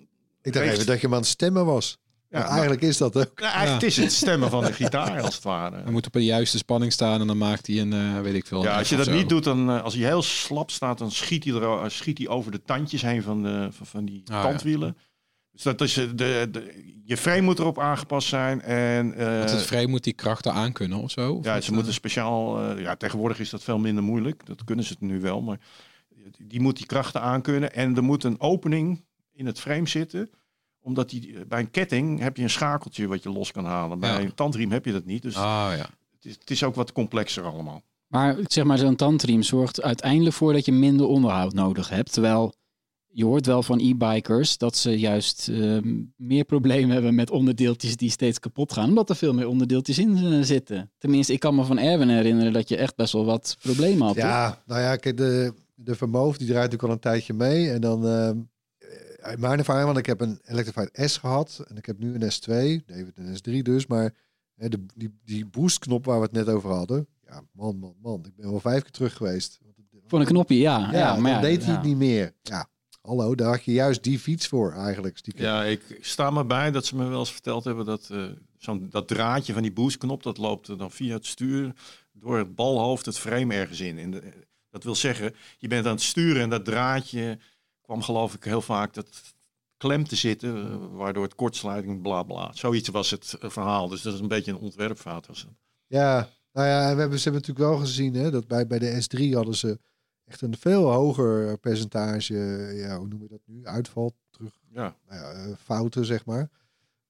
Ik 0.41 0.53
dacht 0.53 0.65
even 0.65 0.85
dat 0.85 0.95
je 0.95 1.01
hem 1.01 1.13
aan 1.13 1.21
het 1.21 1.29
stemmen 1.29 1.65
was. 1.65 1.97
Ja, 2.29 2.37
maar 2.37 2.41
maar- 2.41 2.49
eigenlijk 2.51 2.81
is 2.81 2.97
dat 2.97 3.17
ook. 3.17 3.39
Ja, 3.39 3.51
eigenlijk 3.51 3.81
het 3.81 3.91
is 3.91 3.97
het 3.97 4.11
stemmen 4.11 4.49
van 4.49 4.63
de 4.65 4.73
gitaar 4.83 5.21
als 5.21 5.35
het 5.35 5.43
ware. 5.43 5.81
Hij 5.81 5.91
moet 5.91 6.05
op 6.05 6.13
de 6.13 6.23
juiste 6.23 6.57
spanning 6.57 6.91
staan 6.93 7.21
en 7.21 7.27
dan 7.27 7.37
maakt 7.37 7.67
hij 7.67 7.79
een, 7.79 7.93
eh, 7.93 8.21
weet 8.21 8.33
ik 8.33 8.45
veel... 8.45 8.63
Ja, 8.63 8.77
als 8.77 8.89
je 8.89 8.95
dat 8.95 9.05
zo. 9.05 9.11
niet 9.13 9.29
doet, 9.29 9.43
dan 9.43 9.83
als 9.83 9.93
hij 9.93 10.03
heel 10.03 10.21
slap 10.21 10.71
staat, 10.71 10.97
dan 10.97 11.11
schiet 11.11 11.43
hij, 11.43 11.53
er, 11.53 11.91
schiet 11.91 12.17
hij 12.17 12.27
over 12.27 12.51
de 12.51 12.61
tandjes 12.61 13.01
heen 13.01 13.21
van, 13.23 13.43
de, 13.43 13.67
van, 13.71 13.85
van 13.85 14.05
die 14.05 14.21
ja. 14.25 14.41
tandwielen. 14.41 14.97
Dus 15.63 15.63
dat 15.77 15.81
is 15.81 15.97
eh, 15.97 16.05
de, 16.15 16.47
de, 16.51 16.91
je 17.05 17.17
frame 17.17 17.41
moet 17.41 17.59
erop 17.59 17.79
aangepast 17.79 18.27
zijn. 18.27 18.61
En 18.61 19.13
eh, 19.13 19.37
Want 19.37 19.49
het 19.51 19.61
frame 19.61 19.87
moet 19.87 20.03
die 20.03 20.13
krachten 20.13 20.53
aankunnen 20.53 20.97
of 21.01 21.11
zo? 21.11 21.33
Of 21.33 21.45
ja, 21.45 21.61
ze 21.61 21.69
eh? 21.69 21.75
moeten 21.75 21.93
speciaal. 21.93 22.61
eh, 22.69 22.81
ja, 22.81 22.95
tegenwoordig 22.95 23.39
is 23.39 23.49
dat 23.49 23.63
veel 23.63 23.77
minder 23.79 24.03
moeilijk. 24.03 24.45
Dat 24.45 24.63
kunnen 24.63 24.85
ze 24.85 24.91
het 24.91 25.01
nu 25.01 25.21
wel, 25.21 25.41
maar 25.41 25.59
die 26.37 26.59
moet 26.61 26.77
die 26.77 26.85
krachten 26.85 27.21
aankunnen. 27.21 27.73
En 27.73 27.95
er 27.95 28.03
moet 28.03 28.23
een 28.23 28.41
opening 28.41 29.03
in 29.33 29.45
het 29.45 29.59
frame 29.59 29.87
zitten 29.87 30.29
omdat 30.81 31.09
die, 31.09 31.45
bij 31.47 31.59
een 31.59 31.71
ketting 31.71 32.19
heb 32.19 32.37
je 32.37 32.43
een 32.43 32.49
schakeltje 32.49 33.07
wat 33.07 33.23
je 33.23 33.29
los 33.29 33.51
kan 33.51 33.65
halen. 33.65 33.99
Bij 33.99 34.09
Ja. 34.11 34.19
een 34.19 34.33
tandriem 34.33 34.71
heb 34.71 34.85
je 34.85 34.91
dat 34.91 35.05
niet. 35.05 35.21
Dus 35.21 35.35
Ah 35.35 35.71
ja. 35.77 35.89
het, 36.11 36.25
is, 36.25 36.33
het 36.39 36.49
is 36.49 36.63
ook 36.63 36.75
wat 36.75 36.91
complexer 36.91 37.43
allemaal. 37.43 37.81
Maar 38.07 38.37
zeg 38.43 38.63
maar, 38.63 38.77
zo'n 38.77 38.95
tandriem 38.95 39.43
zorgt 39.43 39.81
uiteindelijk 39.81 40.35
voor 40.35 40.53
dat 40.53 40.65
je 40.65 40.71
minder 40.71 41.05
onderhoud 41.05 41.53
nodig 41.53 41.89
hebt. 41.89 42.13
Terwijl 42.13 42.53
je 43.11 43.25
hoort 43.25 43.45
wel 43.45 43.63
van 43.63 43.79
e-bikers 43.79 44.57
dat 44.57 44.77
ze 44.77 44.99
juist 44.99 45.47
ehm, 45.47 46.01
meer 46.15 46.43
problemen 46.43 46.89
hebben 46.89 47.15
met 47.15 47.31
onderdeeltjes 47.31 47.95
die 47.95 48.09
steeds 48.09 48.39
kapot 48.39 48.73
gaan. 48.73 48.89
Omdat 48.89 49.09
er 49.09 49.15
veel 49.15 49.33
meer 49.33 49.47
onderdeeltjes 49.47 49.99
in 49.99 50.17
eh, 50.17 50.41
zitten. 50.41 50.91
Tenminste, 50.97 51.33
ik 51.33 51.39
kan 51.39 51.55
me 51.55 51.63
van 51.63 51.77
Erwin 51.77 52.09
herinneren 52.09 52.53
dat 52.53 52.69
je 52.69 52.77
echt 52.77 52.95
best 52.95 53.13
wel 53.13 53.25
wat 53.25 53.57
problemen 53.61 54.07
had. 54.07 54.15
Ja, 54.15 54.61
nou 54.65 54.81
ja, 54.81 54.95
kijk, 54.95 55.17
de, 55.17 55.53
de 55.75 55.95
Vermoof 55.95 56.37
die 56.37 56.47
draait 56.47 56.71
natuurlijk 56.71 56.89
al 56.89 56.95
een 56.95 57.13
tijdje 57.13 57.33
mee. 57.33 57.71
En 57.71 57.81
dan, 57.81 58.07
ehm, 58.07 58.37
uit 59.21 59.39
mijn 59.39 59.59
ervaring, 59.59 59.85
want 59.85 59.97
ik 59.97 60.05
heb 60.05 60.21
een 60.21 60.39
Electrified 60.45 61.09
S 61.09 61.17
gehad. 61.17 61.65
En 61.67 61.77
ik 61.77 61.85
heb 61.85 61.99
nu 61.99 62.13
een 62.13 62.31
S2, 62.31 62.85
David 62.85 63.17
een 63.17 63.37
S3 63.37 63.61
dus. 63.61 63.87
Maar 63.87 64.13
hè, 64.55 64.69
de, 64.69 64.85
die, 64.95 65.19
die 65.25 65.45
boostknop 65.45 66.05
waar 66.05 66.17
we 66.17 66.23
het 66.23 66.31
net 66.31 66.49
over 66.49 66.69
hadden. 66.69 67.07
Ja, 67.27 67.41
man, 67.51 67.77
man, 67.77 67.95
man. 68.01 68.25
Ik 68.25 68.35
ben 68.35 68.49
wel 68.49 68.59
vijf 68.59 68.81
keer 68.81 68.91
terug 68.91 69.13
geweest. 69.13 69.59
Voor 70.07 70.19
een 70.19 70.25
knopje, 70.25 70.57
ja. 70.57 70.79
Ja, 70.91 70.97
ja, 70.97 71.15
maar 71.15 71.31
ja, 71.31 71.41
deed 71.41 71.63
hij 71.63 71.71
ja. 71.71 71.77
het 71.77 71.87
niet 71.87 71.97
meer. 71.97 72.33
Ja, 72.41 72.69
hallo, 73.09 73.35
daar 73.35 73.47
had 73.49 73.63
je 73.63 73.71
juist 73.71 74.03
die 74.03 74.19
fiets 74.19 74.47
voor 74.47 74.71
eigenlijk. 74.73 75.19
Ja, 75.23 75.63
ik 75.63 75.97
sta 76.01 76.29
me 76.29 76.45
bij 76.45 76.71
dat 76.71 76.85
ze 76.85 76.95
me 76.95 77.07
wel 77.07 77.19
eens 77.19 77.31
verteld 77.31 77.63
hebben 77.63 77.85
dat 77.85 78.09
eh, 78.11 78.23
zo'n 78.57 78.87
dat 78.89 79.07
draadje 79.07 79.53
van 79.53 79.61
die 79.61 79.71
boostknop, 79.71 80.23
dat 80.23 80.37
loopt 80.37 80.67
er 80.67 80.77
dan 80.77 80.91
via 80.91 81.13
het 81.15 81.25
stuur 81.25 81.73
door 82.13 82.37
het 82.37 82.55
balhoofd 82.55 83.05
het 83.05 83.19
frame 83.19 83.53
ergens 83.55 83.79
in. 83.79 83.97
En 83.99 84.11
de- 84.11 84.33
dat 84.69 84.83
wil 84.83 84.95
zeggen, 84.95 85.35
je 85.57 85.67
bent 85.67 85.85
aan 85.85 85.91
het 85.91 86.01
sturen 86.01 86.41
en 86.41 86.49
dat 86.49 86.65
draadje 86.65 87.39
kwam 87.81 88.01
geloof 88.01 88.33
ik 88.33 88.43
heel 88.43 88.61
vaak 88.61 88.93
dat 88.93 89.21
klem 89.77 90.07
te 90.07 90.15
zitten, 90.15 90.55
eh, 90.71 90.75
waardoor 90.91 91.23
het 91.23 91.35
kortsluiting, 91.35 92.01
bla 92.01 92.23
bla. 92.23 92.51
Zoiets 92.53 92.89
was 92.89 93.09
het 93.11 93.35
eh, 93.39 93.49
verhaal. 93.49 93.87
Dus 93.87 94.01
dat 94.01 94.13
is 94.13 94.19
een 94.19 94.27
beetje 94.27 94.51
een 94.51 94.57
ontwerpfout. 94.57 95.27
Was 95.27 95.41
het. 95.41 95.49
Ja, 95.87 96.29
nou 96.53 96.67
ja, 96.67 96.93
we 96.95 96.99
hebben, 96.99 97.17
ze 97.19 97.23
hebben 97.29 97.41
natuurlijk 97.41 97.69
wel 97.75 97.77
gezien 97.85 98.13
hè, 98.13 98.31
dat 98.31 98.47
bij, 98.47 98.67
bij 98.67 98.79
de 98.79 99.03
S3 99.03 99.33
hadden 99.33 99.55
ze 99.55 99.79
echt 100.29 100.41
een 100.41 100.57
veel 100.57 100.91
hoger 100.91 101.57
percentage, 101.57 102.33
ja, 102.75 102.97
hoe 102.97 103.07
noem 103.07 103.21
je 103.21 103.27
dat 103.27 103.41
nu, 103.45 103.65
uitval, 103.65 104.13
terug, 104.29 104.59
Ja. 104.71 104.95
nou 105.07 105.21
ja, 105.21 105.31
eh, 105.31 105.55
fouten 105.63 106.05
zeg 106.05 106.25
maar. 106.25 106.49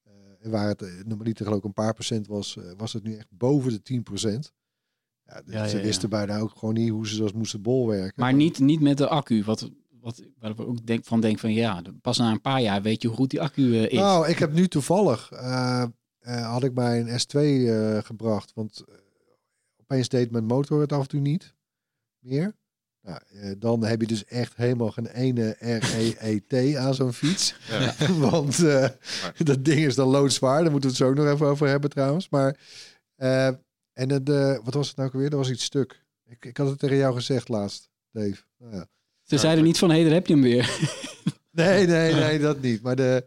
Eh, 0.04 0.12
en 0.40 0.50
waar 0.50 0.68
het 0.68 0.82
eh, 0.82 0.88
normaliter 1.06 1.44
geloof 1.44 1.58
ik 1.60 1.64
een 1.64 1.72
paar 1.72 1.94
procent 1.94 2.26
was, 2.26 2.56
eh, 2.56 2.64
was 2.76 2.92
het 2.92 3.02
nu 3.02 3.16
echt 3.16 3.28
boven 3.30 3.70
de 3.72 3.82
10 3.82 4.02
procent. 4.02 4.52
Ja, 5.26 5.42
dus 5.42 5.54
Ja, 5.54 5.66
ze 5.68 5.74
ja, 5.74 5.80
ja. 5.80 5.86
wisten 5.86 6.10
bijna 6.10 6.38
ook 6.38 6.52
gewoon 6.58 6.74
niet 6.74 6.90
hoe 6.90 7.08
ze 7.08 7.18
dat 7.18 7.34
moesten 7.34 7.62
bolwerken. 7.62 8.22
Maar 8.22 8.34
niet, 8.34 8.58
niet 8.58 8.80
met 8.80 8.98
de 8.98 9.08
accu. 9.08 9.44
Wat, 9.44 9.70
wat, 10.00 10.22
waar 10.38 10.50
ik 10.50 10.60
ook 10.60 10.86
denk, 10.86 11.04
van 11.04 11.20
denk 11.20 11.38
van 11.38 11.52
ja, 11.52 11.82
pas 12.02 12.18
na 12.18 12.30
een 12.30 12.40
paar 12.40 12.60
jaar 12.62 12.82
weet 12.82 13.02
je 13.02 13.08
hoe 13.08 13.16
goed 13.16 13.30
die 13.30 13.40
accu 13.40 13.74
eh, 13.76 13.84
is. 13.90 13.98
Nou, 13.98 14.28
ik 14.28 14.38
heb 14.38 14.52
nu 14.52 14.68
toevallig, 14.68 15.30
eh, 15.32 15.82
eh, 16.18 16.50
had 16.50 16.62
ik 16.64 16.74
mijn 16.74 17.06
S2 17.20 17.38
eh, 17.68 17.98
gebracht, 18.02 18.52
want 18.54 18.84
eh, 18.88 18.94
opeens 19.76 20.08
deed 20.08 20.30
mijn 20.30 20.44
motor 20.44 20.80
het 20.80 20.92
af 20.92 21.02
en 21.02 21.08
toe 21.08 21.20
niet 21.20 21.54
meer. 22.18 22.54
Nou, 23.02 23.18
eh, 23.32 23.52
dan 23.58 23.84
heb 23.84 24.00
je 24.00 24.06
dus 24.06 24.24
echt 24.24 24.56
helemaal 24.56 24.90
geen 24.90 25.06
ene 25.06 25.56
REET 25.58 26.76
aan 26.76 26.94
zo'n 26.94 27.12
fiets. 27.12 27.54
Ja. 27.68 27.94
Want 28.30 28.64
eh, 28.64 28.88
dat 29.38 29.64
ding 29.64 29.80
is 29.86 29.94
dan 29.94 30.08
loodzwaar. 30.08 30.62
Daar 30.62 30.70
moeten 30.70 30.90
we 30.90 30.96
het 30.96 31.04
zo 31.04 31.08
ook 31.10 31.14
nog 31.24 31.34
even 31.34 31.46
over 31.46 31.68
hebben 31.68 31.90
trouwens. 31.90 32.28
Maar, 32.28 32.56
eh, 33.16 33.46
en 33.92 34.10
het, 34.10 34.28
eh, 34.28 34.58
wat 34.64 34.74
was 34.74 34.88
het 34.88 34.96
nou 34.96 35.08
ook 35.08 35.14
weer? 35.14 35.30
Er 35.30 35.36
was 35.36 35.50
iets 35.50 35.64
stuk. 35.64 36.04
Ik, 36.26 36.44
ik 36.44 36.56
had 36.56 36.68
het 36.68 36.78
tegen 36.78 36.96
jou 36.96 37.14
gezegd 37.14 37.48
laatst, 37.48 37.90
Dave. 38.12 38.36
Nou 38.58 38.74
ja. 38.74 38.86
Ze 39.22 39.38
zeiden 39.38 39.64
niet 39.64 39.78
van, 39.78 39.90
hé, 39.90 40.02
daar 40.02 40.12
heb 40.12 40.26
je 40.26 40.32
hem 40.32 40.42
weer. 40.42 40.70
Nee, 41.52 41.86
nee, 41.86 42.14
nee, 42.14 42.38
dat 42.38 42.60
niet. 42.60 42.82
Maar 42.82 42.96
de. 42.96 43.26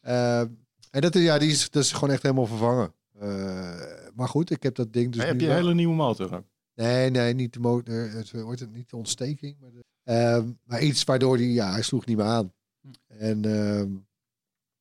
en 0.00 1.00
dat, 1.00 1.14
is- 1.14 1.22
ja, 1.22 1.38
die 1.38 1.50
is, 1.50 1.70
dat 1.70 1.82
is 1.82 1.92
gewoon 1.92 2.10
echt 2.10 2.22
helemaal 2.22 2.46
vervangen. 2.46 2.92
Eh, 3.20 3.80
maar 4.14 4.28
goed, 4.28 4.50
ik 4.50 4.62
heb 4.62 4.74
dat 4.74 4.92
ding 4.92 5.12
dus. 5.12 5.24
heb 5.24 5.34
nu 5.36 5.40
je 5.44 5.48
een 5.50 5.56
hele 5.56 5.74
nieuwe 5.74 5.94
motor 5.94 6.34
ook? 6.34 6.44
Nee, 6.80 7.10
nee, 7.10 7.34
niet 7.34 7.52
de 7.52 7.60
motor. 7.60 8.10
Het 8.10 8.30
wordt 8.30 8.60
het 8.60 8.72
niet 8.72 8.90
de 8.90 8.96
ontsteking. 8.96 9.56
Maar, 9.60 9.70
de, 9.70 9.80
ehm, 10.04 10.50
maar 10.64 10.82
iets 10.82 11.04
waardoor 11.04 11.36
die, 11.36 11.52
ja, 11.52 11.72
hij 11.72 11.82
sloeg 11.82 12.06
niet 12.06 12.16
meer 12.16 12.26
aan. 12.26 12.52
En, 13.06 13.44
ehm, 13.44 13.90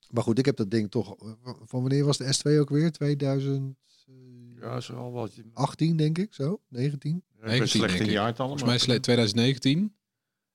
maar 0.09 0.23
goed, 0.23 0.39
ik 0.39 0.45
heb 0.45 0.55
dat 0.55 0.71
ding 0.71 0.91
toch. 0.91 1.15
Van 1.43 1.81
wanneer 1.81 2.05
was 2.05 2.17
de 2.17 2.33
S2 2.33 2.59
ook 2.59 2.69
weer? 2.69 2.91
2018, 2.91 4.57
Ja, 4.62 4.79
zo 4.79 4.93
al 4.93 5.12
wat. 5.12 5.31
denk 5.95 6.17
ik, 6.17 6.33
zo? 6.33 6.62
19? 6.67 7.15
Ik 7.15 7.39
ben 7.39 7.49
19, 7.49 7.79
slecht 7.79 7.99
in 7.99 8.12
jaartallen. 8.12 8.35
Volgens 8.59 8.63
mij 8.63 8.75
is 8.75 8.85
het 8.85 9.03
2019. 9.03 9.93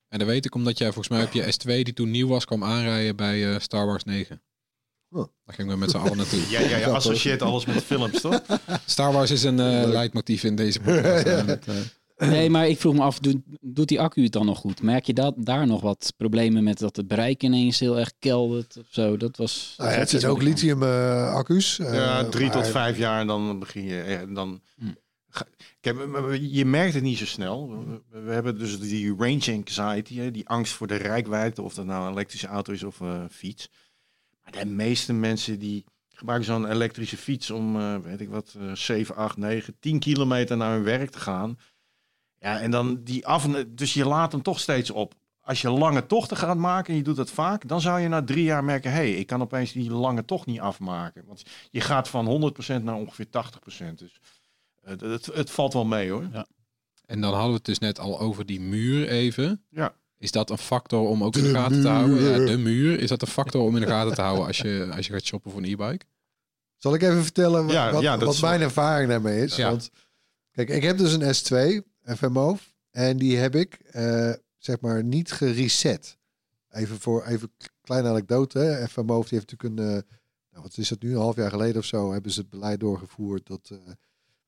En 0.07 0.19
dat 0.19 0.27
weet 0.27 0.45
ik 0.45 0.55
omdat 0.55 0.77
jij 0.77 0.91
volgens 0.91 1.09
mij 1.09 1.25
op 1.25 1.31
je 1.31 1.53
S2 1.53 1.83
die 1.83 1.93
toen 1.93 2.11
nieuw 2.11 2.27
was 2.27 2.45
kwam 2.45 2.63
aanrijden 2.63 3.15
bij 3.15 3.53
eh, 3.53 3.59
Star 3.59 3.85
Wars 3.85 4.03
9. 4.03 4.41
Oh. 5.09 5.27
Daar 5.45 5.55
gingen 5.55 5.73
we 5.73 5.79
met 5.79 5.91
z'n 5.91 5.97
allen 5.97 6.17
naartoe. 6.17 6.39
Ja, 6.49 6.59
ja, 6.59 6.77
ja, 6.77 6.89
associeert 6.89 7.41
alles 7.41 7.65
met 7.65 7.83
films, 7.83 8.21
toch? 8.21 8.41
Star 8.85 9.13
Wars 9.13 9.31
is 9.31 9.43
een 9.43 9.59
eh 9.59 9.87
leidmotief 9.87 10.43
in 10.43 10.55
deze 10.55 10.79
podcast. 10.79 11.25
En 11.25 11.47
het, 11.47 11.67
eh, 12.15 12.29
Nee, 12.29 12.49
maar 12.49 12.67
ik 12.67 12.79
vroeg 12.79 12.93
me 12.93 13.01
af, 13.01 13.19
doet, 13.19 13.37
doet 13.61 13.87
die 13.87 14.01
accu 14.01 14.23
het 14.23 14.31
dan 14.31 14.45
nog 14.45 14.57
goed? 14.57 14.81
Merk 14.81 15.05
je 15.05 15.13
dat, 15.13 15.33
daar 15.37 15.67
nog 15.67 15.81
wat 15.81 16.13
problemen 16.17 16.63
met 16.63 16.79
dat 16.79 16.95
het 16.95 17.07
bereik 17.07 17.43
ineens 17.43 17.79
heel 17.79 17.99
erg 17.99 18.11
keldert 18.19 18.77
of 18.77 18.85
zo? 18.89 19.17
Dat 19.17 19.37
was... 19.37 19.73
Nou 19.77 19.91
ja, 19.91 19.97
het 19.97 20.09
zijn 20.09 20.25
ook 20.25 20.41
lithium 20.41 20.83
eh, 20.83 21.33
accu's. 21.33 21.75
Ja, 21.75 22.23
drie 22.23 22.49
tot 22.49 22.67
vijf 22.67 22.97
jaar 22.97 23.19
en 23.19 23.27
dan 23.27 23.59
begin 23.59 23.83
je. 23.83 24.27
Dan, 24.33 24.61
Hm. 24.77 24.85
Kijk, 25.79 26.07
maar 26.07 26.35
je 26.35 26.65
merkt 26.65 26.93
het 26.93 27.03
niet 27.03 27.17
zo 27.17 27.25
snel. 27.25 27.85
We, 28.09 28.31
hebben 28.31 28.57
dus 28.57 28.79
die 28.79 29.15
range 29.17 29.53
anxiety, 29.53 30.15
hè, 30.15 30.31
die 30.31 30.47
angst 30.47 30.73
voor 30.73 30.87
de 30.87 30.95
rijkwijde, 30.95 31.61
of 31.61 31.73
dat 31.73 31.85
nou 31.85 32.05
een 32.05 32.11
elektrische 32.11 32.47
auto 32.47 32.73
is 32.73 32.83
of 32.83 33.01
eh, 33.01 33.07
een 33.07 33.29
fiets. 33.29 33.69
De 34.51 34.65
meeste 34.65 35.13
mensen 35.13 35.59
die 35.59 35.85
gebruiken 36.09 36.47
zo'n 36.47 36.71
elektrische 36.71 37.17
fiets 37.17 37.51
om, 37.51 37.79
eh, 37.79 37.97
weet 37.97 38.21
ik 38.21 38.29
wat, 38.29 38.55
eh 38.59 38.71
7, 38.75 39.15
8, 39.15 39.37
9, 39.37 39.75
10 39.79 39.99
kilometer 39.99 40.57
naar 40.57 40.73
hun 40.73 40.83
werk 40.83 41.09
te 41.09 41.19
gaan. 41.19 41.59
Ja, 42.39 42.59
en 42.59 42.71
dan 42.71 43.03
die 43.03 43.27
af, 43.27 43.47
dus 43.67 43.93
je 43.93 44.05
laat 44.05 44.31
hem 44.31 44.41
toch 44.41 44.59
steeds 44.59 44.89
op. 44.89 45.13
Als 45.41 45.61
je 45.61 45.69
lange 45.69 46.05
tochten 46.05 46.37
gaat 46.37 46.57
maken 46.57 46.91
en 46.91 46.95
je 46.95 47.03
doet 47.03 47.15
dat 47.15 47.29
vaak, 47.29 47.67
dan 47.67 47.81
zou 47.81 47.99
je 47.99 48.07
na 48.07 48.23
drie 48.23 48.43
jaar 48.43 48.63
merken, 48.63 48.91
hé, 48.91 48.97
hey, 48.97 49.11
ik 49.13 49.27
kan 49.27 49.41
opeens 49.41 49.71
die 49.71 49.91
lange 49.91 50.25
tocht 50.25 50.45
niet 50.45 50.59
afmaken. 50.59 51.25
Want 51.25 51.43
je 51.71 51.81
gaat 51.81 52.07
van 52.07 52.25
100% 52.25 52.83
naar 52.83 52.95
ongeveer 52.95 53.29
80%. 53.29 53.99
Dus 53.99 54.19
eh, 54.81 54.89
het, 54.89 55.01
het, 55.01 55.25
het 55.25 55.51
valt 55.51 55.73
wel 55.73 55.85
mee 55.85 56.11
hoor. 56.11 56.29
en 57.05 57.21
dan 57.21 57.31
hadden 57.31 57.49
we 57.49 57.55
het 57.55 57.65
dus 57.65 57.79
net 57.79 57.99
al 57.99 58.19
over 58.19 58.45
die 58.45 58.61
muur 58.61 59.07
even. 59.07 59.63
Ja. 59.69 59.95
Is 60.17 60.31
dat 60.31 60.49
een 60.49 60.57
factor 60.57 61.07
om 61.07 61.23
ook 61.23 61.35
in 61.35 61.43
de, 61.43 61.47
De 61.47 61.55
gaten 61.55 61.81
te 61.81 61.87
houden? 61.87 62.23
Ja, 62.23 62.45
de 62.45 62.57
muur. 62.57 62.99
Is 62.99 63.09
dat 63.09 63.21
een 63.21 63.27
factor 63.27 63.61
om 63.61 63.75
in 63.75 63.81
de 63.81 63.87
gaten 63.87 64.15
te 64.15 64.21
houden 64.21 64.45
als 64.45 64.57
je, 64.57 64.91
als 64.95 65.07
je 65.07 65.13
gaat 65.13 65.23
shoppen 65.23 65.51
voor 65.51 65.59
een 65.59 65.69
e-bike? 65.69 66.05
Zal 66.77 66.93
ik 66.93 67.01
even 67.01 67.23
vertellen 67.23 67.65
wat, 67.65 67.73
Ja, 67.73 67.91
wat, 67.91 68.01
ja, 68.01 68.17
dat 68.17 68.25
wat 68.25 68.33
is 68.33 68.41
mijn 68.41 68.61
ervaring 68.61 69.09
daarmee 69.09 69.43
is? 69.43 69.55
Ja. 69.55 69.69
Want 69.69 69.89
kijk, 70.51 70.69
ik 70.69 70.83
heb 70.83 70.97
dus 70.97 71.13
een 71.13 71.81
S2 71.81 71.83
FMO 72.17 72.57
en 72.91 73.17
die 73.17 73.37
heb 73.37 73.55
ik 73.55 73.73
eh, 73.73 74.31
zeg 74.57 74.79
maar 74.79 75.03
niet 75.03 75.31
gereset. 75.31 76.17
Even 76.69 76.99
voor 76.99 77.25
even 77.25 77.51
kleine 77.81 78.09
anekdote. 78.09 78.59
Hè. 78.59 78.87
FMO 78.87 79.21
die 79.21 79.39
heeft 79.39 79.51
natuurlijk 79.51 79.79
een, 79.79 79.95
eh, 79.95 80.03
nou, 80.51 80.63
wat 80.63 80.77
is 80.77 80.89
dat 80.89 81.01
nu, 81.01 81.11
een 81.11 81.21
half 81.21 81.35
jaar 81.35 81.49
geleden 81.49 81.77
of 81.77 81.85
zo, 81.85 82.11
hebben 82.11 82.31
ze 82.31 82.39
het 82.39 82.49
beleid 82.49 82.79
doorgevoerd 82.79 83.47
dat, 83.47 83.69
eh, 83.71 83.93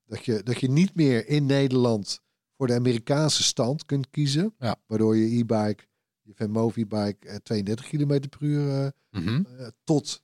dat, 0.05 0.25
je, 0.25 0.43
dat 0.43 0.59
je 0.59 0.69
niet 0.69 0.95
meer 0.95 1.27
in 1.27 1.45
Nederland 1.45 2.21
voor 2.57 2.67
de 2.67 2.73
Amerikaanse 2.73 3.43
stand 3.43 3.85
kunt 3.85 4.09
kiezen. 4.09 4.53
Ja. 4.59 4.75
Waardoor 4.87 5.15
je 5.17 5.37
e-bike, 5.37 5.83
je 6.21 6.33
e-bike 6.75 7.27
eh, 7.27 7.35
32 7.35 7.87
km 7.87 8.19
per 8.29 8.41
uur 8.41 8.69
eh, 8.83 8.91
Mhm. 9.11 9.43
eh, 9.57 9.67
tot 9.83 10.23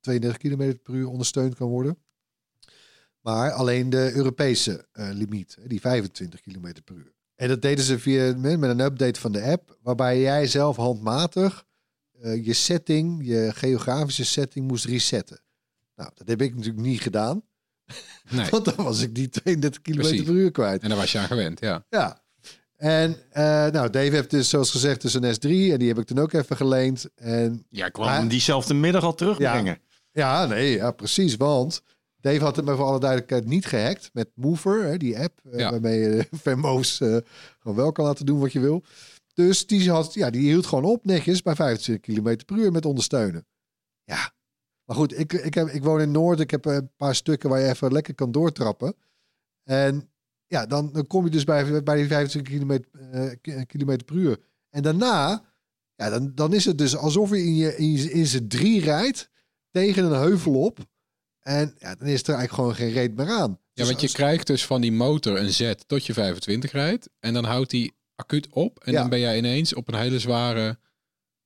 32 0.00 0.38
km 0.38 0.76
per 0.82 0.94
uur 0.94 1.08
ondersteund 1.08 1.54
kan 1.54 1.68
worden. 1.68 1.98
Maar 3.20 3.52
alleen 3.52 3.90
de 3.90 4.12
Europese 4.14 4.88
eh, 4.92 5.08
limiet, 5.12 5.58
die 5.66 5.80
25 5.80 6.40
km 6.40 6.72
per 6.84 6.94
uur. 6.96 7.14
En 7.34 7.48
dat 7.48 7.62
deden 7.62 7.84
ze 7.84 7.98
via, 7.98 8.36
met 8.36 8.62
een 8.62 8.80
update 8.80 9.20
van 9.20 9.32
de 9.32 9.42
app, 9.42 9.78
waarbij 9.82 10.20
jij 10.20 10.46
zelf 10.46 10.76
handmatig 10.76 11.64
je 12.20 12.52
setting, 12.52 13.26
je 13.26 13.50
geografische 13.54 14.24
setting 14.24 14.66
moest 14.66 14.84
resetten. 14.84 15.40
Nou, 15.96 16.10
dat 16.14 16.28
heb 16.28 16.42
ik 16.42 16.54
natuurlijk 16.54 16.86
niet 16.86 17.00
gedaan, 17.00 17.42
Nee. 18.30 18.50
want 18.50 18.64
dan 18.64 18.74
was 18.84 19.00
ik 19.00 19.14
die 19.14 19.28
32 19.28 19.82
km 19.82 20.24
per 20.24 20.34
uur 20.34 20.50
kwijt. 20.50 20.82
En 20.82 20.88
daar 20.88 20.98
was 20.98 21.12
je 21.12 21.18
aan 21.18 21.26
gewend, 21.26 21.60
ja. 21.60 21.84
Ja. 21.88 22.24
En 22.76 23.16
eh, 23.30 23.42
nou, 23.66 23.90
Dave 23.90 24.10
heeft 24.14 24.30
dus 24.30 24.48
zoals 24.48 24.70
gezegd 24.70 25.02
dus 25.02 25.14
een 25.14 25.34
S3 25.34 25.72
en 25.72 25.78
die 25.78 25.88
heb 25.88 25.98
ik 25.98 26.06
toen 26.06 26.18
ook 26.18 26.32
even 26.32 26.56
geleend. 26.56 27.08
En 27.14 27.66
Ja, 27.70 27.86
ik 27.86 27.92
kwam 27.92 28.08
hem 28.08 28.28
diezelfde 28.28 28.74
middag 28.74 29.04
al 29.04 29.14
terugbrengen. 29.14 29.78
Ja, 30.12 30.46
nee, 30.46 30.70
ja, 30.76 30.90
precies. 30.90 31.36
Want 31.36 31.82
Dave 32.20 32.44
had 32.44 32.56
het 32.56 32.64
me 32.64 32.76
voor 32.76 32.84
alle 32.84 33.00
duidelijkheid 33.00 33.46
niet 33.46 33.66
gehackt 33.66 34.10
met 34.12 34.28
Mover, 34.34 34.82
hè, 34.84 34.96
die 34.96 35.18
app 35.18 35.40
eh, 35.50 35.58
Ja. 35.58 35.70
waarmee 35.70 35.98
je 36.00 36.26
Venmo's 36.42 37.00
eh, 37.00 37.16
gewoon 37.58 37.76
wel 37.76 37.92
kan 37.92 38.04
laten 38.04 38.26
doen 38.26 38.38
wat 38.40 38.52
je 38.52 38.60
wil. 38.60 38.84
Dus 39.34 39.66
die, 39.66 39.90
had, 39.90 40.14
ja, 40.14 40.30
die 40.30 40.40
hield 40.48 40.66
gewoon 40.66 40.84
op 40.84 41.04
netjes 41.04 41.42
bij 41.42 41.54
25 41.54 42.14
km 42.14 42.36
per 42.46 42.56
uur 42.56 42.72
met 42.72 42.84
ondersteunen. 42.84 43.46
Ja, 44.04 44.32
maar 44.86 44.96
goed, 44.96 45.18
ik, 45.18 45.32
ik, 45.32 45.54
heb, 45.54 45.68
ik 45.68 45.82
woon 45.82 46.00
in 46.00 46.10
Noord. 46.10 46.40
Ik 46.40 46.50
heb 46.50 46.64
een 46.64 46.90
paar 46.96 47.14
stukken 47.14 47.48
waar 47.50 47.60
je 47.60 47.68
even 47.68 47.92
lekker 47.92 48.14
kan 48.14 48.32
doortrappen. 48.32 48.94
En 49.64 50.10
ja, 50.46 50.66
dan, 50.66 50.92
dan 50.92 51.06
kom 51.06 51.24
je 51.24 51.30
dus 51.30 51.44
bij, 51.44 51.82
bij 51.82 51.96
die 51.96 52.06
25 52.06 52.58
km, 52.58 52.78
kilometer 53.66 54.04
per 54.04 54.14
uur. 54.16 54.38
En 54.70 54.82
daarna, 54.82 55.44
ja, 55.94 56.10
dan, 56.10 56.32
dan 56.34 56.52
is 56.52 56.64
het 56.64 56.78
dus 56.78 56.96
alsof 56.96 57.30
je 57.30 57.38
in 57.44 57.54
je, 57.56 57.76
in 57.76 57.92
je 57.92 58.10
in 58.12 58.26
z'n 58.26 58.46
drie 58.46 58.80
rijdt 58.80 59.30
tegen 59.70 60.04
een 60.04 60.20
heuvel 60.20 60.60
op. 60.64 60.78
En 61.40 61.74
ja, 61.78 61.94
dan 61.94 62.08
is 62.08 62.22
er 62.22 62.34
eigenlijk 62.34 62.52
gewoon 62.52 62.74
geen 62.74 62.90
reet 62.92 63.16
meer 63.16 63.28
aan. 63.30 63.50
Ja, 63.50 63.58
Dus 63.72 63.86
want 63.86 64.00
je 64.00 64.06
als- 64.06 64.14
krijgt 64.16 64.46
dus 64.46 64.66
van 64.66 64.80
die 64.80 64.92
motor 64.92 65.38
een 65.38 65.52
zet 65.52 65.88
tot 65.88 66.06
je 66.06 66.12
25 66.12 66.72
rijdt. 66.72 67.08
En 67.18 67.34
dan 67.34 67.44
houdt 67.44 67.70
die 67.70 67.94
acuut 68.14 68.48
op. 68.50 68.78
En 68.78 68.92
Ja. 68.92 69.00
dan 69.00 69.08
ben 69.10 69.20
jij 69.20 69.38
ineens 69.38 69.74
op 69.74 69.88
een 69.88 69.98
hele 69.98 70.18
zware 70.18 70.78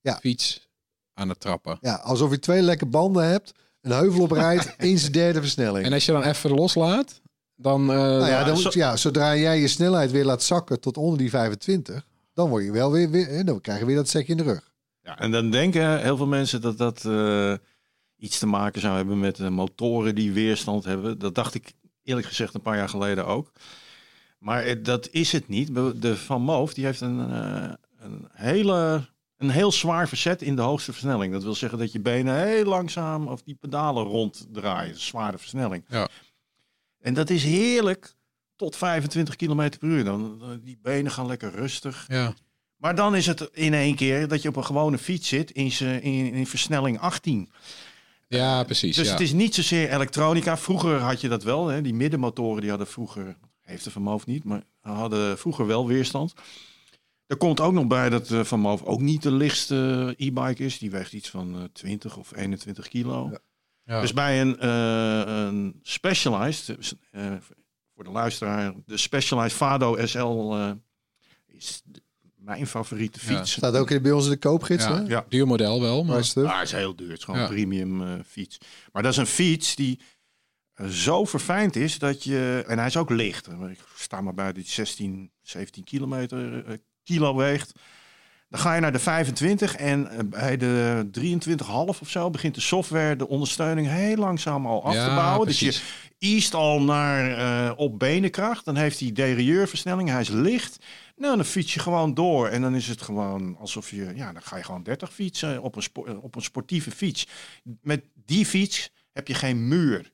Ja. 0.01 0.17
fiets 0.19 0.70
aan 1.21 1.29
het 1.29 1.41
trappen. 1.41 1.79
Ja, 1.81 1.95
alsof 1.95 2.31
je 2.31 2.39
twee 2.39 2.63
lekke 2.63 2.87
banden 2.87 3.29
hebt, 3.29 3.53
een 3.81 3.93
heuvel 3.93 4.23
oprijdt, 4.23 4.75
in 4.79 4.99
zijn 5.05 5.13
derde 5.13 5.41
versnelling. 5.41 5.87
En 5.87 5.93
als 5.93 6.07
je 6.07 6.13
dan 6.13 6.23
even 6.23 6.51
loslaat, 6.51 7.21
dan... 7.57 7.81
eh, 7.91 7.97
nou 7.97 8.27
ja, 8.27 8.45
dan, 8.45 8.57
zo- 8.57 8.71
ja, 8.73 8.97
zodra 8.97 9.37
jij 9.37 9.61
je 9.61 9.69
snelheid 9.69 10.11
weer 10.11 10.25
laat 10.25 10.43
zakken 10.43 10.81
tot 10.81 10.97
onder 10.97 11.19
die 11.19 11.31
25, 11.31 12.07
dan 12.35 12.49
word 12.49 12.65
je 12.65 12.73
wel 12.73 12.91
weer, 12.93 13.11
weer 13.11 13.27
hè, 13.27 13.45
dan 13.45 13.61
krijg 13.61 13.79
je 13.79 13.85
weer 13.87 13.97
dat 13.97 14.09
setje 14.09 14.33
in 14.33 14.37
de 14.39 14.43
rug. 14.43 14.71
Ja, 15.03 15.19
en 15.19 15.31
dan 15.31 15.51
denken 15.51 16.01
heel 16.01 16.17
veel 16.17 16.27
mensen 16.27 16.61
dat 16.61 16.79
dat 16.79 17.05
eh, 17.05 17.55
iets 18.17 18.39
te 18.39 18.47
maken 18.47 18.81
zou 18.81 18.97
hebben 18.97 19.19
met 19.21 19.39
eh, 19.41 19.49
motoren 19.49 20.15
die 20.15 20.33
weerstand 20.33 20.85
hebben. 20.85 21.19
Dat 21.19 21.35
dacht 21.35 21.55
ik 21.55 21.73
eerlijk 22.03 22.27
gezegd 22.27 22.55
een 22.55 22.61
paar 22.63 22.77
jaar 22.77 22.89
geleden 22.89 23.27
ook. 23.27 23.53
Maar 24.39 24.63
eh, 24.63 24.77
dat 24.85 25.09
is 25.11 25.33
het 25.33 25.49
niet. 25.49 25.75
De 25.75 26.17
Van 26.17 26.43
Moof 26.43 26.75
die 26.75 26.85
heeft 26.85 27.01
een, 27.01 27.31
eh, 27.33 27.73
een 27.99 28.29
hele 28.33 29.09
een 29.41 29.51
heel 29.51 29.73
zwaar 29.73 30.09
verzet 30.09 30.43
in 30.43 30.57
de 30.57 30.63
hoogste 30.63 30.93
versnelling. 30.93 31.33
Dat 31.33 31.43
wil 31.43 31.55
zeggen 31.55 31.79
dat 31.79 31.93
je 31.93 32.01
benen 32.01 32.47
heel 32.47 32.65
langzaam 32.65 33.29
of 33.29 33.43
die 33.43 33.55
pedalen 33.55 34.05
ronddraaien. 34.05 35.01
Zware 35.01 35.39
versnelling. 35.39 35.85
Ja. 35.89 36.09
En 37.01 37.15
dat 37.15 37.31
is 37.31 37.45
heerlijk 37.45 38.15
tot 38.57 38.77
25 38.77 39.37
km 39.37 39.55
per 39.55 39.89
uur. 39.89 40.05
Dan, 40.05 40.41
die 40.65 40.79
benen 40.83 41.13
gaan 41.13 41.27
lekker 41.27 41.51
rustig. 41.51 42.05
Ja. 42.09 42.35
Maar 42.77 42.95
dan 42.95 43.17
is 43.17 43.27
het 43.27 43.49
in 43.53 43.75
één 43.75 43.95
keer 43.95 44.29
dat 44.29 44.43
je 44.43 44.49
op 44.49 44.57
een 44.57 44.65
gewone 44.65 44.99
fiets 44.99 45.29
zit 45.29 45.51
in, 45.51 45.73
in, 46.03 46.33
in 46.33 46.47
versnelling 46.47 46.99
18. 46.99 47.51
ja, 48.29 48.65
precies. 48.65 48.97
Dus 48.97 49.07
ja. 49.07 49.13
het 49.13 49.21
is 49.21 49.33
niet 49.33 49.55
zozeer 49.55 49.91
elektronica. 49.91 50.57
Vroeger 50.57 50.99
had 50.99 51.21
je 51.21 51.29
dat 51.29 51.43
wel. 51.43 51.69
Hè? 51.69 51.83
Die 51.83 51.95
middenmotoren 51.95 52.61
die 52.61 52.71
hadden 52.71 52.89
vroeger, 52.89 53.37
heeft 53.61 53.95
de 53.95 54.01
Moof 54.01 54.27
niet, 54.27 54.45
maar 54.45 54.63
hadden 54.81 55.39
vroeger 55.39 55.67
wel 55.67 55.87
weerstand. 55.87 56.35
Er 57.31 57.37
komt 57.37 57.61
ook 57.61 57.73
nog 57.73 57.87
bij 57.87 58.09
dat 58.09 58.27
de 58.27 58.45
Van 58.45 58.61
Moof 58.61 58.83
ook 58.83 59.01
niet 59.01 59.23
de 59.23 59.31
lichtste 59.33 60.15
e-bike 60.17 60.65
is. 60.65 60.79
Die 60.79 60.91
weegt 60.91 61.13
iets 61.13 61.29
van 61.29 61.55
eh, 61.57 61.65
20 61.73 62.17
of 62.17 62.37
21 62.37 62.89
kilo. 62.89 63.29
Ja. 63.31 63.39
Ja. 63.85 64.01
Dus 64.01 64.13
bij 64.13 64.41
een, 64.41 64.59
eh, 64.59 65.23
een 65.47 65.79
Specialized, 65.83 66.97
eh, 67.11 67.33
voor 67.95 68.05
de 68.05 68.11
luisteraar, 68.11 68.73
de 68.87 68.97
Specialized 68.97 69.53
Fado 69.53 70.07
SL 70.07 70.55
eh, 70.55 70.71
is 71.47 71.81
de- 71.85 72.03
mijn 72.37 72.67
favoriete 72.67 73.19
Ja. 73.23 73.37
fiets. 73.37 73.53
Staat 73.53 73.77
ook 73.77 73.91
in- 73.91 74.03
bij 74.03 74.13
ons 74.13 74.25
in 74.25 74.31
de 74.31 74.37
koopgids, 74.39 74.85
Ja. 74.85 74.95
hè? 74.95 75.01
Ja. 75.09 75.25
Duur 75.29 75.47
model 75.47 75.81
wel, 75.81 76.05
maar... 76.05 76.25
Stuff. 76.25 76.51
Ah, 76.53 76.63
is 76.63 76.73
heel 76.73 76.97
duur. 76.97 77.09
Het 77.09 77.19
is 77.19 77.25
gewoon 77.25 77.41
Ja. 77.41 77.47
een 77.47 77.53
premium 77.55 78.03
eh, 78.03 78.13
fiets. 78.27 78.59
Maar 78.93 79.03
dat 79.03 79.13
is 79.13 79.19
een 79.19 79.27
fiets 79.27 79.75
die 79.75 80.01
eh, 80.75 80.87
zo 80.87 81.25
verfijnd 81.25 81.77
is 81.77 81.99
dat 81.99 82.25
je... 82.25 82.65
En 82.67 82.79
hij 82.79 82.87
is 82.87 82.97
ook 82.97 83.11
licht. 83.11 83.49
Ik 83.49 83.79
sta 83.97 84.21
maar 84.21 84.35
bij 84.35 84.53
die 84.53 84.65
16, 84.65 85.31
17 85.43 85.85
kilometer 85.85 86.65
eh, 86.67 86.75
kilo 87.05 87.37
weegt. 87.37 87.73
Dan 88.49 88.61
ga 88.61 88.75
je 88.75 88.81
naar 88.81 88.93
de 88.93 88.99
25 88.99 89.77
en 89.77 90.11
eh, 90.11 90.19
bij 90.25 90.57
de 90.57 91.09
23,5 91.21 91.67
of 91.67 92.01
zo 92.07 92.31
begint 92.31 92.55
de 92.55 92.61
software 92.61 93.17
de 93.17 93.29
ondersteuning 93.29 93.89
heel 93.89 94.17
langzaam 94.17 94.67
al 94.67 94.85
af 94.85 94.95
Ja, 94.95 95.09
te 95.09 95.15
bouwen. 95.15 95.47
Dus 95.47 95.61
je 95.61 95.81
east 96.19 96.55
al 96.55 96.83
naar 96.83 97.39
eh, 97.39 97.73
op 97.77 97.99
benenkracht. 97.99 98.65
Dan 98.65 98.77
heeft 98.77 99.01
hij 99.01 99.13
derieurversnelling. 99.13 100.09
Hij 100.09 100.21
is 100.21 100.29
licht. 100.29 100.79
Nou, 101.17 101.37
dan 101.37 101.45
fiets 101.45 101.75
je 101.75 101.81
gewoon 101.81 102.15
door. 102.15 102.49
En 102.49 102.63
dan 102.63 102.75
is 102.75 102.89
het 102.89 103.03
gewoon 103.03 103.57
alsof 103.59 103.91
je... 103.91 104.13
Ja, 104.15 104.33
dan 104.33 104.43
ga 104.43 104.57
je 104.57 104.65
gewoon 104.65 104.83
30 104.83 105.13
fietsen 105.13 105.63
op 105.63 105.77
een, 105.77 106.19
op 106.21 106.37
een 106.37 106.43
sportieve 106.43 106.91
fiets. 106.91 107.27
Met 107.83 108.05
die 108.25 108.47
fiets 108.47 108.91
heb 109.13 109.29
je 109.29 109.35
geen 109.35 109.69
muur. 109.69 110.11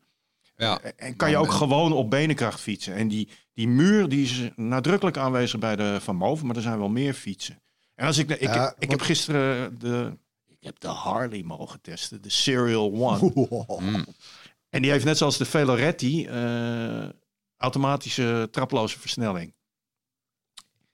Ja. 0.57 0.80
En 0.80 1.16
kan 1.16 1.30
je 1.30 1.36
ook 1.36 1.50
gewoon 1.50 1.92
op 1.92 2.11
benenkracht 2.11 2.61
fietsen. 2.61 2.94
En 2.94 3.09
die, 3.09 3.28
die 3.52 3.68
muur 3.68 4.09
die 4.09 4.24
is 4.24 4.50
nadrukkelijk 4.57 5.16
aanwezig 5.16 5.61
bij 5.61 5.76
de 5.76 5.98
Van 6.00 6.16
Moven. 6.16 6.46
Maar 6.46 6.57
er 6.57 6.62
zijn 6.62 6.78
wel 6.78 6.88
meer 6.88 7.14
fietsen. 7.14 7.62
En 7.94 8.07
als 8.07 8.18
ik... 8.18 8.30
Ik, 8.30 8.40
Ja, 8.40 8.70
ik, 8.70 8.74
ik 8.78 8.90
heb 8.90 9.00
gisteren 9.00 9.78
de... 9.78 10.18
Ik 10.46 10.64
heb 10.72 10.80
de 10.80 10.88
Harley 10.88 11.42
mogen 11.42 11.80
testen. 11.80 12.22
De 12.22 12.30
Serial 12.30 12.92
One. 12.92 13.32
Mm. 13.80 14.07
En 14.70 14.82
die 14.82 14.90
heeft 14.90 15.04
net 15.04 15.18
zoals 15.18 15.36
de 15.36 15.44
Veloretti 15.44 16.26
eh, 16.26 17.09
automatische 17.57 18.48
traploze 18.50 18.98
versnelling. 18.98 19.54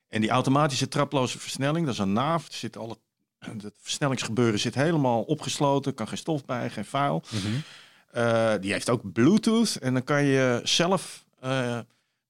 En 0.08 0.20
die 0.20 0.30
automatische 0.30 0.88
traploze 0.88 1.38
versnelling, 1.38 1.84
dat 1.84 1.94
is 1.94 2.00
een 2.00 2.12
naaf. 2.12 2.46
Er 2.46 2.54
zit 2.54 2.76
alle, 2.76 2.96
het 3.38 3.74
versnellingsgebeuren 3.80 4.58
zit 4.58 4.74
helemaal 4.74 5.22
opgesloten. 5.22 5.94
Kan 5.94 6.08
geen 6.08 6.18
stof 6.18 6.44
bij, 6.44 6.70
geen 6.70 6.84
vuil. 6.84 7.22
Mhm. 7.30 7.58
Eh, 8.12 8.52
die 8.60 8.72
heeft 8.72 8.90
ook 8.90 9.12
Bluetooth. 9.12 9.76
En 9.76 9.92
dan 9.92 10.04
kan 10.04 10.24
je 10.24 10.60
zelf 10.62 11.24
eh, 11.40 11.78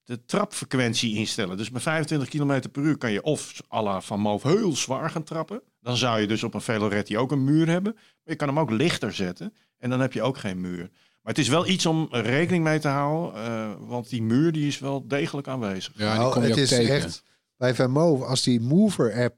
de 0.05 0.24
trapfrequentie 0.24 1.16
instellen. 1.16 1.57
Dus 1.57 1.70
bij 1.70 1.80
25 1.80 2.28
km 2.28 2.68
per 2.72 2.83
uur 2.83 2.97
kan 2.97 3.12
je 3.12 3.22
of 3.22 3.61
à 3.72 3.83
la 3.83 4.01
Van 4.01 4.20
Moof 4.20 4.43
heel 4.43 4.76
zwaar 4.76 5.11
gaan 5.11 5.22
trappen. 5.24 5.62
Dan 5.80 5.97
zou 5.97 6.20
je 6.20 6.26
dus 6.26 6.43
op 6.43 6.55
een 6.55 6.61
Veloretti 6.61 7.18
ook 7.18 7.33
een 7.33 7.45
muur 7.45 7.68
hebben. 7.68 7.93
Maar 7.95 8.05
je 8.24 8.35
kan 8.37 8.49
hem 8.49 8.59
ook 8.59 8.70
lichter 8.70 9.12
zetten. 9.14 9.55
En 9.78 9.91
dan 9.91 10.01
heb 10.01 10.12
je 10.12 10.22
ook 10.22 10.39
geen 10.39 10.61
muur. 10.61 10.78
Maar 11.22 11.33
het 11.33 11.39
is 11.39 11.49
wel 11.49 11.66
iets 11.66 11.87
om 11.87 12.09
rekening 12.11 12.64
mee 12.64 12.78
te 12.78 12.89
houden. 12.89 13.43
eh, 13.45 13.72
want 13.78 14.09
die 14.09 14.22
muur 14.22 14.53
die 14.53 14.66
is 14.66 14.78
wel 14.78 15.07
degelijk 15.09 15.49
aanwezig. 15.49 15.93
Ja, 15.97 16.14
Nou, 16.16 16.33
kom 16.33 16.43
je 16.43 16.49
het 16.49 16.59
is 16.59 16.68
tegen. 16.68 16.95
echt 16.95 17.22
bij 17.57 17.74
Venmove, 17.74 18.24
als 18.24 18.43
die 18.43 18.61
Mover-app, 18.61 19.37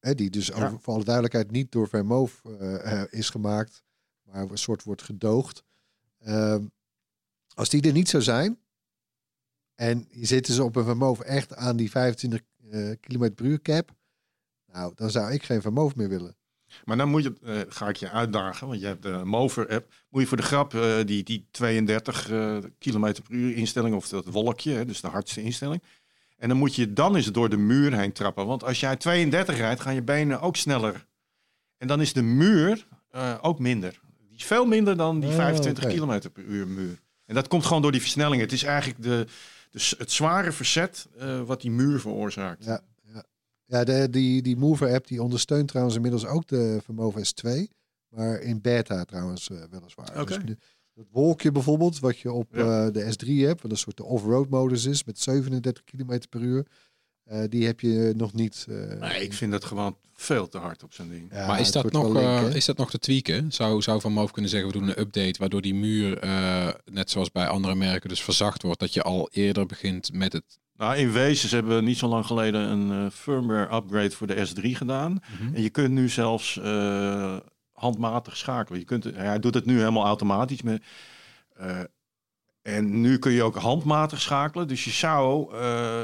hè, 0.00 0.14
die 0.14 0.30
dus 0.30 0.46
Ja. 0.46 0.54
over, 0.54 0.78
voor 0.80 0.94
alle 0.94 1.04
duidelijkheid 1.04 1.50
niet 1.50 1.72
door 1.72 1.88
Venmove 1.88 2.58
eh, 2.82 3.02
is 3.10 3.30
gemaakt, 3.30 3.82
maar 4.22 4.42
een 4.50 4.58
soort 4.58 4.82
wordt 4.82 5.02
gedoogd. 5.02 5.62
Ehm, 6.24 6.64
als 7.54 7.68
die 7.68 7.82
er 7.82 7.92
niet 7.92 8.08
zou 8.08 8.22
zijn, 8.22 8.58
en 9.74 10.06
je 10.10 10.26
zit 10.26 10.46
dus 10.46 10.58
op 10.58 10.76
een 10.76 10.84
Venmove 10.84 11.24
echt 11.24 11.54
aan 11.54 11.76
die 11.76 11.90
25 11.90 12.40
eh 12.70 12.90
km 13.00 13.30
per 13.34 13.44
uur 13.44 13.60
cap, 13.60 13.94
nou, 14.72 14.92
dan 14.94 15.10
zou 15.10 15.32
ik 15.32 15.42
geen 15.42 15.62
Venmove 15.62 15.94
meer 15.96 16.08
willen. 16.08 16.36
Maar 16.84 16.96
dan 16.96 17.08
moet 17.08 17.22
je, 17.22 17.34
eh, 17.42 17.60
ga 17.68 17.88
ik 17.88 17.96
je 17.96 18.10
uitdagen, 18.10 18.66
want 18.66 18.80
je 18.80 18.86
hebt 18.86 19.02
de 19.02 19.24
Mover-app. 19.24 19.92
Moet 20.08 20.20
je 20.20 20.28
voor 20.28 20.36
de 20.36 20.42
grap 20.42 20.74
eh, 20.74 20.96
die, 21.04 21.22
die 21.22 21.46
32 21.50 22.30
eh 22.30 22.56
km 22.78 23.00
per 23.00 23.22
uur 23.28 23.56
instelling, 23.56 23.94
of 23.94 24.08
dat 24.08 24.24
wolkje, 24.26 24.84
dus 24.84 25.00
de 25.00 25.08
hardste 25.08 25.42
instelling. 25.42 25.82
En 26.36 26.48
dan 26.48 26.58
moet 26.58 26.74
je 26.74 26.92
dan 26.92 27.16
eens 27.16 27.32
door 27.32 27.48
de 27.48 27.56
muur 27.56 27.98
heen 27.98 28.12
trappen. 28.12 28.46
Want 28.46 28.64
als 28.64 28.80
jij 28.80 28.96
32 28.96 29.56
rijdt, 29.56 29.80
gaan 29.80 29.94
je 29.94 30.02
benen 30.02 30.40
ook 30.40 30.56
sneller. 30.56 31.06
En 31.78 31.86
dan 31.86 32.00
is 32.00 32.12
de 32.12 32.22
muur 32.22 32.86
eh, 33.10 33.38
ook 33.40 33.58
minder. 33.58 34.00
Die 34.34 34.42
is 34.42 34.48
veel 34.48 34.64
minder 34.66 34.96
dan 34.96 35.20
die 35.20 35.28
Oh, 35.30 35.34
25 35.34 35.84
oké. 35.84 35.94
km 35.94 36.28
per 36.32 36.42
uur 36.44 36.68
muur. 36.68 37.00
En 37.26 37.34
dat 37.34 37.48
komt 37.48 37.64
gewoon 37.66 37.82
door 37.82 37.92
die 37.92 38.00
versnelling. 38.00 38.40
Het 38.42 38.52
is 38.52 38.62
eigenlijk 38.62 39.02
de, 39.02 39.26
het 39.98 40.12
zware 40.12 40.52
verzet 40.52 41.06
eh, 41.18 41.40
wat 41.42 41.60
die 41.60 41.70
muur 41.70 42.00
veroorzaakt. 42.00 42.64
Ja, 42.64 42.80
ja. 43.12 43.24
ja 43.64 43.84
de, 43.84 44.10
die, 44.10 44.42
die 44.42 44.56
Mover-app 44.56 45.06
die 45.06 45.22
ondersteunt 45.22 45.68
trouwens 45.68 45.96
inmiddels 45.96 46.26
ook 46.26 46.46
de 46.46 46.80
Vermogen 46.84 47.24
S2. 47.26 47.72
Maar 48.08 48.40
in 48.40 48.60
beta 48.60 49.04
trouwens 49.04 49.50
eh, 49.50 49.56
weliswaar. 49.70 50.20
Oké. 50.20 50.44
Dus 50.44 50.56
dat 50.94 51.06
wolkje 51.10 51.52
bijvoorbeeld, 51.52 51.98
wat 51.98 52.18
je 52.18 52.32
op 52.32 52.48
Ja. 52.54 52.86
eh, 52.86 52.92
de 52.92 53.02
S3 53.12 53.28
hebt, 53.46 53.62
wat 53.62 53.70
een 53.70 53.76
soort 53.76 53.96
de 53.96 54.04
off-road 54.04 54.48
modus 54.48 54.84
is 54.84 55.04
met 55.04 55.18
37 55.18 55.84
km 55.84 56.18
per 56.30 56.40
uur. 56.40 56.66
Eh, 57.24 57.42
die 57.48 57.66
heb 57.66 57.80
je 57.80 58.12
nog 58.16 58.32
niet. 58.32 58.66
eh, 58.68 59.00
Nee, 59.00 59.22
ik 59.22 59.32
vind 59.32 59.52
dat 59.52 59.64
gewoon 59.64 59.96
veel 60.16 60.48
te 60.48 60.58
hard 60.58 60.82
op 60.82 60.92
zo'n 60.92 61.08
ding. 61.08 61.28
ja, 61.32 61.46
maar 61.46 61.60
is 61.60 61.72
dat, 61.72 61.92
nog, 61.92 62.16
eh, 62.16 62.54
is 62.54 62.64
dat 62.64 62.76
nog 62.76 62.90
te 62.90 62.98
tweaken? 62.98 63.52
Zou, 63.52 63.82
zou 63.82 64.00
Van 64.00 64.12
Moof 64.12 64.30
kunnen 64.30 64.50
zeggen, 64.50 64.70
we 64.72 64.78
doen 64.78 64.88
een 64.88 65.00
update 65.00 65.38
waardoor 65.38 65.60
die 65.62 65.74
muur, 65.74 66.18
eh, 66.18 66.68
net 66.84 67.10
zoals 67.10 67.30
bij 67.30 67.46
andere 67.48 67.74
merken, 67.74 68.08
dus 68.08 68.22
verzacht 68.22 68.62
wordt. 68.62 68.80
Dat 68.80 68.94
je 68.94 69.02
al 69.02 69.28
eerder 69.32 69.66
begint 69.66 70.12
met 70.12 70.32
het... 70.32 70.44
Nou, 70.76 70.96
in 70.96 71.12
wezen, 71.12 71.48
ze 71.48 71.54
hebben 71.54 71.84
niet 71.84 71.98
zo 71.98 72.06
lang 72.08 72.26
geleden 72.26 72.60
een 72.60 73.04
eh, 73.06 73.10
firmware 73.12 73.76
upgrade 73.76 74.10
voor 74.10 74.26
de 74.26 74.46
S3 74.48 74.60
gedaan. 74.76 75.20
En 75.54 75.62
je 75.62 75.70
kunt 75.70 75.90
nu 75.92 76.08
zelfs 76.08 76.58
eh, 76.60 77.36
handmatig 77.72 78.36
schakelen. 78.36 78.78
Je 78.80 78.84
kunt, 78.86 79.04
hij 79.04 79.38
doet 79.38 79.54
het 79.54 79.64
nu 79.66 79.78
helemaal 79.78 80.04
automatisch. 80.06 80.60
Eh, 81.56 81.80
en 82.62 83.00
nu 83.00 83.18
kun 83.18 83.32
je 83.32 83.42
ook 83.42 83.56
handmatig 83.56 84.20
schakelen. 84.20 84.68
Dus 84.68 84.84
je 84.84 84.90
zou 84.90 85.54
eh, 85.56 86.02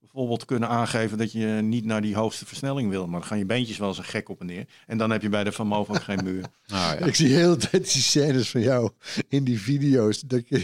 bijvoorbeeld 0.00 0.44
kunnen 0.44 0.68
aangeven 0.68 1.18
dat 1.18 1.32
je 1.32 1.46
niet 1.46 1.84
naar 1.84 2.00
die 2.00 2.14
hoogste 2.14 2.46
versnelling 2.46 2.90
wil. 2.90 3.06
Maar 3.06 3.20
dan 3.20 3.28
gaan 3.28 3.38
je 3.38 3.46
beentjes 3.46 3.78
wel 3.78 3.94
zo 3.94 4.02
gek 4.04 4.28
op 4.28 4.40
en 4.40 4.46
neer. 4.46 4.66
En 4.86 4.98
dan 4.98 5.10
heb 5.10 5.22
je 5.22 5.28
bij 5.28 5.44
de 5.44 5.52
Van 5.52 5.72
ook 5.72 6.02
geen 6.02 6.20
muur. 6.24 6.44
Nou 6.66 6.98
ja. 6.98 7.06
Ik 7.06 7.14
zie 7.14 7.34
heel 7.34 7.58
de 7.58 7.68
tijd 7.68 7.92
die 7.92 8.02
scènes 8.02 8.50
van 8.50 8.60
jou 8.60 8.90
in 9.28 9.44
die 9.44 9.60
video's. 9.60 10.20
Dat 10.20 10.48
je, 10.48 10.56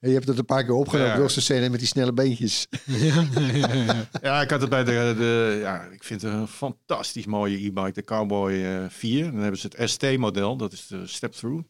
en 0.00 0.08
je 0.08 0.14
hebt 0.14 0.28
het 0.28 0.38
een 0.38 0.44
paar 0.44 0.64
keer 0.64 0.74
opgenomen, 0.74 1.22
Ja. 1.22 1.28
scène 1.28 1.68
met 1.68 1.78
die 1.78 1.88
snelle 1.88 2.12
beentjes. 2.12 2.66
Ja, 4.22 4.40
ik 4.40 4.50
had 4.50 4.60
het 4.60 4.70
bij 4.70 4.84
de, 4.84 5.14
de 5.16 5.58
ja, 5.60 5.82
ik 5.82 6.04
vind 6.04 6.22
het 6.22 6.32
een 6.32 6.48
fantastisch 6.48 7.26
mooie 7.26 7.56
e-bike, 7.56 7.92
de 7.92 8.04
Cowboy 8.04 8.52
eh 8.52 8.84
4. 8.88 9.24
Dan 9.24 9.40
hebben 9.40 9.60
ze 9.60 9.68
het 9.76 9.90
ST-model, 9.90 10.56
dat 10.56 10.72
is 10.72 10.86
de 10.86 11.06
step-through. 11.06 11.62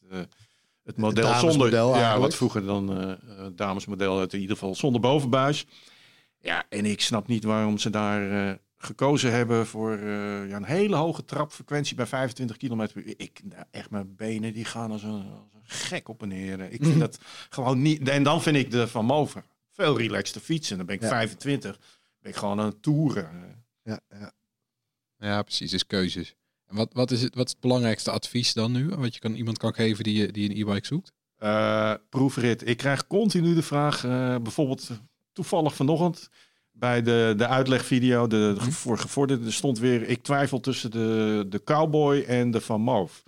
Het, 0.00 0.10
eh, 0.10 0.18
het 0.84 0.96
model 0.96 1.34
zonder, 1.34 1.70
ja, 1.70 1.82
eigenlijk. 1.92 2.20
wat 2.20 2.34
vroeger 2.34 2.64
dan 2.64 2.98
eh, 3.00 3.10
eh, 3.10 3.18
damesmodel 3.54 4.18
uit 4.18 4.32
in 4.32 4.40
ieder 4.40 4.56
geval 4.56 4.74
zonder 4.74 5.00
bovenbuis. 5.00 5.66
Ja, 6.40 6.64
en 6.68 6.84
ik 6.84 7.00
snap 7.00 7.26
niet 7.26 7.44
waarom 7.44 7.78
ze 7.78 7.90
daar 7.90 8.48
eh, 8.48 8.54
gekozen 8.76 9.32
hebben 9.32 9.66
voor 9.66 9.92
eh, 9.92 10.48
ja, 10.48 10.56
een 10.56 10.64
hele 10.64 10.96
hoge 10.96 11.24
trapfrequentie 11.24 11.96
bij 11.96 12.06
25 12.06 12.56
km 12.56 12.76
per 12.76 13.02
uur. 13.02 13.14
Ik, 13.16 13.40
nou, 13.44 13.64
echt 13.70 13.90
mijn 13.90 14.16
benen 14.16 14.52
die 14.52 14.64
gaan 14.64 14.90
als 14.90 15.02
een, 15.02 15.10
als 15.30 15.52
een 15.54 15.60
gek 15.62 16.08
op 16.08 16.22
en 16.22 16.28
neer. 16.28 16.60
Ik 16.60 16.84
vind 16.84 17.00
dat 17.06 17.18
gewoon 17.50 17.82
niet. 17.82 18.08
En 18.08 18.22
dan 18.22 18.42
vind 18.42 18.56
ik 18.56 18.70
de 18.70 18.88
Van 18.88 19.04
Mover 19.04 19.44
veel 19.70 19.98
relaxter 19.98 20.40
fietsen. 20.40 20.76
Dan 20.76 20.86
ben 20.86 20.94
ik 20.94 21.02
Ja. 21.02 21.08
25, 21.08 21.78
ben 22.20 22.30
ik 22.30 22.36
gewoon 22.38 22.60
aan 22.60 22.66
het 22.66 22.82
toeren. 22.82 23.28
Ja, 23.82 24.00
ja. 24.08 24.32
ja, 25.16 25.42
precies, 25.42 25.72
is 25.72 25.86
keuzes. 25.86 26.34
En 26.66 26.76
wat, 26.76 26.92
wat, 26.92 27.10
is 27.10 27.22
het, 27.22 27.34
wat 27.34 27.46
is 27.46 27.52
het 27.52 27.60
belangrijkste 27.60 28.10
advies 28.10 28.52
dan 28.52 28.72
nu? 28.72 28.88
Wat 28.88 29.14
je 29.14 29.20
kan, 29.20 29.34
iemand 29.34 29.58
kan 29.58 29.74
geven 29.74 30.04
die, 30.04 30.32
die 30.32 30.50
een 30.50 30.56
e-bike 30.56 30.86
zoekt? 30.86 31.12
Eh, 31.36 31.94
proefrit. 32.08 32.68
Ik 32.68 32.76
krijg 32.76 33.06
continu 33.06 33.54
de 33.54 33.62
vraag, 33.62 34.04
eh, 34.04 34.36
bijvoorbeeld 34.36 34.90
toevallig 35.38 35.74
vanochtend 35.74 36.28
bij 36.72 37.02
de, 37.02 37.34
de 37.36 37.46
uitlegvideo, 37.46 38.26
de, 38.26 38.54
de 38.64 38.72
voor 38.72 38.98
gevorderde, 38.98 39.46
er 39.46 39.52
stond 39.52 39.78
weer, 39.78 40.08
ik 40.08 40.22
twijfel 40.22 40.60
tussen 40.60 40.90
de, 40.90 41.46
de 41.48 41.62
Cowboy 41.64 42.20
en 42.26 42.50
de 42.50 42.60
Van 42.60 42.80
Moof. 42.80 43.22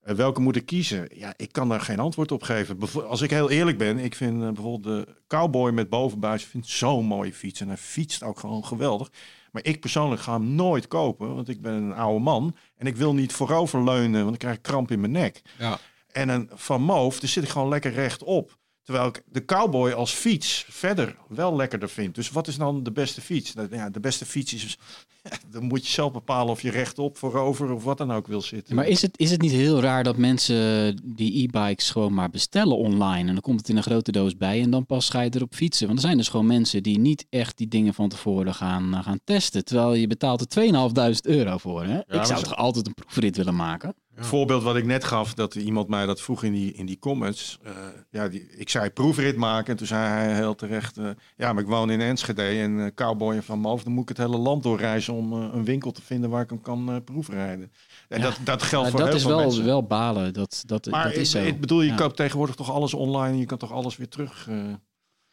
Eh, 0.00 0.14
welke 0.14 0.40
moet 0.40 0.56
ik 0.56 0.66
kiezen? 0.66 1.08
Ja, 1.14 1.34
ik 1.36 1.52
kan 1.52 1.68
daar 1.68 1.80
geen 1.80 1.98
antwoord 1.98 2.32
op 2.32 2.42
geven. 2.42 2.78
Bevo- 2.78 3.00
Als 3.02 3.20
ik 3.20 3.30
heel 3.30 3.50
eerlijk 3.50 3.78
ben, 3.78 3.98
ik 3.98 4.14
vind 4.14 4.42
eh, 4.42 4.50
bijvoorbeeld 4.50 5.06
de 5.06 5.14
Cowboy 5.26 5.70
met 5.72 5.88
bovenbuis 5.88 6.48
zo'n 6.60 7.04
mooie 7.04 7.32
fiets. 7.32 7.60
En 7.60 7.68
hij 7.68 7.76
fietst 7.76 8.22
ook 8.22 8.38
gewoon 8.38 8.64
geweldig. 8.64 9.10
Maar 9.52 9.64
ik 9.64 9.80
persoonlijk 9.80 10.20
ga 10.22 10.32
hem 10.32 10.54
nooit 10.54 10.88
kopen, 10.88 11.34
want 11.34 11.48
ik 11.48 11.60
ben 11.60 11.72
een 11.72 11.92
oude 11.94 12.20
man. 12.24 12.56
En 12.76 12.86
ik 12.86 12.96
wil 12.96 13.14
niet 13.14 13.32
vooroverleunen, 13.32 14.12
want 14.18 14.28
dan 14.28 14.36
krijg 14.36 14.56
ik 14.56 14.62
kramp 14.62 14.90
in 14.90 15.00
mijn 15.00 15.12
nek. 15.12 15.42
Ja. 15.58 15.78
En 16.12 16.28
een 16.28 16.50
Van 16.54 16.82
Moof, 16.82 17.20
daar 17.20 17.30
zit 17.30 17.42
ik 17.44 17.48
gewoon 17.48 17.68
lekker 17.68 17.92
rechtop. 17.92 18.60
Terwijl 18.82 19.06
ik 19.06 19.22
de 19.26 19.44
cowboy 19.44 19.90
als 19.90 20.12
fiets 20.12 20.64
verder 20.68 21.16
wel 21.28 21.56
lekkerder 21.56 21.88
vind. 21.88 22.14
Dus 22.14 22.30
wat 22.30 22.48
is 22.48 22.56
dan 22.56 22.82
de 22.82 22.92
beste 22.92 23.20
fiets? 23.20 23.54
Nou, 23.54 23.68
Ja, 23.70 23.90
de 23.90 24.00
beste 24.00 24.24
fiets 24.24 24.54
is... 24.54 24.78
dan 25.52 25.64
moet 25.64 25.86
je 25.86 25.92
zelf 25.92 26.12
bepalen 26.12 26.52
of 26.52 26.62
je 26.62 26.70
rechtop, 26.70 27.16
voorover 27.16 27.70
of 27.70 27.84
wat 27.84 27.98
dan 27.98 28.12
ook 28.12 28.26
wil 28.26 28.40
zitten. 28.40 28.74
Maar 28.74 28.86
is 28.86 29.02
het, 29.02 29.18
is 29.18 29.30
het 29.30 29.40
niet 29.40 29.52
heel 29.52 29.80
raar 29.80 30.04
dat 30.04 30.16
mensen 30.16 30.96
die 31.04 31.42
e-bikes 31.42 31.90
gewoon 31.90 32.14
maar 32.14 32.30
bestellen 32.30 32.76
online 32.76 33.28
en 33.28 33.32
dan 33.32 33.40
komt 33.40 33.58
het 33.58 33.68
in 33.68 33.76
een 33.76 33.82
grote 33.82 34.12
doos 34.12 34.36
bij 34.36 34.62
en 34.62 34.70
dan 34.70 34.86
pas 34.86 35.08
ga 35.08 35.20
je 35.20 35.30
erop 35.34 35.54
fietsen? 35.54 35.86
Want 35.86 35.98
er 35.98 36.04
zijn 36.04 36.16
dus 36.16 36.28
gewoon 36.28 36.46
mensen 36.46 36.82
die 36.82 36.98
niet 36.98 37.26
echt 37.30 37.58
die 37.58 37.68
dingen 37.68 37.94
van 37.94 38.08
tevoren 38.08 38.54
gaan, 38.54 38.94
eh, 38.94 39.02
gaan 39.02 39.20
testen, 39.24 39.64
terwijl 39.64 39.94
je 39.94 40.06
betaalt 40.06 40.40
er 40.40 40.48
2500 40.48 41.26
euro 41.26 41.58
voor. 41.58 41.84
Hè? 41.84 41.98
Ik 41.98 42.24
zou 42.24 42.42
toch 42.42 42.56
altijd 42.56 42.86
een 42.86 42.94
proefrit 42.94 43.36
willen 43.36 43.56
maken? 43.56 43.94
Het 44.14 44.26
voorbeeld 44.26 44.62
wat 44.62 44.76
ik 44.76 44.84
net 44.84 45.04
gaf, 45.04 45.34
dat 45.34 45.54
iemand 45.54 45.88
mij 45.88 46.06
dat 46.06 46.20
vroeg 46.20 46.42
in 46.42 46.52
die, 46.52 46.72
in 46.72 46.86
die 46.86 46.98
comments. 46.98 47.58
eh, 47.62 47.72
ja, 48.10 48.28
die, 48.28 48.48
ik 48.56 48.68
zei 48.68 48.90
proefrit 48.90 49.36
maken. 49.36 49.70
En 49.70 49.76
toen 49.76 49.86
zei 49.86 50.08
hij 50.08 50.34
heel 50.34 50.54
terecht, 50.54 50.96
eh, 50.96 51.04
ja, 51.36 51.52
maar 51.52 51.62
ik 51.62 51.68
woon 51.68 51.90
in 51.90 52.00
Enschede 52.00 52.42
en 52.42 52.80
eh 52.80 52.86
cowboy 52.94 53.34
en 53.34 53.42
van 53.42 53.58
Moof. 53.58 53.82
Dan 53.82 53.92
moet 53.92 54.02
ik 54.02 54.08
het 54.16 54.26
hele 54.26 54.36
land 54.38 54.62
doorreizen 54.62 55.14
om 55.14 55.32
eh, 55.32 55.48
een 55.52 55.64
winkel 55.64 55.92
te 55.92 56.02
vinden 56.02 56.30
waar 56.30 56.42
ik 56.42 56.50
hem 56.50 56.60
kan 56.60 56.88
eh, 56.90 56.96
proefrijden. 57.04 57.72
En 58.08 58.18
Ja. 58.20 58.24
dat, 58.24 58.38
dat 58.44 58.62
geldt 58.62 58.90
voor 58.90 58.98
dat 58.98 59.08
heel 59.08 59.16
is 59.16 59.22
veel 59.22 59.30
wel, 59.36 59.40
mensen. 59.40 59.64
wel 59.64 59.82
balen. 59.82 60.32
Dat, 60.32 60.62
dat, 60.66 60.86
maar 60.86 61.04
dat 61.08 61.14
is 61.16 61.30
zo. 61.30 61.38
ik, 61.38 61.46
ik 61.46 61.60
bedoel, 61.60 61.80
je 61.82 61.88
Ja. 61.88 61.96
koopt 61.96 62.16
tegenwoordig 62.16 62.54
toch 62.54 62.70
alles 62.72 62.94
online. 62.94 63.32
en 63.32 63.38
Je 63.38 63.46
kan 63.46 63.58
toch 63.58 63.72
alles 63.72 63.96
weer 63.96 64.08
terug... 64.08 64.46
eh 64.48 64.56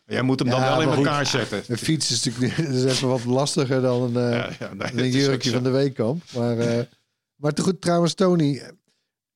Jij 0.05 0.21
moet 0.21 0.39
hem 0.39 0.49
dan 0.49 0.59
Ja, 0.59 0.67
wel 0.69 0.81
in 0.81 0.87
goed. 0.87 1.05
elkaar 1.05 1.25
zetten. 1.25 1.63
Een 1.67 1.77
fiets 1.77 2.11
is 2.11 2.23
natuurlijk 2.25 2.55
dat 2.67 2.75
is 2.75 2.83
even 2.83 3.07
wat 3.07 3.25
lastiger 3.25 3.81
dan 3.81 4.01
een, 4.01 4.31
eh, 4.31 4.37
Ja, 4.37 4.49
ja, 4.59 4.67
nee, 4.73 4.77
dat 4.77 4.91
een 4.91 5.05
is 5.05 5.13
jurkje 5.13 5.51
van 5.51 5.63
de 5.63 5.69
weekkamp. 5.69 6.23
Maar, 6.35 6.57
eh, 6.57 6.79
maar 7.39 7.51
te 7.53 7.61
goed, 7.61 7.81
trouwens, 7.81 8.13
Tony, 8.13 8.57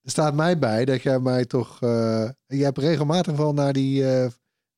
er 0.02 0.10
staat 0.12 0.34
mij 0.34 0.60
bij 0.60 0.86
dat 0.86 1.02
jij 1.02 1.20
mij 1.20 1.46
toch. 1.46 1.78
eh 1.82 2.30
jij 2.48 2.64
hebt 2.64 2.78
regelmatig 2.78 3.36
wel 3.36 3.54
naar 3.54 3.74
die. 3.74 4.08
eh 4.10 4.28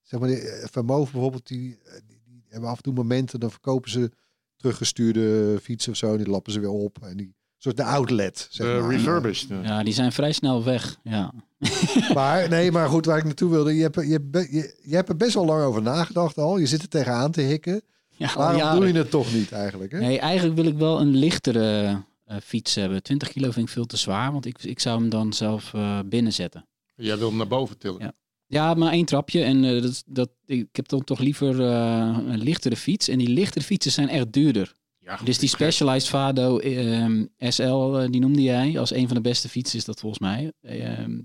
zeg 0.01 0.19
maar, 0.19 0.30
die, 0.30 0.39
eh, 0.49 0.67
Van 0.71 0.86
Moof 0.86 1.11
bijvoorbeeld, 1.11 1.47
die, 1.47 1.78
die, 2.07 2.19
die 2.26 2.43
hebben 2.49 2.69
af 2.69 2.78
en 2.78 2.84
toe 2.84 2.93
momenten, 2.93 3.39
dan 3.39 3.51
verkopen 3.51 3.91
ze 3.91 4.11
teruggestuurde 4.57 5.57
fietsen 5.61 5.91
of 5.91 5.97
zo. 5.97 6.17
Die 6.17 6.30
lappen 6.30 6.51
ze 6.53 6.59
weer 6.59 6.69
op. 6.69 6.97
En 7.03 7.17
die 7.17 7.36
soort 7.57 7.78
de 7.78 7.84
outlet. 7.84 8.47
Zeg 8.49 8.67
maar. 8.82 8.89
refurbished. 8.91 9.49
Ja, 9.63 9.84
die 9.84 9.93
zijn 9.93 10.11
vrij 10.11 10.32
snel 10.32 10.63
weg. 10.63 10.97
Ja. 11.03 11.34
Maar 12.13 12.49
nee, 12.49 12.71
maar 12.71 12.89
goed, 12.89 13.05
waar 13.05 13.17
ik 13.17 13.23
naartoe 13.23 13.49
wilde. 13.51 13.76
Je 13.76 13.82
hebt, 13.82 13.95
je, 13.95 14.19
hebt, 14.32 14.51
je, 14.51 14.80
je 14.84 14.95
hebt 14.95 15.09
er 15.09 15.17
best 15.17 15.34
wel 15.34 15.45
lang 15.45 15.63
over 15.63 15.82
nagedacht 15.82 16.38
al. 16.38 16.57
Je 16.57 16.65
zit 16.67 16.82
er 16.82 16.88
tegenaan 16.89 17.32
te 17.32 17.41
hikken. 17.41 17.82
Ja, 18.09 18.34
Waarom 18.36 18.57
jaren. 18.57 18.80
doe 18.80 18.88
je 18.91 18.97
het 18.97 19.09
toch 19.09 19.34
niet 19.34 19.51
eigenlijk? 19.51 19.91
Hè? 19.91 19.99
Nee, 19.99 20.19
eigenlijk 20.19 20.55
wil 20.55 20.65
ik 20.65 20.78
wel 20.78 20.99
een 21.01 21.15
lichtere 21.15 22.01
fiets 22.43 22.76
hebben. 22.76 23.03
20 23.03 23.32
kilo 23.32 23.51
vind 23.51 23.67
ik 23.67 23.73
veel 23.73 23.86
te 23.86 23.97
zwaar, 23.97 24.32
want 24.32 24.45
ik, 24.45 24.63
ik 24.63 24.80
zou 24.80 24.99
hem 24.99 25.09
dan 25.09 25.34
zelf 25.34 25.73
eh 25.73 25.99
binnenzetten. 26.05 26.67
Jij 26.95 27.17
wil 27.17 27.28
hem 27.28 27.38
naar 27.38 27.47
boven 27.47 27.78
tillen. 27.78 28.01
Ja. 28.01 28.13
Ja, 28.47 28.73
maar 28.73 28.91
één 28.91 29.05
trapje. 29.05 29.43
En 29.43 29.63
eh, 29.63 29.82
dat, 29.82 30.03
dat, 30.05 30.30
ik 30.45 30.67
heb 30.71 30.88
dan 30.88 31.03
toch 31.03 31.19
liever 31.19 31.61
eh, 31.61 32.17
een 32.28 32.41
lichtere 32.41 32.76
fiets. 32.76 33.07
En 33.07 33.17
die 33.17 33.30
lichtere 33.30 33.65
fietsen 33.65 33.91
zijn 33.91 34.09
echt 34.09 34.32
duurder. 34.32 34.73
Ja, 34.99 35.19
Dus 35.23 35.38
die 35.38 35.49
Specialized 35.49 36.07
Vado 36.07 36.57
ehm, 36.57 37.26
SL, 37.39 37.63
eh, 37.63 38.09
die 38.09 38.21
noemde 38.21 38.41
jij 38.41 38.80
als 38.80 38.93
een 38.93 39.07
van 39.07 39.15
de 39.15 39.21
beste 39.21 39.49
fietsen, 39.49 39.78
is 39.78 39.86
dat 39.86 39.99
volgens 39.99 40.21
mij. 40.21 40.51
Ehm, 40.61 41.19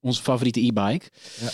onze 0.00 0.22
favoriete 0.22 0.60
e-bike. 0.60 1.10
Ja. 1.40 1.50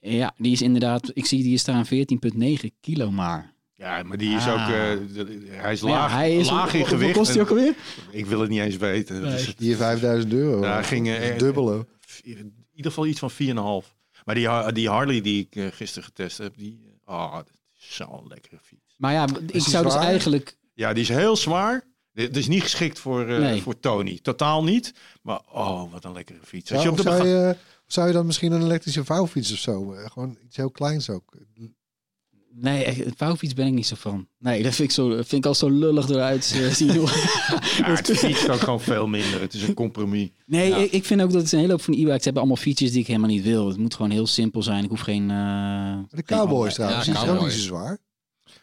Ja, 0.00 0.34
die 0.36 0.52
is 0.52 0.62
inderdaad, 0.62 1.10
ik 1.12 1.26
zie 1.26 1.38
die 1.38 1.48
hier 1.48 1.58
staan 1.58 1.86
14,9 1.86 2.70
kilo 2.80 3.10
maar. 3.10 3.54
Ja, 3.78 4.02
maar 4.02 4.16
die 4.16 4.36
is 4.36 4.46
Ah. 4.46 4.52
ook... 4.52 4.68
eh, 4.74 5.60
hij 5.60 5.72
is 5.72 5.80
laag, 5.80 6.10
ja, 6.10 6.16
hij 6.16 6.36
is 6.36 6.50
laag 6.50 6.74
in 6.74 6.86
gewicht. 6.86 7.12
kost 7.16 7.32
hij 7.32 7.42
ook 7.42 7.48
alweer? 7.48 7.74
Ik 8.10 8.26
wil 8.26 8.40
het 8.40 8.50
niet 8.50 8.60
eens 8.60 8.76
weten. 8.76 9.20
Nee. 9.20 9.30
Dus 9.30 9.54
Hier 9.58 9.76
5000 9.76 10.32
euro. 10.32 10.62
Ja, 10.64 10.82
ging, 10.82 11.08
eh, 11.08 11.18
Het 11.18 11.38
dubbele. 11.38 11.86
in 12.22 12.66
ieder 12.74 12.90
geval 12.92 13.06
iets 13.06 13.18
van 13.18 13.30
4,5. 13.30 13.94
Maar 14.24 14.34
die, 14.34 14.72
die 14.72 14.88
Harley 14.88 15.20
die 15.20 15.48
ik 15.50 15.72
gisteren 15.74 16.04
getest 16.08 16.38
heb, 16.38 16.52
die... 16.56 16.96
Oh, 17.04 17.34
dat 17.34 17.48
is 17.78 17.94
zo'n 17.94 18.24
lekkere 18.28 18.58
fiets. 18.62 18.94
Maar 18.96 19.12
ja, 19.12 19.26
ik 19.26 19.52
die 19.52 19.60
zou 19.60 19.84
dus 19.84 19.94
eigenlijk 19.94 20.56
Ja, 20.74 20.92
die 20.92 21.02
is 21.02 21.08
heel 21.08 21.36
zwaar. 21.36 21.86
Het 22.12 22.36
is 22.36 22.48
niet 22.48 22.62
geschikt 22.62 22.98
voor, 22.98 23.28
eh, 23.28 23.38
Nee. 23.38 23.62
voor 23.62 23.80
Tony. 23.80 24.18
Totaal 24.22 24.64
niet. 24.64 24.92
Maar 25.22 25.40
oh, 25.52 25.92
wat 25.92 26.04
een 26.04 26.12
lekkere 26.12 26.38
fiets. 26.44 26.72
Als 26.72 26.82
Zou, 26.82 26.94
je 26.94 27.00
op 27.00 27.06
de 27.06 27.12
zou, 27.16 27.28
je, 27.28 27.56
zou 27.86 28.06
je 28.06 28.12
dan 28.12 28.26
misschien 28.26 28.52
een 28.52 28.62
elektrische 28.62 29.04
vouwfiets 29.04 29.52
of 29.52 29.58
zo? 29.58 29.92
eh, 29.92 30.10
Gewoon 30.10 30.38
iets 30.44 30.56
heel 30.56 30.70
kleins 30.70 31.10
ook. 31.10 31.36
Nee, 32.60 32.84
echt, 32.84 33.04
een 33.04 33.12
vouwfiets 33.16 33.54
ben 33.54 33.66
ik 33.66 33.72
niet 33.72 33.86
zo 33.86 33.94
van. 33.98 34.28
Nee, 34.38 34.62
dat 34.62 34.74
vind 34.74 34.88
ik, 34.88 34.94
zo, 34.94 35.08
vind 35.10 35.32
ik 35.32 35.46
al 35.46 35.54
zo 35.54 35.70
lullig 35.70 36.08
eruit 36.08 36.52
eh, 36.54 36.66
zien. 36.80 36.92
Ja, 36.92 37.06
het 37.96 38.10
fietst 38.18 38.48
ook 38.48 38.60
gewoon 38.60 38.80
veel 38.80 39.06
minder. 39.06 39.40
Het 39.40 39.54
is 39.54 39.62
een 39.62 39.74
compromis. 39.74 40.28
nee, 40.46 40.68
Ja. 40.68 40.76
ik, 40.76 40.90
ik 40.92 41.04
vind 41.04 41.20
ook 41.22 41.32
dat 41.32 41.42
het 41.42 41.52
een 41.52 41.58
hele 41.58 41.72
hoop 41.72 41.82
van 41.82 41.94
e-bikes 41.94 42.24
hebben 42.24 42.42
allemaal 42.42 42.62
features 42.62 42.92
die 42.92 43.00
ik 43.00 43.06
helemaal 43.06 43.28
niet 43.28 43.42
wil. 43.42 43.68
Het 43.68 43.76
moet 43.76 43.94
gewoon 43.94 44.10
heel 44.10 44.26
simpel 44.26 44.62
zijn. 44.62 44.84
Ik 44.84 44.90
hoef 44.90 45.00
geen... 45.00 45.30
eh, 45.30 45.98
De 46.10 46.22
cowboys 46.22 46.74
geen- 46.74 46.86
trouwens, 46.86 47.06
Ja, 47.06 47.12
die 47.12 47.20
zijn 47.22 47.36
ook 47.36 47.42
niet 47.44 47.52
zo 47.52 47.58
zwaar. 47.60 47.98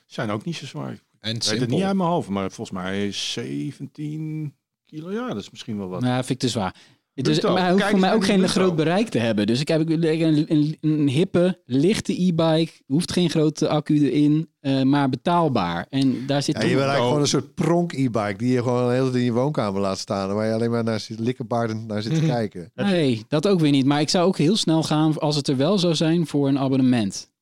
Zijn 0.05 0.29
ook 0.29 0.45
niet 0.45 0.55
zo 0.55 0.65
zwaar. 0.65 0.91
Ik 0.93 1.01
En 1.19 1.33
weet 1.33 1.59
het 1.59 1.69
niet 1.69 1.83
uit 1.83 1.95
mijn 1.95 2.09
hoofd, 2.09 2.29
maar 2.29 2.51
volgens 2.51 2.77
mij 2.77 3.07
is 3.07 3.31
17 3.31 4.53
kilo. 4.85 5.11
Ja, 5.11 5.27
dat 5.27 5.37
is 5.37 5.49
misschien 5.49 5.77
wel 5.77 5.87
wat. 5.87 6.01
Nou, 6.01 6.15
vind 6.17 6.29
ik 6.29 6.39
te 6.39 6.49
zwaar. 6.49 6.75
Het 7.15 7.27
is, 7.27 7.37
Bruto. 7.39 7.53
maar 7.53 7.63
hij 7.63 7.71
hoeft 7.71 7.83
voor 7.85 7.99
mij 7.99 8.13
ook 8.13 8.25
geen 8.25 8.47
groot 8.49 8.75
bereik 8.75 9.09
te 9.09 9.17
hebben. 9.19 9.47
Dus 9.47 9.59
ik 9.59 9.67
heb 9.67 9.89
een, 9.89 10.45
een, 10.51 10.77
een, 10.81 11.07
hippe, 11.07 11.61
lichte 11.65 12.13
e-bike. 12.21 12.71
Hoeft 12.87 13.11
geen 13.11 13.29
grote 13.29 13.67
accu 13.67 14.09
erin, 14.11 14.49
eh, 14.59 14.81
maar 14.81 15.09
betaalbaar. 15.09 15.85
En 15.89 16.23
daar 16.27 16.41
zit 16.43 16.55
Ja, 16.55 16.61
toch- 16.61 16.69
je 16.69 16.75
wil 16.75 16.85
eigenlijk 16.85 16.99
Oh. 16.99 17.05
gewoon 17.05 17.21
een 17.21 17.27
soort 17.27 17.53
pronk 17.53 17.93
e-bike 17.93 18.35
die 18.37 18.51
je 18.51 18.63
gewoon 18.63 18.87
de 18.87 18.93
hele 18.93 19.03
tijd 19.05 19.15
in 19.15 19.23
je 19.23 19.31
woonkamer 19.31 19.81
laat 19.81 19.97
staan. 19.99 20.33
Waar 20.33 20.47
je 20.47 20.53
alleen 20.53 20.71
maar 20.71 20.83
naar 20.83 20.99
zit 20.99 21.19
likkenbaardend 21.19 21.87
naar 21.87 22.01
zit 22.01 22.13
te 22.15 22.25
kijken. 22.35 22.71
Nee, 22.75 23.25
dat 23.27 23.47
ook 23.47 23.59
weer 23.59 23.71
niet. 23.71 23.85
Maar 23.85 24.01
ik 24.01 24.09
zou 24.09 24.27
ook 24.27 24.37
heel 24.37 24.55
snel 24.55 24.83
gaan 24.83 25.17
als 25.19 25.35
het 25.35 25.47
er 25.47 25.57
wel 25.57 25.77
zou 25.77 25.95
zijn 25.95 26.27
voor 26.27 26.47
een 26.47 26.59
abonnement. 26.59 27.33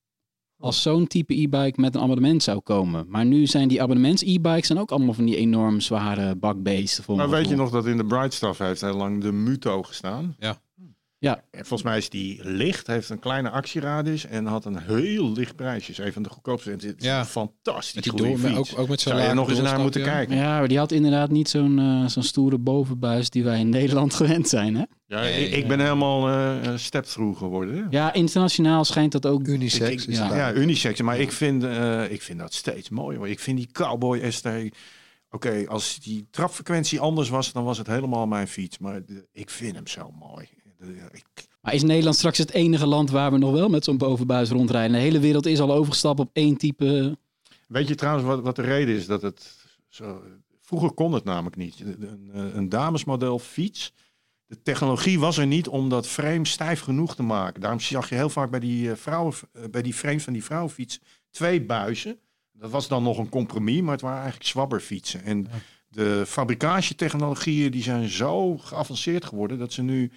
Als 0.64 0.82
zo'n 0.82 1.08
type 1.08 1.34
e-bike 1.34 1.82
met 1.82 1.96
een 1.96 2.02
abonnement 2.02 2.44
zou 2.44 2.60
komen. 2.60 3.06
Maar 3.08 3.26
nu 3.26 3.48
zijn 3.48 3.68
die 3.68 3.82
abonnements-e-bikes 3.82 4.68
zijn 4.68 4.80
ook 4.80 4.92
allemaal 4.92 5.14
van 5.14 5.26
die 5.26 5.36
enorm 5.36 5.80
zware 5.80 6.36
bakbeesten. 6.36 7.04
voor 7.04 7.16
Maar 7.16 7.30
weet 7.30 7.50
je 7.50 7.56
nog 7.56 7.70
dat 7.70 7.86
in 7.86 7.98
de 7.98 8.06
Bright 8.06 8.34
Stuff 8.34 8.60
heeft 8.60 8.82
heel 8.82 8.96
lang 8.96 9.22
de 9.22 9.32
Muto 9.32 9.84
gestaan? 9.84 10.36
Ja. 10.40 10.58
Ja. 11.24 11.44
En 11.52 11.60
volgens 11.66 11.84
mij 11.84 11.98
is 11.98 12.10
die 12.10 12.40
licht, 12.44 12.88
heeft 12.88 13.10
een 13.10 13.20
kleine 13.20 13.50
actieradius 13.50 14.26
en 14.26 14.46
had 14.46 14.66
een 14.66 14.78
heel 14.80 15.32
licht 15.32 15.56
prijsje. 15.56 15.92
Is 15.92 15.98
een 15.98 16.14
van 16.14 16.24
de 16.24 16.30
goedkoopste. 16.30 16.72
En 16.72 16.76
Het 16.80 16.84
is 17.00 17.06
Ja. 17.06 17.20
een 17.20 17.26
fantastisch 17.26 17.94
Met 17.94 18.04
die 18.04 18.12
goede 18.12 18.28
door, 18.28 18.38
fiets. 18.40 18.74
ook, 18.74 18.80
ook 18.80 18.88
met 18.88 19.02
zo'n 19.02 19.14
Zou 19.14 19.28
je 19.28 19.34
nog 19.34 19.50
eens 19.50 19.62
naar 19.62 19.80
moeten 19.80 20.04
kijken? 20.04 20.36
Ja, 20.36 20.60
maar 20.60 20.68
die 20.68 20.78
had 20.78 20.92
inderdaad 20.92 21.30
niet 21.32 21.50
zo'n 21.50 21.80
eh, 21.80 22.06
zo'n 22.06 22.24
stoere 22.24 22.58
bovenbuis 22.58 23.30
die 23.30 23.44
wij 23.44 23.60
in 23.60 23.70
Nederland 23.80 24.14
gewend 24.14 24.50
zijn. 24.50 24.76
Hè? 24.76 24.84
Ja, 25.06 25.20
Nee, 25.20 25.46
ik, 25.50 25.54
ik 25.56 25.68
ben 25.68 25.80
helemaal 25.80 26.30
eh 26.30 26.76
step-through 26.76 27.38
geworden. 27.38 27.76
hè. 27.76 27.84
Ja, 27.90 28.14
internationaal 28.14 28.86
schijnt 28.86 29.12
dat 29.12 29.26
ook. 29.26 29.48
Unisex 29.48 30.06
Ik- 30.08 30.16
ja. 30.16 30.36
Ja, 30.36 30.54
unisex. 30.54 31.02
Maar 31.02 31.20
ik 31.20 31.32
vind, 31.32 31.64
eh, 31.64 32.12
ik 32.12 32.22
vind 32.22 32.40
dat 32.40 32.54
steeds 32.54 32.90
mooier. 32.90 33.28
Ik 33.28 33.40
vind 33.40 33.58
die 33.58 33.70
Cowboy 33.72 34.32
ST... 34.32 34.48
Oké, 35.30 35.64
als 35.68 36.00
die 36.00 36.28
trapfrequentie 36.32 37.00
anders 37.00 37.30
was, 37.30 37.52
dan 37.52 37.64
was 37.64 37.78
het 37.78 37.88
helemaal 37.88 38.28
mijn 38.28 38.48
fiets. 38.48 38.78
Maar 38.78 39.06
de- 39.06 39.28
ik 39.32 39.50
vind 39.50 39.76
hem 39.76 39.88
zo 39.88 40.12
mooi. 40.20 40.48
Maar 41.62 41.74
is 41.74 41.84
Nederland 41.84 42.16
straks 42.16 42.38
het 42.38 42.52
enige 42.52 42.86
land 42.86 43.10
waar 43.10 43.32
we 43.32 43.38
nog 43.38 43.52
wel 43.52 43.70
met 43.70 43.84
zo'n 43.84 43.98
bovenbuis 43.98 44.50
rondrijden? 44.50 44.92
De 44.92 44.98
hele 44.98 45.20
wereld 45.20 45.46
is 45.46 45.60
al 45.60 45.74
overgestapt 45.74 46.20
op 46.20 46.30
één 46.34 46.58
type. 46.58 47.18
Weet 47.68 47.88
je 47.88 47.96
trouwens 47.96 48.26
wat, 48.28 48.42
wat 48.42 48.56
de 48.56 48.62
reden 48.62 48.96
is 48.96 49.06
dat 49.06 49.22
het 49.22 49.56
zo... 49.90 50.22
Vroeger 50.62 50.92
kon 50.92 51.14
het 51.14 51.24
namelijk 51.24 51.56
niet. 51.56 51.80
Een, 51.80 52.30
een, 52.34 52.58
een 52.58 52.70
damesmodel 52.70 53.40
fiets. 53.40 53.94
De 54.46 54.62
technologie 54.62 55.20
was 55.20 55.38
er 55.38 55.48
niet 55.48 55.68
om 55.68 55.90
dat 55.90 56.08
frame 56.08 56.46
stijf 56.46 56.80
genoeg 56.80 57.16
te 57.16 57.24
maken. 57.24 57.62
Daarom 57.62 57.80
zag 57.80 58.10
je 58.10 58.16
heel 58.16 58.30
vaak 58.30 58.52
bij 58.52 58.60
die, 58.60 58.92
eh, 58.92 58.98
vrouwen, 58.98 59.34
eh, 59.52 59.64
bij 59.72 59.82
die 59.82 59.94
frames 59.94 60.24
van 60.24 60.34
die 60.34 60.44
vrouwenfiets 60.44 61.00
twee 61.30 61.62
buizen. 61.62 62.20
Dat 62.52 62.72
was 62.72 62.88
dan 62.88 63.04
nog 63.04 63.18
een 63.18 63.30
compromis, 63.30 63.82
maar 63.82 63.92
het 63.92 64.02
waren 64.02 64.22
eigenlijk 64.22 64.50
zwabberfietsen. 64.50 65.24
En 65.24 65.48
de 65.88 66.24
fabricatietechnologieën 66.28 67.72
die 67.72 67.84
zijn 67.84 68.10
zo 68.10 68.58
geavanceerd 68.58 69.26
geworden 69.26 69.58
dat 69.58 69.74
ze 69.74 69.82
nu 69.82 70.12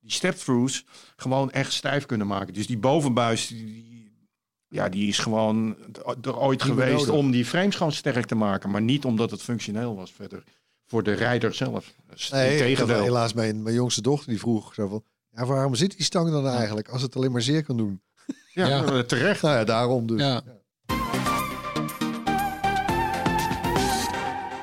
die 0.00 0.10
step-throughs 0.12 0.84
gewoon 1.16 1.50
echt 1.50 1.72
stijf 1.72 2.06
kunnen 2.06 2.26
maken. 2.26 2.54
Dus 2.54 2.66
die 2.66 2.78
bovenbuis, 2.78 3.46
die, 3.46 3.64
die- 3.64 3.88
ja, 4.68 4.88
die 4.88 5.08
is 5.08 5.18
gewoon 5.18 5.76
er 6.22 6.38
ooit 6.38 6.62
geweest 6.62 7.08
om 7.08 7.30
die 7.30 7.44
frames 7.44 7.76
gewoon 7.76 7.92
sterk 7.92 8.26
te 8.26 8.34
maken, 8.34 8.70
maar 8.70 8.82
niet 8.82 9.04
omdat 9.04 9.30
het 9.30 9.42
functioneel 9.42 9.96
was 9.96 10.12
verder 10.12 10.42
voor 10.86 11.02
de 11.02 11.12
rijder 11.12 11.54
zelf. 11.54 11.92
Nee, 12.30 12.54
ik 12.56 12.60
had 12.60 12.68
integendeel. 12.68 13.02
helaas 13.02 13.32
mijn, 13.32 13.62
mijn 13.62 13.74
jongste 13.74 14.02
dochter 14.02 14.28
die 14.28 14.38
vroeg 14.38 14.74
zo 14.74 14.88
van... 14.88 15.04
Ja, 15.30 15.46
waarom 15.46 15.74
zit 15.74 15.96
die 15.96 16.04
stang 16.04 16.30
dan 16.30 16.46
eigenlijk 16.46 16.88
als 16.88 17.02
het 17.02 17.16
alleen 17.16 17.32
maar 17.32 17.42
zeer 17.42 17.64
kan 17.64 17.76
doen? 17.76 18.00
Ja, 18.54 18.66
Ja. 18.66 18.84
eh, 18.84 18.98
terecht. 18.98 19.42
Nou 19.42 19.56
ja, 19.56 19.64
daarom 19.64 20.06
dus. 20.06 20.20
Ja. 20.20 20.42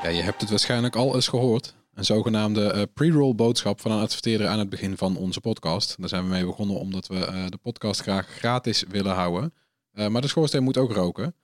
Ja, 0.03 0.09
je 0.09 0.21
hebt 0.21 0.41
het 0.41 0.49
waarschijnlijk 0.49 0.95
al 0.95 1.15
eens 1.15 1.27
gehoord. 1.27 1.75
Een 1.97 2.05
zogenaamde 2.05 2.71
eh, 2.71 2.81
pre-roll 2.93 3.35
boodschap 3.35 3.81
van 3.81 3.91
een 3.91 4.01
adverteerder 4.01 4.47
aan 4.47 4.59
het 4.59 4.69
begin 4.69 4.97
van 4.97 5.17
onze 5.17 5.41
podcast. 5.41 5.95
Daar 5.99 6.09
zijn 6.09 6.23
we 6.23 6.29
mee 6.29 6.45
begonnen 6.45 6.79
omdat 6.79 7.07
we 7.07 7.25
eh, 7.25 7.45
de 7.47 7.57
podcast 7.57 8.01
graag 8.01 8.27
gratis 8.27 8.83
willen 8.89 9.13
houden. 9.13 9.53
Eh, 9.91 10.07
maar 10.07 10.21
de 10.21 10.27
schoorsteen 10.27 10.63
moet 10.63 10.77
ook 10.77 10.91
roken. 10.91 11.35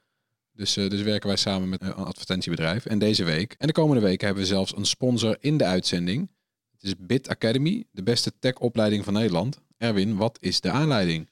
Dus, 0.51 0.73
dus 0.73 1.01
werken 1.01 1.27
wij 1.27 1.37
samen 1.37 1.69
met 1.69 1.81
een 1.81 1.93
advertentiebedrijf. 1.93 2.85
En 2.85 2.99
deze 2.99 3.23
week 3.23 3.55
en 3.57 3.67
de 3.67 3.73
komende 3.73 4.01
weken 4.01 4.25
hebben 4.25 4.43
we 4.43 4.49
zelfs 4.49 4.75
een 4.75 4.85
sponsor 4.85 5.37
in 5.39 5.57
de 5.57 5.65
uitzending. 5.65 6.29
Het 6.71 6.83
is 6.83 6.93
Bit 6.97 7.29
Academy, 7.29 7.83
de 7.91 8.03
beste 8.03 8.31
tech-opleiding 8.39 9.03
van 9.03 9.13
Nederland. 9.13 9.59
Erwin, 9.77 10.15
wat 10.15 10.37
is 10.41 10.61
de 10.61 10.71
aanleiding? 10.71 11.29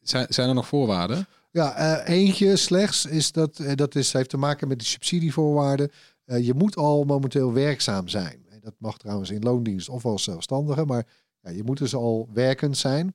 Zijn, 0.00 0.26
zijn 0.28 0.48
er 0.48 0.54
nog 0.54 0.66
voorwaarden? 0.66 1.26
eh, 1.52 1.98
eentje 2.04 2.56
slechts 2.56 3.06
is 3.06 3.32
dat, 3.32 3.60
dat 3.74 3.94
is, 3.94 4.12
heeft 4.12 4.30
te 4.30 4.36
maken 4.36 4.68
met 4.68 4.78
de 4.78 4.84
subsidievoorwaarden. 4.84 5.90
Je 6.24 6.54
moet 6.54 6.76
al 6.76 7.04
momenteel 7.04 7.52
werkzaam 7.52 8.08
zijn. 8.08 8.44
Dat 8.60 8.74
mag 8.78 8.96
trouwens 8.98 9.30
in 9.30 9.42
loondienst 9.42 9.88
of 9.88 10.04
als 10.04 10.22
zelfstandige, 10.22 10.84
maar 10.84 11.06
ja, 11.40 11.50
je 11.50 11.62
moet 11.62 11.78
dus 11.78 11.94
al 11.94 12.28
werkend 12.32 12.76
zijn. 12.76 13.14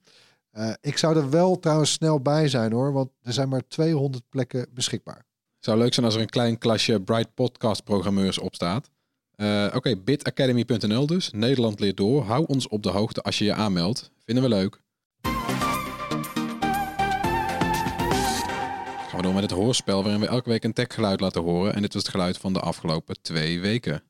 Eh, 0.51 0.73
ik 0.81 0.97
zou 0.97 1.17
er 1.17 1.29
wel 1.29 1.59
trouwens 1.59 1.91
snel 1.91 2.19
bij 2.21 2.47
zijn 2.47 2.71
hoor, 2.71 2.93
want 2.93 3.09
er 3.21 3.33
zijn 3.33 3.49
maar 3.49 3.67
200 3.67 4.23
plekken 4.29 4.67
beschikbaar. 4.73 5.25
Zou 5.59 5.77
leuk 5.77 5.93
zijn 5.93 6.05
als 6.05 6.15
er 6.15 6.21
een 6.21 6.29
klein 6.29 6.57
klasje 6.57 7.01
Bright 7.01 7.33
Podcast 7.33 7.83
programmeurs 7.83 8.37
op 8.37 8.55
staat. 8.55 8.89
Eh, 9.35 9.71
Oké, 9.75 9.95
bitacademy.nl 9.97 11.05
dus. 11.05 11.31
Nederland 11.31 11.79
leert 11.79 11.97
door. 11.97 12.23
Hou 12.23 12.45
ons 12.47 12.67
op 12.67 12.83
de 12.83 12.89
hoogte 12.89 13.21
als 13.21 13.37
je 13.37 13.43
je 13.45 13.53
aanmeldt. 13.53 14.11
Vinden 14.25 14.43
we 14.43 14.49
leuk. 14.49 14.81
Gaan 19.07 19.19
we 19.19 19.21
door 19.21 19.33
met 19.33 19.43
het 19.43 19.51
hoorspel 19.51 20.03
waarin 20.03 20.21
we 20.21 20.27
elke 20.27 20.49
week 20.49 20.63
een 20.63 20.73
techgeluid 20.73 21.19
laten 21.19 21.41
horen. 21.41 21.73
En 21.73 21.81
dit 21.81 21.93
was 21.93 22.01
het 22.01 22.11
geluid 22.11 22.37
van 22.37 22.53
de 22.53 22.59
afgelopen 22.59 23.21
twee 23.21 23.59
weken. 23.59 24.03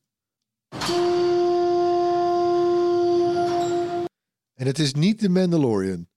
En 4.54 4.66
het 4.66 4.78
is 4.78 4.94
niet 4.94 5.20
de 5.20 5.28
Mandalorian. 5.28 6.10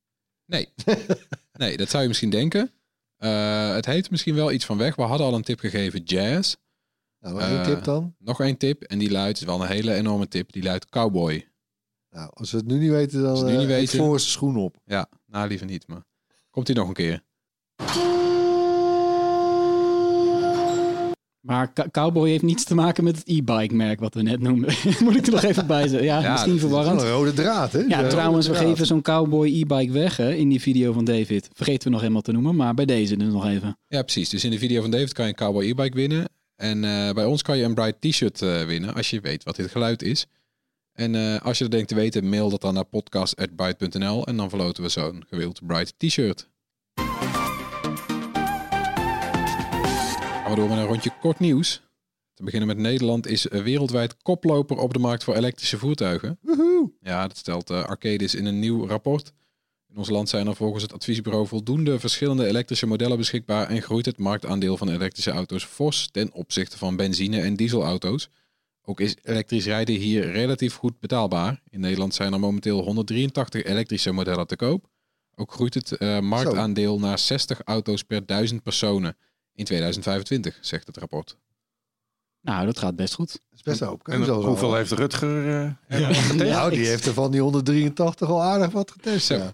Nee, 0.45 0.73
nee 1.53 1.77
dat 1.77 1.89
zou 1.89 2.01
je 2.01 2.07
misschien 2.07 2.29
denken. 2.29 2.71
Eh, 3.17 3.73
het 3.73 3.85
heeft 3.85 4.11
misschien 4.11 4.35
wel 4.35 4.51
iets 4.51 4.65
van 4.65 4.77
weg. 4.77 4.95
We 4.95 5.01
hadden 5.01 5.27
al 5.27 5.33
een 5.33 5.41
tip 5.41 5.59
gegeven, 5.59 6.03
jazz. 6.03 6.55
Nou, 7.19 7.39
één 7.41 7.57
Eh, 7.59 7.63
tip 7.63 7.83
dan. 7.83 8.15
Nog 8.19 8.41
één 8.41 8.57
tip 8.57 8.81
en 8.83 8.97
die 8.99 9.11
luidt, 9.11 9.37
is 9.39 9.45
wel 9.45 9.61
een 9.61 9.67
hele 9.67 9.93
enorme 9.93 10.27
tip, 10.27 10.51
die 10.51 10.63
luidt 10.63 10.89
cowboy. 10.89 11.49
Nou, 12.09 12.29
als 12.33 12.51
we 12.51 12.57
het 12.57 12.65
nu 12.67 12.77
niet 12.77 12.89
weten, 12.89 13.21
dan 13.21 13.33
nu 13.45 13.51
eh, 13.51 13.51
niet 13.53 13.61
ik 13.61 13.67
weten- 13.67 13.97
voorste 13.97 14.29
schoen 14.29 14.57
op. 14.57 14.77
Ja, 14.85 15.09
nou 15.25 15.47
liever 15.47 15.67
niet, 15.67 15.87
maar 15.87 16.03
komt 16.49 16.67
hij 16.67 16.75
nog 16.75 16.87
een 16.87 16.93
keer. 16.93 17.23
Maar 21.45 21.73
Cowboy 21.91 22.29
heeft 22.29 22.43
niets 22.43 22.63
te 22.63 22.75
maken 22.75 23.03
met 23.03 23.15
het 23.17 23.27
e-bike 23.27 23.75
merk 23.75 23.99
wat 23.99 24.13
we 24.13 24.21
net 24.21 24.39
noemden. 24.39 24.73
Moet 25.03 25.15
ik 25.15 25.25
er 25.25 25.31
nog 25.31 25.43
even 25.43 25.67
bij 25.67 25.87
zeggen. 25.87 26.07
Ja, 26.07 26.21
Ja, 26.21 26.31
misschien 26.31 26.59
verwarrend. 26.59 27.01
een 27.01 27.09
rode 27.09 27.33
draad, 27.33 27.71
hè? 27.71 27.79
Ja, 27.79 28.01
De 28.01 28.07
trouwens, 28.07 28.47
we 28.47 28.53
draad. 28.53 28.65
geven 28.67 28.85
zo'n 28.85 29.01
Cowboy 29.01 29.47
e-bike 29.47 29.91
weg 29.91 30.17
hè, 30.17 30.33
in 30.33 30.49
die 30.49 30.61
video 30.61 30.93
van 30.93 31.05
David. 31.05 31.49
Vergeten 31.53 31.83
we 31.83 31.89
nog 31.89 31.99
helemaal 31.99 32.21
te 32.21 32.31
noemen, 32.31 32.55
maar 32.55 32.73
bij 32.73 32.85
deze 32.85 33.17
dus 33.17 33.33
nog 33.33 33.45
even. 33.47 33.77
Ja, 33.87 34.01
precies. 34.01 34.29
Dus 34.29 34.43
in 34.43 34.51
de 34.51 34.57
video 34.57 34.81
van 34.81 34.91
David 34.91 35.13
kan 35.13 35.25
je 35.25 35.31
een 35.31 35.37
cowboy 35.37 35.63
e-bike 35.69 35.95
winnen. 35.95 36.29
En 36.55 36.83
eh, 36.83 37.11
bij 37.13 37.25
ons 37.25 37.41
kan 37.41 37.57
je 37.57 37.63
een 37.63 37.73
Bright 37.73 38.01
t-shirt 38.01 38.41
eh, 38.41 38.63
winnen 38.63 38.93
als 38.93 39.09
je 39.09 39.19
weet 39.21 39.43
wat 39.43 39.55
dit 39.55 39.71
geluid 39.71 40.01
is. 40.03 40.25
En 40.93 41.15
eh, 41.15 41.41
als 41.41 41.57
je 41.57 41.63
dat 41.63 41.73
denkt 41.73 41.87
te 41.87 41.95
weten, 41.95 42.29
mail 42.29 42.49
dat 42.49 42.61
dan 42.61 42.73
naar 42.73 42.85
podcast.bright.nl 42.85 44.25
en 44.27 44.37
dan 44.37 44.49
verloten 44.49 44.83
we 44.83 44.89
zo'n 44.89 45.23
gewild 45.29 45.65
Bright 45.67 45.93
t-shirt. 45.97 46.49
Gaan 50.55 50.63
we 50.63 50.69
door 50.69 50.79
met 50.79 50.87
een 50.87 50.93
rondje 50.93 51.19
kort 51.21 51.39
nieuws. 51.39 51.81
Te 52.33 52.43
beginnen 52.43 52.67
met 52.67 52.77
Nederland 52.77 53.27
is 53.27 53.43
wereldwijd 53.43 54.17
koploper 54.21 54.77
op 54.77 54.93
de 54.93 54.99
markt 54.99 55.23
voor 55.23 55.35
elektrische 55.35 55.77
voertuigen. 55.77 56.39
Woehoe. 56.41 56.91
Ja, 56.99 57.27
dat 57.27 57.37
stelt 57.37 57.69
eh, 57.69 57.83
Arcadis 57.83 58.35
in 58.35 58.45
een 58.45 58.59
nieuw 58.59 58.87
rapport. 58.87 59.33
In 59.89 59.97
ons 59.97 60.09
land 60.09 60.29
zijn 60.29 60.47
er 60.47 60.55
volgens 60.55 60.83
het 60.83 60.93
adviesbureau 60.93 61.47
voldoende 61.47 61.99
verschillende 61.99 62.47
elektrische 62.47 62.85
modellen 62.85 63.17
beschikbaar 63.17 63.69
en 63.69 63.81
groeit 63.81 64.05
het 64.05 64.17
marktaandeel 64.17 64.77
van 64.77 64.89
elektrische 64.89 65.31
auto's 65.31 65.65
fors 65.65 66.07
ten 66.11 66.33
opzichte 66.33 66.77
van 66.77 66.95
benzine- 66.95 67.41
en 67.41 67.55
dieselauto's. 67.55 68.29
Ook 68.81 68.99
is 68.99 69.15
elektrisch 69.23 69.65
rijden 69.65 69.95
hier 69.95 70.31
relatief 70.31 70.75
goed 70.75 70.99
betaalbaar. 70.99 71.61
In 71.69 71.79
Nederland 71.79 72.13
zijn 72.13 72.33
er 72.33 72.39
momenteel 72.39 72.83
183 72.83 73.63
elektrische 73.63 74.11
modellen 74.11 74.47
te 74.47 74.55
koop. 74.55 74.87
Ook 75.35 75.51
groeit 75.51 75.73
het 75.73 75.91
eh, 75.91 76.19
marktaandeel 76.19 76.99
naar 76.99 77.19
60 77.19 77.61
auto's 77.63 78.03
per 78.03 78.25
duizend 78.25 78.63
personen 78.63 79.17
in 79.55 79.65
2025, 79.65 80.57
zegt 80.61 80.87
het 80.87 80.97
rapport. 80.97 81.37
Nou, 82.41 82.65
dat 82.65 82.79
gaat 82.79 82.95
best 82.95 83.13
goed. 83.13 83.31
Dat 83.31 83.39
is 83.53 83.61
best 83.61 83.81
een 83.81 83.87
hoop. 83.87 84.07
En 84.07 84.23
hoeveel 84.23 84.75
heeft 84.75 84.91
Rutger 84.91 85.63
eh, 85.63 85.71
getest? 85.89 86.33
Nou, 86.33 86.69
die 86.71 86.85
heeft 86.87 87.05
er 87.05 87.13
van 87.13 87.31
die 87.31 87.41
183 87.41 88.29
al 88.29 88.43
aardig 88.43 88.71
wat 88.71 88.91
getest. 88.91 89.29
Ja. 89.29 89.53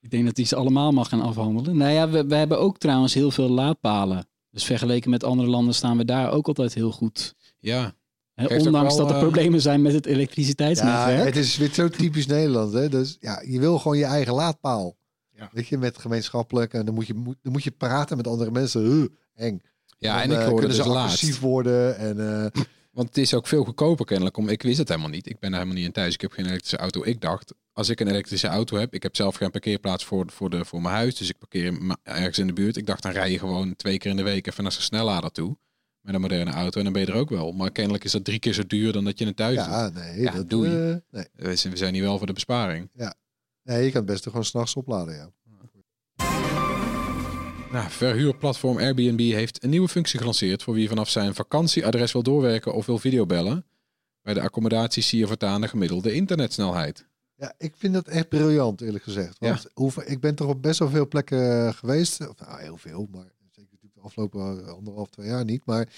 Ik 0.00 0.10
denk 0.10 0.24
dat 0.26 0.36
hij 0.36 0.46
ze 0.46 0.56
allemaal 0.56 0.92
mag 0.92 1.08
gaan 1.08 1.20
afhandelen. 1.20 1.76
Nou 1.76 1.92
ja, 1.92 2.08
we, 2.08 2.26
we 2.26 2.34
hebben 2.34 2.58
ook 2.58 2.78
trouwens 2.78 3.14
heel 3.14 3.30
veel 3.30 3.48
laadpalen. 3.48 4.28
Dus 4.50 4.64
vergeleken 4.64 5.10
met 5.10 5.24
andere 5.24 5.48
landen 5.48 5.74
staan 5.74 5.96
we 5.96 6.04
daar 6.04 6.32
ook 6.32 6.46
altijd 6.46 6.74
heel 6.74 6.92
goed. 6.92 7.34
Ja, 7.58 7.94
ondanks 8.36 8.96
wel, 8.96 8.96
dat 8.96 9.08
er 9.10 9.14
eh, 9.14 9.22
problemen 9.22 9.60
zijn 9.60 9.82
met 9.82 9.92
het 9.92 10.04
Ja, 10.04 10.10
elektriciteitsnetwerk. 10.10 11.24
het 11.24 11.36
is 11.36 11.56
weer 11.56 11.72
zo 11.72 11.88
typisch 11.88 12.26
Nederland. 12.36 12.72
Hè? 12.72 12.88
Dus 12.88 13.16
ja, 13.20 13.42
je 13.46 13.60
wil 13.60 13.78
gewoon 13.78 13.98
je 13.98 14.04
eigen 14.04 14.34
laadpaal. 14.34 14.96
Ja. 15.30 15.48
Weet 15.52 15.68
je, 15.68 15.78
met 15.78 15.98
gemeenschappelijk. 15.98 16.72
En 16.74 16.84
dan 16.84 16.94
moet 16.94 17.06
je, 17.06 17.14
moet, 17.14 17.36
dan 17.42 17.52
moet 17.52 17.64
je 17.64 17.70
praten 17.70 18.16
met 18.16 18.26
andere 18.26 18.50
mensen. 18.50 19.16
Eng. 19.38 19.62
ja 19.98 20.12
Dan, 20.12 20.22
en 20.22 20.30
ik 20.30 20.38
eh, 20.38 20.46
hoorde 20.48 20.66
dus 20.66 20.76
ze 20.76 20.82
agressief 20.82 21.40
worden. 21.40 21.96
En, 21.96 22.44
eh, 22.54 22.62
Want 22.92 23.08
het 23.08 23.18
is 23.18 23.34
ook 23.34 23.46
veel 23.46 23.64
goedkoper 23.64 24.04
kennelijk. 24.04 24.36
Om, 24.36 24.48
ik 24.48 24.62
wist 24.62 24.78
het 24.78 24.88
helemaal 24.88 25.10
niet. 25.10 25.26
Ik 25.28 25.38
ben 25.38 25.50
er 25.50 25.56
helemaal 25.56 25.76
niet 25.78 25.86
in 25.86 25.92
thuis. 25.92 26.14
Ik 26.14 26.20
heb 26.20 26.32
geen 26.32 26.44
elektrische 26.46 26.76
auto. 26.76 27.04
Ik 27.04 27.20
dacht, 27.20 27.54
als 27.72 27.88
ik 27.88 28.00
een 28.00 28.08
elektrische 28.08 28.46
auto 28.46 28.76
heb... 28.76 28.94
Ik 28.94 29.02
heb 29.02 29.16
zelf 29.16 29.36
geen 29.36 29.50
parkeerplaats 29.50 30.04
voor, 30.04 30.24
voor, 30.30 30.50
de, 30.50 30.64
voor 30.64 30.82
mijn 30.82 30.94
huis. 30.94 31.16
Dus 31.16 31.28
ik 31.28 31.38
parkeer 31.38 31.96
ergens 32.02 32.38
in 32.38 32.46
de 32.46 32.52
buurt. 32.52 32.76
Ik 32.76 32.86
dacht, 32.86 33.02
dan 33.02 33.12
rij 33.12 33.30
je 33.30 33.38
gewoon 33.38 33.76
twee 33.76 33.98
keer 33.98 34.10
in 34.10 34.16
de 34.16 34.22
week 34.22 34.46
even 34.46 34.62
naar 34.62 34.72
zijn 34.72 34.84
snellader 34.84 35.30
toe. 35.30 35.56
Met 36.00 36.14
een 36.14 36.20
moderne 36.20 36.50
auto. 36.50 36.78
En 36.78 36.84
dan 36.84 36.92
ben 36.92 37.02
je 37.02 37.12
er 37.12 37.18
ook 37.18 37.30
wel. 37.30 37.52
Maar 37.52 37.70
kennelijk 37.70 38.04
is 38.04 38.12
dat 38.12 38.24
drie 38.24 38.38
keer 38.38 38.52
zo 38.52 38.66
duur 38.66 38.92
dan 38.92 39.04
dat 39.04 39.18
je 39.18 39.26
het 39.26 39.36
thuis 39.36 39.56
doet. 39.56 39.64
ja, 39.66 39.88
nee. 39.88 40.20
Ja, 40.20 40.32
dat, 40.32 40.50
doei. 40.50 40.70
eh, 40.70 40.96
nee. 41.10 41.24
We 41.32 41.56
zijn- 41.56 41.94
hier 41.94 42.02
wel 42.02 42.18
voor 42.18 42.26
de 42.26 42.32
besparing. 42.32 42.90
nee, 43.62 43.84
je 43.84 43.90
kan 43.90 44.00
het 44.02 44.10
best 44.10 44.24
gewoon 44.24 44.44
s'nachts 44.44 44.74
opladen. 44.74 45.14
Ja. 45.14 45.30
Nou, 47.72 47.90
verhuurplatform 47.90 48.78
Airbnb 48.78 49.20
heeft 49.20 49.64
een 49.64 49.70
nieuwe 49.70 49.88
functie 49.88 50.18
gelanceerd... 50.18 50.62
voor 50.62 50.74
wie 50.74 50.88
vanaf 50.88 51.08
zijn 51.08 51.34
vakantieadres 51.34 52.12
wil 52.12 52.22
doorwerken 52.22 52.74
of 52.74 52.86
wil 52.86 52.98
videobellen. 52.98 53.64
Bij 54.22 54.34
de 54.34 54.40
accommodatie 54.40 55.02
zie 55.02 55.18
je 55.18 55.26
voortaan 55.26 55.60
de 55.60 55.68
gemiddelde 55.68 56.12
internetsnelheid. 56.12 57.06
Ja, 57.34 57.52
ik 57.58 57.74
vind 57.76 57.94
dat 57.94 58.06
echt 58.06 58.28
briljant, 58.28 58.80
eerlijk 58.80 59.04
gezegd. 59.04 59.36
Want 59.38 59.66
hoeveel, 59.74 60.02
ik 60.06 60.20
ben 60.20 60.34
toch 60.34 60.48
op 60.48 60.62
best 60.62 60.78
wel 60.78 60.88
veel 60.88 61.08
plekken 61.08 61.74
geweest. 61.74 62.28
Of, 62.28 62.34
nou, 62.46 62.60
heel 62.60 62.76
veel, 62.76 63.08
maar 63.10 63.24
zeker 63.50 63.70
natuurlijk 63.70 63.94
de 63.94 64.00
afgelopen 64.00 64.64
eh, 64.66 64.72
anderhalf, 64.72 65.08
twee 65.08 65.26
jaar 65.26 65.44
niet. 65.44 65.62
Maar 65.64 65.88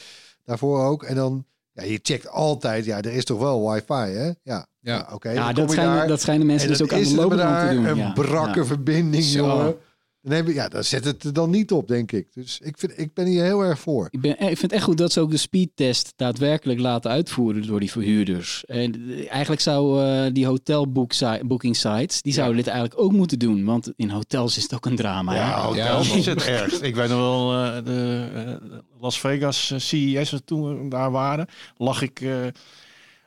daarvoor 0.45 0.85
ook. 0.85 1.03
En 1.03 1.15
dan, 1.15 1.45
ja, 1.73 1.83
je 1.83 2.01
checkt 2.03 2.29
altijd, 2.29 2.85
ja, 2.85 2.97
er 2.97 3.13
is 3.13 3.25
toch 3.25 3.39
wel 3.39 3.71
wifi, 3.71 3.95
hè? 3.95 4.31
Ja, 4.43 4.67
ja. 4.81 5.09
oké. 5.13 5.31
ja, 5.31 5.45
dan 5.45 5.55
kom 5.55 5.63
dat 5.63 5.71
schijnen, 5.71 5.95
daar, 5.97 6.09
dat 6.09 6.21
schijnen 6.21 6.47
mensen 6.47 6.69
en 6.69 6.73
dus 6.73 6.83
ook 6.83 6.93
aan 6.93 7.03
de 7.03 7.15
lopende 7.15 7.43
te 7.43 7.49
daar 7.49 7.75
doen. 7.75 7.85
Een 7.85 7.97
ja. 7.97 8.13
brakke 8.13 8.59
Ja. 8.61 8.67
verbinding, 8.67 9.25
Zo. 9.25 9.39
jongen. 9.39 9.77
Dan, 10.23 10.33
heb 10.33 10.47
je, 10.47 10.55
ja, 10.55 10.69
dan 10.69 10.85
zet 10.85 11.05
het 11.05 11.25
er 11.25 11.33
dan 11.33 11.51
niet 11.51 11.73
op, 11.73 11.89
denk 11.89 12.13
ik. 12.13 12.27
Dus 12.35 12.61
ik, 12.63 12.79
vind, 12.79 12.99
ik 12.99 13.15
ben 13.15 13.27
hier 13.27 13.43
heel 13.43 13.61
erg 13.61 13.79
voor. 13.79 14.09
Ik, 14.11 14.21
ben, 14.21 14.31
ik 14.31 14.39
vind 14.39 14.61
het 14.61 14.73
echt 14.73 14.83
goed 14.85 14.99
dat 14.99 15.13
ze 15.13 15.21
ook 15.21 15.31
de 15.31 15.37
speedtest 15.37 16.13
daadwerkelijk 16.17 16.81
laten 16.81 17.11
uitvoeren 17.11 17.67
door 17.67 17.81
die 17.81 17.91
verhuurders. 17.91 18.65
En 18.65 18.95
eh, 18.95 19.31
eigenlijk 19.31 19.63
zou 19.63 20.03
eh, 20.03 20.33
die 20.33 20.47
hotelbooking 20.47 21.77
sites, 21.77 22.23
die 22.23 22.33
zouden 22.33 22.57
dit 22.57 22.67
eigenlijk 22.67 23.01
ook 23.01 23.13
moeten 23.13 23.39
doen. 23.39 23.65
Want 23.65 23.93
in 23.97 24.11
hotels 24.11 24.57
is 24.57 24.63
het 24.63 24.75
ook 24.75 24.87
een 24.87 24.97
drama. 24.97 25.33
hè? 25.33 25.39
Ja, 25.39 25.61
hotels 25.61 26.15
is 26.15 26.27
het 26.27 26.47
ergst. 26.47 26.83
Ik 26.83 26.95
weet 26.95 27.09
nog 27.09 27.19
wel, 27.19 27.55
eh, 27.55 27.85
de 27.85 28.59
Las 29.01 29.21
Vegas 29.21 29.73
CES, 29.77 30.35
toen 30.45 30.83
we 30.83 30.89
daar 30.89 31.11
waren, 31.11 31.47
lag 31.77 32.03
ik 32.03 32.21
eh, 32.21 32.31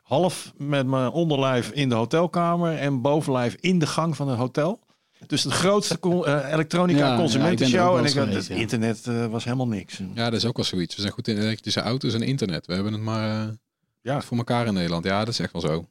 half 0.03 0.53
met 0.57 0.87
mijn 0.87 1.09
onderlijf 1.11 1.69
in 1.71 1.89
de 1.89 1.95
hotelkamer 1.95 2.77
en 2.77 3.01
bovenlijf 3.01 3.55
in 3.59 3.79
de 3.79 3.87
gang 3.87 4.15
van 4.15 4.27
het 4.27 4.37
hotel. 4.37 4.79
Dus 5.27 5.41
de 5.41 5.51
grootste 5.51 5.99
con- 5.99 6.25
eh, 6.25 6.51
elektronica 6.53 6.99
Ja, 6.99 7.05
ja, 7.05 7.11
ik 7.11 7.17
ben 7.17 7.25
consumentenshow. 7.25 7.97
en 7.97 8.05
ik, 8.05 8.13
had- 8.13 8.23
geweest, 8.27 8.47
het 8.47 8.57
ja. 8.57 8.61
internet 8.63 9.07
eh, 9.07 9.25
was 9.25 9.43
helemaal 9.43 9.67
niks. 9.67 9.99
Ja, 10.13 10.23
dat 10.29 10.39
is 10.39 10.45
ook 10.45 10.55
wel 10.55 10.65
zoiets. 10.65 10.95
We 10.95 11.01
zijn 11.01 11.13
goed 11.13 11.27
in 11.27 11.37
elektrische 11.37 11.79
auto's 11.81 12.13
en 12.13 12.21
internet. 12.21 12.65
We 12.65 12.73
hebben 12.73 12.93
het 12.93 13.01
maar 13.01 13.41
eh, 13.47 13.53
Ja. 14.01 14.21
voor 14.21 14.37
elkaar 14.37 14.67
in 14.67 14.73
Nederland. 14.73 15.05
Ja, 15.05 15.19
dat 15.19 15.27
is 15.27 15.39
echt 15.39 15.51
wel 15.51 15.61
zo. 15.61 15.87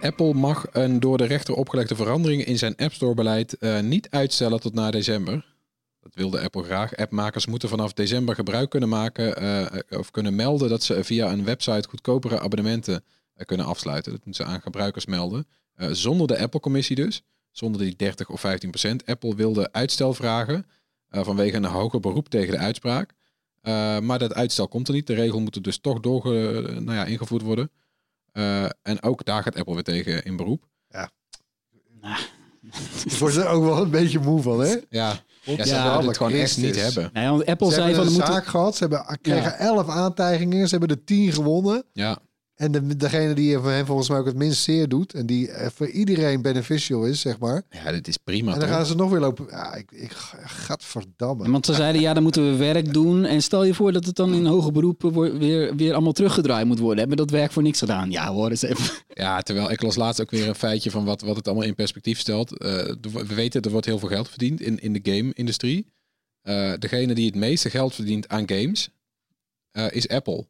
Apple 0.00 0.34
mag 0.34 0.66
een 0.72 1.00
door 1.00 1.18
de 1.18 1.24
rechter 1.24 1.54
opgelegde 1.54 1.96
verandering 1.96 2.44
in 2.44 2.58
zijn 2.58 2.76
App 2.76 2.92
Store 2.92 3.14
beleid 3.14 3.52
eh, 3.58 3.80
niet 3.80 4.10
uitstellen 4.10 4.60
tot 4.60 4.74
na 4.74 4.90
december. 4.90 5.46
Dat 6.00 6.14
wilde 6.14 6.40
Apple 6.40 6.62
graag. 6.64 6.96
Appmakers 6.96 7.46
moeten 7.46 7.68
vanaf 7.68 7.92
december 7.92 8.34
gebruik 8.34 8.70
kunnen 8.70 8.88
maken 8.88 9.36
eh, 9.36 9.98
of 9.98 10.10
kunnen 10.10 10.34
melden 10.34 10.68
dat 10.68 10.82
ze 10.82 11.04
via 11.04 11.32
een 11.32 11.44
website 11.44 11.88
goedkopere 11.88 12.40
abonnementen 12.40 13.04
kunnen 13.44 13.66
afsluiten. 13.66 14.12
Dat 14.12 14.24
moeten 14.24 14.44
ze 14.46 14.52
aan 14.52 14.60
gebruikers 14.60 15.06
melden. 15.06 15.46
Eh, 15.78 15.88
zonder 15.90 16.26
de 16.26 16.38
Apple-commissie 16.38 16.96
dus. 16.96 17.22
Zonder 17.50 17.80
die 17.80 17.96
30 17.96 18.28
of 18.28 18.40
15 18.40 18.70
procent. 18.70 19.06
Apple 19.06 19.34
wilde 19.34 19.72
uitstel 19.72 20.14
vragen 20.14 20.66
eh, 21.08 21.24
vanwege 21.24 21.56
een 21.56 21.64
hoger 21.64 22.00
beroep 22.00 22.28
tegen 22.28 22.52
de 22.52 22.58
uitspraak. 22.58 23.14
Eh, 23.60 23.98
maar 23.98 24.18
dat 24.18 24.34
uitstel 24.34 24.68
komt 24.68 24.88
er 24.88 24.94
niet. 24.94 25.06
De 25.06 25.14
regel 25.14 25.40
moet 25.40 25.54
er 25.56 25.62
dus 25.62 25.78
toch 25.78 26.00
doorge, 26.00 26.30
nou 26.80 26.96
ja, 26.96 27.04
ingevoerd 27.04 27.42
worden. 27.42 27.70
Eh, 28.32 28.64
en 28.82 29.02
ook 29.02 29.24
daar 29.24 29.42
gaat 29.42 29.56
Apple 29.56 29.74
weer 29.74 29.82
tegen 29.82 30.24
in 30.24 30.36
beroep. 30.36 30.66
Ik 33.04 33.12
word 33.12 33.36
er 33.36 33.46
ook 33.46 33.64
wel 33.64 33.82
een 33.82 33.90
beetje 33.90 34.18
moe 34.18 34.42
van, 34.42 34.60
hè? 34.60 34.68
Ja, 34.68 34.80
ja 34.88 35.64
ze 35.64 35.74
Ja, 35.74 36.02
het 36.06 36.16
gewoon 36.16 36.32
echt 36.32 36.56
niet 36.56 36.76
hebben. 36.82 37.10
Nee, 37.12 37.28
want 37.28 37.46
Apple 37.46 37.68
Ze 37.68 37.74
zei 37.74 37.86
hebben 37.86 38.04
van... 38.04 38.12
een 38.12 38.18
zaak 38.20 38.34
moeten- 38.34 38.50
gehad. 38.50 38.76
Ze 38.76 38.86
hebben, 38.86 39.18
kregen 39.20 39.58
elf 39.58 39.88
aantijgingen. 39.88 40.68
Ze 40.68 40.76
hebben 40.76 40.96
er 40.96 41.04
tien 41.04 41.32
gewonnen. 41.32 41.84
Ja, 41.92 42.18
En 42.58 42.72
de, 42.72 42.96
degene 42.96 43.34
die 43.34 43.58
voor 43.58 43.70
hen 43.70 43.86
volgens 43.86 44.08
mij 44.08 44.18
ook 44.18 44.26
het 44.26 44.36
minst 44.36 44.62
zeer 44.62 44.88
doet. 44.88 45.14
En 45.14 45.26
die 45.26 45.50
voor 45.74 45.88
iedereen 45.88 46.42
beneficial 46.42 47.04
is, 47.04 47.20
zeg 47.20 47.38
maar. 47.38 47.62
ja 47.70 47.92
dit 47.92 48.08
is 48.08 48.16
prima 48.16 48.52
en 48.52 48.58
dan 48.58 48.68
toch? 48.68 48.76
gaan 48.76 48.86
ze 48.86 48.94
nog 48.94 49.10
weer 49.10 49.20
lopen. 49.20 49.46
Ja, 49.50 49.74
ik, 49.74 49.90
ik 49.92 50.12
gadverdamme. 50.44 51.50
Want 51.50 51.66
ze 51.66 51.74
zeiden, 51.74 52.00
ja, 52.00 52.14
dan 52.14 52.22
moeten 52.22 52.50
we 52.50 52.56
werk 52.56 52.92
doen. 52.92 53.24
En 53.24 53.42
stel 53.42 53.64
je 53.64 53.74
voor 53.74 53.92
dat 53.92 54.04
het 54.06 54.16
dan 54.16 54.34
in 54.34 54.46
hoger 54.46 54.72
beroepen 54.72 55.12
wordt- 55.12 55.38
weer, 55.38 55.76
weer 55.76 55.92
allemaal 55.92 56.12
teruggedraaid 56.12 56.66
moet 56.66 56.78
worden. 56.78 56.98
Hebben 56.98 57.16
we 57.16 57.24
dat 57.24 57.38
werk 57.38 57.52
voor 57.52 57.62
niks 57.62 57.78
gedaan? 57.78 58.10
Ja 58.10 58.32
hoor, 58.32 58.50
eens 58.50 58.62
even. 58.62 58.84
Ja, 59.08 59.40
terwijl 59.40 59.70
ik 59.70 59.82
las 59.82 59.96
laatst 59.96 60.20
ook 60.20 60.30
weer 60.30 60.48
een 60.48 60.54
feitje 60.54 60.90
van 60.90 61.04
wat, 61.04 61.20
wat 61.20 61.36
het 61.36 61.46
allemaal 61.46 61.66
in 61.66 61.74
perspectief 61.74 62.18
stelt. 62.18 62.58
Eh, 62.58 62.68
we 63.12 63.34
weten, 63.34 63.62
er 63.62 63.70
wordt 63.70 63.86
heel 63.86 63.98
veel 63.98 64.08
geld 64.08 64.28
verdiend 64.28 64.60
in, 64.60 64.78
in 64.78 64.92
de 64.92 65.00
game-industrie. 65.02 65.86
Eh, 66.42 66.72
degene 66.78 67.14
die 67.14 67.26
het 67.26 67.34
meeste 67.34 67.70
geld 67.70 67.94
verdient 67.94 68.28
aan 68.28 68.48
games 68.48 68.88
eh, 69.70 69.86
is 69.90 70.08
Apple. 70.08 70.46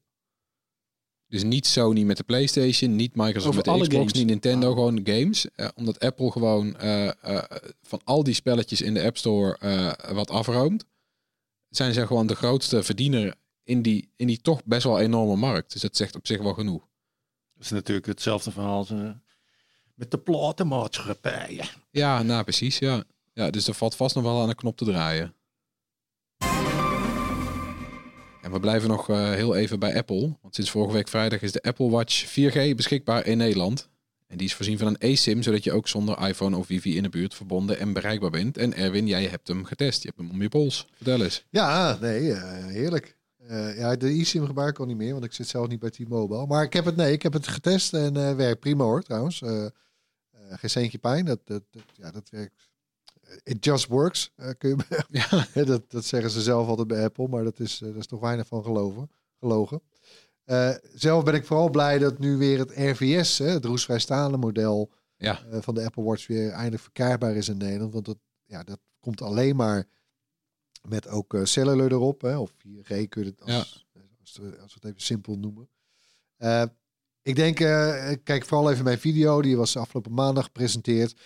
Dus 1.28 1.42
niet 1.42 1.66
Sony 1.66 2.02
met 2.02 2.16
de 2.16 2.22
PlayStation, 2.22 2.96
niet 2.96 3.14
Microsoft 3.14 3.44
Over 3.46 3.54
met 3.54 3.64
de 3.64 3.70
alle 3.70 3.80
Xbox, 3.80 3.96
games. 3.96 4.12
niet 4.12 4.26
Nintendo, 4.26 4.72
gewoon 4.72 5.00
games. 5.04 5.46
Eh, 5.54 5.68
omdat 5.74 6.00
Apple 6.00 6.30
gewoon 6.30 6.76
eh, 6.76 7.08
eh, 7.08 7.44
van 7.82 8.00
al 8.04 8.22
die 8.24 8.34
spelletjes 8.34 8.80
in 8.80 8.94
de 8.94 9.02
App 9.02 9.16
Store 9.16 9.56
eh, 9.58 10.12
wat 10.14 10.30
afroomt, 10.30 10.84
zijn 11.68 11.92
ze 11.92 12.06
gewoon 12.06 12.26
de 12.26 12.36
grootste 12.36 12.82
verdiener 12.82 13.34
in 13.64 13.82
die, 13.82 14.12
in 14.16 14.26
die 14.26 14.40
toch 14.40 14.64
best 14.64 14.84
wel 14.84 14.98
enorme 15.00 15.36
markt. 15.36 15.72
Dus 15.72 15.82
dat 15.82 15.96
zegt 15.96 16.16
op 16.16 16.26
zich 16.26 16.42
wel 16.42 16.54
genoeg. 16.54 16.86
Dat 17.54 17.64
is 17.64 17.70
natuurlijk 17.70 18.06
hetzelfde 18.06 18.50
verhaal 18.50 18.78
als, 18.78 18.92
met 19.94 20.10
de 20.10 20.18
platenmaatschappijen. 20.18 21.68
Ja, 21.90 22.22
nou 22.22 22.42
precies, 22.42 22.78
ja. 22.78 23.04
Ja, 23.32 23.50
dus 23.50 23.68
er 23.68 23.74
valt 23.74 23.96
vast 23.96 24.14
nog 24.14 24.24
wel 24.24 24.42
aan 24.42 24.48
een 24.48 24.54
knop 24.54 24.76
te 24.76 24.84
draaien. 24.84 25.34
En 28.48 28.54
we 28.54 28.60
blijven 28.60 28.88
nog 28.88 29.08
eh, 29.10 29.30
heel 29.32 29.54
even 29.56 29.78
bij 29.78 29.96
Apple. 29.96 30.36
Want 30.42 30.54
sinds 30.54 30.70
vorige 30.70 30.92
week 30.92 31.08
vrijdag 31.08 31.42
is 31.42 31.52
de 31.52 31.62
Apple 31.62 31.90
Watch 31.90 32.24
4G 32.26 32.74
beschikbaar 32.76 33.26
in 33.26 33.36
Nederland. 33.38 33.88
En 34.26 34.36
die 34.36 34.46
is 34.46 34.54
voorzien 34.54 34.78
van 34.78 34.86
een 34.86 34.98
eSIM, 34.98 35.42
zodat 35.42 35.64
je 35.64 35.72
ook 35.72 35.88
zonder 35.88 36.28
iPhone 36.28 36.56
of 36.56 36.66
wifi 36.66 36.96
in 36.96 37.02
de 37.02 37.08
buurt 37.08 37.34
verbonden 37.34 37.78
en 37.78 37.92
bereikbaar 37.92 38.30
bent. 38.30 38.56
En 38.56 38.74
Erwin, 38.74 39.06
jij 39.06 39.24
hebt 39.26 39.48
hem 39.48 39.64
getest. 39.64 40.02
Je 40.02 40.08
hebt 40.08 40.20
hem 40.20 40.30
om 40.30 40.42
je 40.42 40.48
pols. 40.48 40.86
Vertel 40.96 41.22
eens. 41.22 41.44
Ja, 41.50 41.98
nee, 42.00 42.32
eh, 42.32 42.66
heerlijk. 42.66 43.16
Eh, 43.46 43.76
ja, 43.78 43.96
de 43.96 44.08
eSIM 44.08 44.46
gebruik 44.46 44.70
ik 44.70 44.78
al 44.78 44.86
niet 44.86 44.96
meer, 44.96 45.12
want 45.12 45.24
ik 45.24 45.32
zit 45.32 45.48
zelf 45.48 45.68
niet 45.68 45.78
bij 45.80 45.90
T-Mobile. 45.90 46.46
Maar 46.46 46.62
ik 46.64 46.72
heb 46.72 46.84
het, 46.84 46.96
nee, 46.96 47.12
ik 47.12 47.22
heb 47.22 47.32
het 47.32 47.48
getest 47.48 47.94
en 47.94 48.16
eh 48.16 48.34
werkt 48.34 48.60
prima 48.60 48.84
hoor, 48.84 49.02
trouwens. 49.02 49.42
Geen 50.50 50.70
centje 50.70 50.98
pijn, 50.98 51.24
dat, 51.24 51.40
dat- 51.44 51.62
ja, 51.94 52.10
dat 52.10 52.28
werkt. 52.30 52.68
It 53.42 53.64
just 53.64 53.86
works, 53.86 54.32
eh, 54.36 54.50
kun 54.58 54.68
je, 54.88 55.04
Ja, 55.54 55.64
dat, 55.64 55.90
dat 55.90 56.04
zeggen 56.04 56.30
ze 56.30 56.42
zelf 56.42 56.68
altijd 56.68 56.88
bij 56.88 57.04
Apple, 57.04 57.28
maar 57.28 57.44
dat 57.44 57.60
is, 57.60 57.80
eh, 57.82 57.88
dat 57.88 57.96
is 57.96 58.06
toch 58.06 58.20
weinig 58.20 58.46
van 58.46 58.62
geloven, 58.62 59.10
gelogen. 59.38 59.82
Eh, 60.44 60.74
zelf 60.94 61.24
ben 61.24 61.34
ik 61.34 61.44
vooral 61.46 61.70
blij 61.70 61.98
dat 61.98 62.18
nu 62.18 62.36
weer 62.36 62.58
het 62.58 62.70
RVS, 62.70 63.38
hè, 63.38 63.46
het 63.48 63.64
roestvrijstaande 63.64 64.36
model 64.36 64.90
ja. 65.16 65.40
van 65.60 65.74
de 65.74 65.84
Apple 65.84 66.02
Watch, 66.02 66.26
weer 66.26 66.50
eindelijk 66.50 66.82
verkrijgbaar 66.82 67.36
is 67.36 67.48
in 67.48 67.56
Nederland. 67.56 67.92
Want 67.92 68.04
dat, 68.04 68.18
ja, 68.44 68.62
dat 68.64 68.78
komt 69.00 69.22
alleen 69.22 69.56
maar 69.56 69.86
met 70.88 71.08
ook 71.08 71.36
cellular 71.42 71.92
erop, 71.92 72.20
hè, 72.20 72.36
of 72.38 72.50
4G 72.50 73.08
kun 73.08 73.22
je 73.22 73.28
het 73.28 73.40
als, 73.42 73.86
als, 74.20 74.36
we- 74.36 74.58
als 74.60 74.74
we 74.74 74.78
het 74.80 74.84
even 74.84 75.02
simpel 75.02 75.36
noemen. 75.38 75.68
Ik 77.22 77.36
denk, 77.36 77.56
kijk 78.24 78.44
vooral 78.44 78.70
even 78.70 78.84
mijn 78.84 78.98
video, 78.98 79.42
die 79.42 79.56
was 79.56 79.76
afgelopen 79.76 80.12
maandag 80.14 80.44
gepresenteerd. 80.44 81.20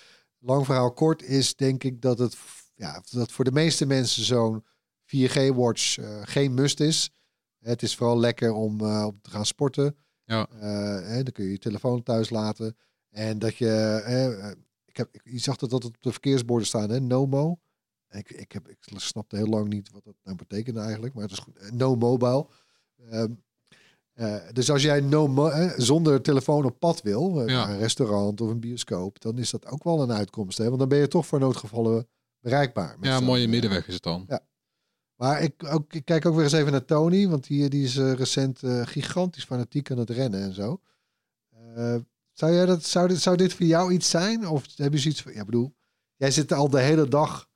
Lang 0.45 0.65
verhaal 0.65 0.93
kort 0.93 1.23
is 1.23 1.57
denk 1.57 1.85
ik 1.85 2.01
dat 2.01 2.19
het 2.19 2.37
ja, 2.75 3.03
dat 3.11 3.33
voor 3.33 3.45
de 3.45 3.53
meeste 3.53 3.87
mensen 3.87 4.25
zo'n 4.25 4.65
4G-watch 5.05 5.99
eh, 5.99 6.21
geen 6.23 6.55
must 6.55 6.81
is. 6.81 7.11
Het 7.59 7.83
is 7.83 7.97
vooral 7.97 8.19
lekker 8.19 8.53
om, 8.53 8.81
eh, 8.81 9.05
om 9.07 9.21
te 9.21 9.31
gaan 9.31 9.47
sporten. 9.47 9.97
Ja. 10.25 10.49
Eh, 10.49 11.09
hè, 11.09 11.23
dan 11.23 11.33
kun 11.33 11.45
je 11.45 11.51
je 11.51 11.59
telefoon 11.59 12.03
thuis 12.03 12.31
laten. 12.31 12.77
En 13.09 13.39
dat 13.39 13.57
je, 13.57 14.57
ik 14.85 14.97
heb, 14.97 15.09
ik, 15.13 15.21
je 15.25 15.39
zag 15.39 15.57
dat 15.57 15.71
dat 15.71 15.85
op 15.85 15.97
de 16.01 16.11
verkeersborden 16.11 16.67
staan, 16.67 16.91
hè, 16.91 17.01
NOMO. 17.01 17.59
Ik, 18.09 18.31
ik, 18.31 18.53
heb, 18.53 18.69
ik 18.69 18.79
snapte 18.81 19.37
heel 19.37 19.47
lang 19.47 19.69
niet 19.69 19.91
wat 19.91 20.05
dat 20.05 20.15
nou 20.23 20.37
betekende 20.37 20.81
eigenlijk, 20.81 21.15
maar 21.15 21.23
het 21.23 21.33
is 21.33 21.39
goed. 21.39 21.73
No 21.73 21.97
mobile. 21.97 22.47
Ehm, 23.11 23.33
eh, 24.13 24.37
dus 24.53 24.71
als 24.71 24.83
jij 24.83 25.01
no 25.01 25.49
eh, 25.49 25.73
zonder 25.77 26.23
telefoon 26.23 26.65
op 26.65 26.79
pad 26.79 27.03
wil, 27.03 27.41
eh, 27.41 27.47
Ja. 27.47 27.53
naar 27.67 27.71
een 27.75 27.79
restaurant 27.79 28.41
of 28.41 28.49
een 28.49 28.61
bioscoop, 28.61 29.21
dan 29.21 29.39
is 29.39 29.51
dat 29.51 29.67
ook 29.67 29.85
wel 29.85 30.03
een 30.03 30.13
uitkomst. 30.13 30.59
Hè? 30.59 30.65
Want 30.67 30.79
dan 30.79 30.89
ben 30.89 30.99
je 30.99 31.09
toch 31.09 31.27
voor 31.27 31.39
noodgevallen 31.41 32.09
bereikbaar. 32.41 32.97
ja, 33.01 33.17
zo'n, 33.17 33.25
mooie 33.27 33.45
eh, 33.45 33.51
middenweg 33.51 33.87
is 33.89 33.95
het 33.95 34.03
dan. 34.03 34.29
maar 35.15 35.43
ik, 35.43 35.65
ook, 35.67 35.93
ik 35.95 36.05
kijk 36.05 36.27
ook 36.27 36.35
weer 36.35 36.45
eens 36.45 36.53
even 36.53 36.73
naar 36.73 36.85
Tony, 36.85 37.29
want 37.29 37.47
die, 37.47 37.69
die 37.69 37.85
is 37.85 37.97
recent 37.97 38.61
gigantisch 38.85 39.45
fanatiek 39.45 39.91
aan 39.91 39.99
het 39.99 40.11
rennen 40.11 40.43
en 40.43 40.55
zo. 40.55 40.81
Zou, 42.33 42.53
jij 42.53 42.67
dat, 42.67 42.85
zou, 42.85 43.09
dit, 43.09 43.21
zou 43.21 43.37
dit 43.37 43.53
voor 43.53 43.67
jou 43.67 43.93
iets 43.93 44.11
zijn? 44.11 44.49
Of 44.49 44.67
heb 44.77 44.93
je 44.93 44.99
zoiets 44.99 45.23
van, 45.23 45.33
ja, 45.33 45.41
ik 45.41 45.45
bedoel, 45.45 45.75
jij 46.17 46.31
zit 46.31 46.53
al 46.53 46.71
de 46.71 46.81
hele 46.81 47.09
dag 47.09 47.49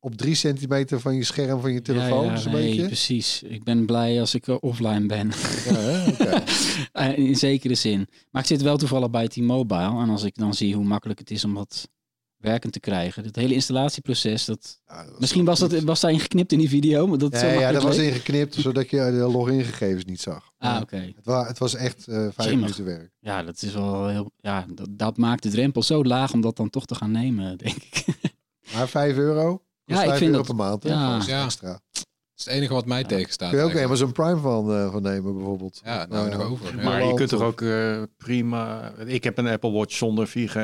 op 0.00 0.16
drie 0.16 0.34
centimeter 0.34 1.00
van 1.00 1.14
je 1.14 1.24
scherm 1.24 1.60
van 1.60 1.72
je 1.72 1.82
telefoon, 1.82 2.24
Ja, 2.24 2.30
ja, 2.30 2.34
dus 2.34 2.44
een 2.44 2.52
nee, 2.52 2.68
beetje. 2.68 2.86
precies. 2.86 3.42
Ik 3.42 3.64
ben 3.64 3.86
blij 3.86 4.20
als 4.20 4.34
ik 4.34 4.48
eh, 4.48 4.56
offline 4.60 5.06
ben. 5.06 5.30
Ja. 5.68 6.42
Eh, 6.92 7.18
In 7.18 7.36
zekere 7.36 7.74
zin. 7.74 8.08
Maar 8.30 8.42
ik 8.42 8.48
zit 8.48 8.62
wel 8.62 8.76
toevallig 8.76 9.10
bij 9.10 9.28
T-Mobile. 9.28 9.80
En 10.00 10.08
als 10.08 10.22
ik 10.22 10.34
dan 10.36 10.54
zie 10.54 10.74
hoe 10.74 10.84
makkelijk 10.84 11.18
het 11.18 11.30
is 11.30 11.44
om 11.44 11.54
dat 11.54 11.88
werkend 12.36 12.72
te 12.72 12.80
krijgen. 12.80 13.24
Het 13.24 13.36
hele 13.36 13.54
installatieproces. 13.54 14.44
Dat... 14.44 14.80
Ja, 14.86 14.96
dat 15.02 15.10
was 15.10 15.20
Misschien 15.20 15.44
was 15.44 15.58
dat, 15.58 15.80
was 15.80 16.00
daarin 16.00 16.20
geknipt 16.20 16.52
in 16.52 16.58
die 16.58 16.68
video. 16.68 17.06
Maar 17.06 17.18
dat 17.18 17.32
Nee, 17.32 17.58
ja, 17.58 17.72
dat 17.72 17.82
was 17.82 17.96
ingeknipt 17.96 18.54
zodat 18.54 18.90
je 18.90 18.96
de 18.96 19.28
logingegevens 19.32 20.04
niet 20.04 20.20
zag. 20.20 20.52
Ah, 20.58 20.80
oké. 20.82 20.96
het, 20.96 21.24
wa 21.24 21.46
het 21.46 21.58
was 21.58 21.74
echt 21.74 22.06
eh, 22.08 22.26
vijf 22.32 22.54
minuten 22.54 22.84
werk. 22.84 23.10
Ja, 23.20 23.42
dat 23.42 23.62
is 23.62 23.72
wel 23.72 24.08
heel... 24.08 24.30
Ja, 24.36 24.66
dat, 24.74 24.88
dat 24.90 25.16
maakt 25.16 25.42
de 25.42 25.48
drempel 25.50 25.82
zo 25.82 26.04
laag 26.04 26.32
om 26.32 26.40
dat 26.40 26.56
dan 26.56 26.70
toch 26.70 26.86
te 26.86 26.94
gaan 26.94 27.10
nemen, 27.10 27.58
denk 27.58 27.76
ik. 27.76 28.04
Maar 28.74 28.88
5 28.88 29.16
euro? 29.16 29.62
Ja, 29.94 30.02
ik 30.02 30.08
5 30.08 30.18
vind 30.18 30.30
euro 30.30 30.36
dat- 30.46 30.56
per 30.56 30.64
maand. 30.64 30.82
ja. 30.82 31.20
Ja. 31.26 31.44
extra. 31.44 31.68
Dat 31.70 32.04
is 32.34 32.44
het 32.44 32.54
enige 32.54 32.72
wat 32.74 32.86
mij 32.86 33.04
tegenstaat. 33.04 33.50
Kun 33.50 33.58
je 33.58 33.64
ook 33.64 33.70
eigenlijk. 33.74 34.00
Amazon 34.02 34.24
Prime 34.24 34.40
van, 34.40 34.72
eh, 34.74 34.92
van 34.92 35.02
nemen 35.02 35.34
bijvoorbeeld. 35.36 35.80
Ja, 35.84 35.96
nou, 35.96 36.08
Nou 36.08 36.30
nog 36.30 36.40
ja. 36.40 36.46
over. 36.48 36.76
Ja. 36.76 36.82
Maar 36.82 37.04
je 37.04 37.14
kunt 37.14 37.28
toch 37.28 37.40
ook 37.42 37.60
eh, 37.60 38.02
prima... 38.16 38.92
Ik 39.06 39.24
heb 39.24 39.38
een 39.38 39.46
Apple 39.46 39.70
Watch 39.70 39.94
zonder 39.96 40.26
4G. 40.28 40.56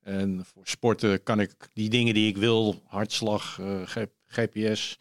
En 0.00 0.44
voor 0.52 0.66
sporten 0.66 1.22
kan 1.22 1.40
ik 1.40 1.52
die 1.72 1.88
dingen 1.90 2.14
die 2.14 2.28
ik 2.28 2.36
wil, 2.36 2.82
hartslag, 2.86 3.58
eh, 3.60 4.06
GPS, 4.26 4.98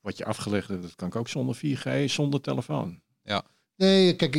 wat 0.00 0.16
je 0.18 0.24
afgelegd 0.24 0.68
hebt, 0.68 0.82
dat 0.82 0.94
kan 0.94 1.08
ik 1.08 1.16
ook 1.16 1.28
zonder 1.28 1.54
4G, 1.56 2.10
zonder 2.10 2.40
telefoon. 2.40 3.00
Nee, 3.76 4.16
kijk, 4.16 4.36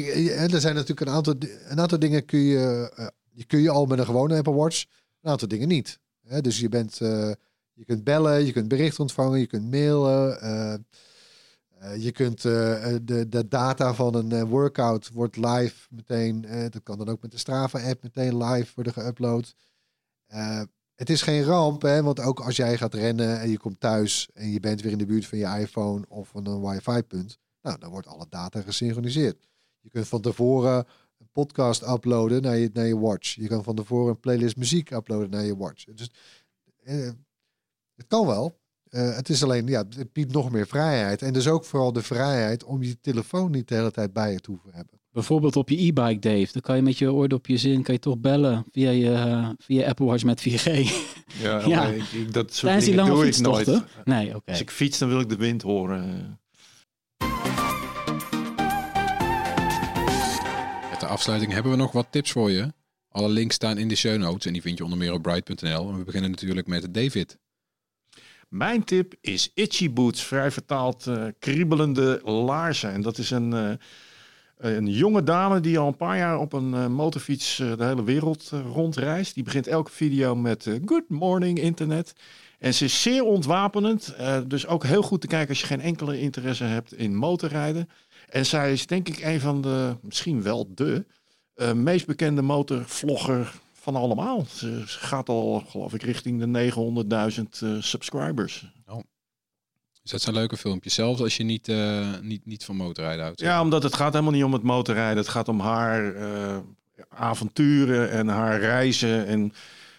er 0.52 0.62
zijn 0.62 0.74
natuurlijk 0.76 1.00
een 1.02 1.10
aantal, 1.14 1.36
een 1.68 1.80
aantal 1.80 2.00
dingen 2.00 2.26
kun 2.26 2.40
je, 2.40 3.12
kun 3.48 3.60
je 3.62 3.70
al 3.70 3.86
met 3.86 4.00
een 4.00 4.06
gewone 4.06 4.38
Apple 4.38 4.54
Watch, 4.54 4.86
een 5.22 5.32
aantal 5.32 5.48
dingen 5.48 5.68
niet. 5.68 6.00
Hè, 6.28 6.42
dus 6.42 6.60
je 6.60 6.70
bent, 6.70 7.02
eh, 7.02 7.32
je 7.74 7.86
kunt 7.86 8.04
bellen, 8.04 8.46
je 8.46 8.52
kunt 8.52 8.68
bericht 8.68 9.00
ontvangen, 9.00 9.40
je 9.40 9.48
kunt 9.48 9.72
mailen, 9.72 10.42
eh, 10.42 10.74
eh, 10.74 12.04
je 12.04 12.12
kunt 12.12 12.46
eh, 12.46 12.96
de, 13.02 13.30
de 13.30 13.48
data 13.48 13.94
van 13.94 14.16
een 14.16 14.46
workout 14.46 15.10
wordt 15.14 15.36
live 15.36 15.88
meteen, 15.90 16.46
dat 16.70 16.84
kan 16.84 16.98
dan 16.98 17.10
ook 17.10 17.22
met 17.22 17.32
de 17.32 17.38
Strava 17.38 17.90
app 17.90 18.04
meteen 18.04 18.44
live 18.44 18.72
worden 18.76 18.94
geüpload. 18.94 19.54
Het 20.96 21.10
is 21.10 21.22
geen 21.22 21.44
ramp, 21.44 21.82
hè, 21.82 22.04
want 22.04 22.20
ook 22.20 22.40
als 22.40 22.56
jij 22.56 22.78
gaat 22.78 22.94
rennen 22.94 23.40
en 23.40 23.50
je 23.50 23.58
komt 23.58 23.80
thuis 23.80 24.30
en 24.34 24.52
je 24.52 24.60
bent 24.60 24.82
weer 24.82 24.92
in 24.92 24.98
de 24.98 25.06
buurt 25.06 25.26
van 25.26 25.38
je 25.38 25.60
iPhone 25.60 26.06
of 26.08 26.28
van 26.28 26.48
een 26.48 26.62
wifi 26.62 27.04
punt, 27.04 27.38
nou, 27.62 27.80
dan 27.80 27.90
wordt 27.90 28.08
alle 28.08 28.26
data 28.30 28.62
gesynchroniseerd. 28.62 29.48
Je 29.80 29.90
kunt 29.90 30.08
van 30.08 30.22
tevoren 30.22 30.86
een 31.18 31.30
podcast 31.32 31.88
uploaden 31.88 32.42
naar 32.42 32.58
je, 32.58 32.70
naar 32.74 32.86
je 32.86 33.00
watch. 33.00 33.36
Je 33.36 33.48
kan 33.48 33.64
van 33.64 33.76
tevoren 33.76 34.10
een 34.10 34.20
playlist 34.20 34.56
muziek 34.56 34.92
uploaden 34.92 35.30
naar 35.30 35.44
je 35.44 35.58
watch. 35.58 35.84
Dus 35.84 36.12
het 38.02 38.10
kan 38.10 38.26
wel. 38.28 38.60
Eh, 38.89 39.16
het 39.16 39.30
is 39.30 39.43
alleen, 39.43 39.68
ja, 39.68 39.84
het 39.97 40.14
biedt 40.14 40.32
nog 40.34 40.52
meer 40.52 40.68
vrijheid. 40.68 41.22
En 41.22 41.34
dus 41.34 41.47
ook 41.47 41.66
vooral 41.66 41.93
de 41.93 42.02
vrijheid 42.02 42.64
om 42.64 42.84
je 42.84 42.99
telefoon 43.02 43.52
niet 43.52 43.68
de 43.68 43.76
hele 43.76 43.91
tijd 43.91 44.14
bij 44.14 44.32
je 44.32 44.39
te 44.39 44.52
hoeven 44.52 44.72
hebben. 44.74 44.99
Bijvoorbeeld 45.12 45.56
op 45.56 45.70
je 45.70 45.76
e-bike, 45.86 46.20
Dave. 46.20 46.49
Dan 46.52 46.62
kan 46.62 46.76
je 46.76 46.82
met 46.82 46.97
je 46.97 47.12
oordopjes 47.14 47.64
in, 47.64 47.84
kan 47.84 47.93
je 47.93 47.99
toch 47.99 48.18
bellen 48.20 48.66
via 48.72 48.89
je, 48.89 49.12
eh, 49.14 49.49
via 49.58 49.88
Apple 49.88 50.06
Watch 50.06 50.24
met 50.24 50.41
4G. 50.41 50.66
Ja, 51.41 51.60
ik, 51.88 52.04
ik- 52.04 52.34
dat 52.34 52.54
soort 52.54 52.62
Tijdens 52.62 52.86
dingen 52.86 53.06
doe 53.06 53.26
ik 53.28 53.38
nooit. 53.39 53.58
fietstochten? 53.66 53.88
Nee, 54.04 54.36
oké. 54.36 54.52
Als 54.52 54.62
ik 54.62 54.72
fiets, 54.72 54.97
dan 54.97 55.10
wil 55.10 55.20
ik 55.20 55.30
de 55.30 55.36
wind 55.36 55.62
horen. 55.62 56.39
Met 60.89 60.99
de 60.99 61.06
afsluiting 61.08 61.52
hebben 61.54 61.72
we 61.72 61.78
nog 61.78 61.91
wat 61.91 62.08
tips 62.10 62.32
voor 62.32 62.52
je. 62.52 62.74
Alle 63.10 63.30
links 63.30 63.56
staan 63.56 63.78
in 63.78 63.88
de 63.88 63.95
show 63.95 64.18
notes 64.18 64.45
en 64.45 64.54
die 64.54 64.62
vind 64.62 64.78
je 64.78 64.84
onder 64.84 64.99
meer 64.99 65.14
op 65.14 65.22
bright.nl. 65.22 65.89
En 65.89 65.97
we 65.97 66.04
beginnen 66.04 66.32
natuurlijk 66.32 66.68
met 66.68 66.93
David. 66.93 67.38
Mijn 68.52 68.84
tip 68.84 69.14
is 69.22 69.52
Itchy 69.54 69.91
Boots, 69.91 70.24
vrij 70.24 70.52
vertaald 70.52 71.08
eh, 71.08 71.24
kriebelende 71.39 72.22
laarzen. 72.24 72.91
En 72.91 73.02
dat 73.02 73.18
is 73.18 73.32
een, 73.32 73.54
eh, 73.54 73.72
een 74.58 74.88
jonge 74.88 75.24
dame 75.24 75.60
die 75.60 75.80
al 75.80 75.88
een 75.88 75.95
paar 75.95 76.18
jaar 76.18 76.39
op 76.39 76.54
een 76.54 76.74
eh, 76.74 76.88
motorfiets 76.88 77.56
de 77.56 77.84
hele 77.86 78.04
wereld 78.04 78.52
rondreist. 78.74 79.34
Die 79.34 79.43
begint 79.43 79.68
elke 79.68 79.91
video 79.91 80.36
met 80.36 80.80
Good 80.86 81.10
morning 81.10 81.60
internet. 81.60 82.14
En 82.60 82.74
ze 82.74 82.86
is 82.86 83.02
zeer 83.02 83.24
ontwapenend, 83.24 84.16
dus 84.47 84.68
ook 84.68 84.84
heel 84.84 85.02
goed 85.02 85.22
te 85.22 85.28
kijken 85.28 85.49
als 85.49 85.60
je 85.60 85.66
geen 85.68 85.82
enkele 85.82 86.20
interesse 86.20 86.64
hebt 86.64 86.93
in 86.93 87.16
motorrijden. 87.16 87.89
En 88.30 88.45
zij 88.45 88.72
is 88.72 88.88
denk 88.88 89.08
ik 89.08 89.20
een 89.20 89.39
van 89.39 89.62
de, 89.62 89.95
misschien 90.02 90.41
wel 90.41 90.72
de, 90.76 91.06
meest 91.74 92.06
bekende 92.06 92.41
motorvlogger 92.41 93.54
van 93.82 93.96
allemaal. 93.96 94.46
Ze, 94.50 94.82
gaat 94.86 95.30
al, 95.30 95.64
geloof 95.68 95.94
ik, 95.94 96.04
richting 96.04 96.40
de 96.40 96.72
900.000 97.34 97.44
eh, 97.60 97.82
subscribers. 97.82 98.66
Dus 100.02 100.12
dat 100.12 100.22
zijn 100.22 100.36
leuke 100.36 100.58
filmpjes, 100.58 100.94
zelfs 100.94 101.22
als 101.22 101.38
je 101.38 101.44
niet, 101.44 101.68
eh, 101.68 102.20
niet, 102.22 102.46
niet 102.46 102.66
van 102.66 102.76
motorrijden 102.76 103.24
houdt. 103.24 103.40
Ja, 103.40 103.62
omdat 103.62 103.84
het 103.84 103.96
gaat 103.96 104.14
helemaal 104.14 104.34
niet 104.34 104.44
om 104.44 104.54
het 104.54 104.64
motorrijden. 104.64 105.18
Het 105.18 105.28
gaat 105.28 105.48
om 105.48 105.60
haar 105.60 106.16
eh, 106.16 106.58
avonturen 107.10 108.12
en 108.12 108.28
haar 108.28 108.60
reizen. 108.60 109.26
En 109.26 109.54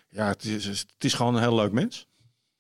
ja, 0.09 0.27
het 0.27 0.45
is, 0.45 0.65
het 0.65 0.87
is 0.99 1.15
gewoon 1.15 1.35
een 1.35 1.43
heel 1.43 1.55
leuk 1.55 1.73
mens. 1.73 2.07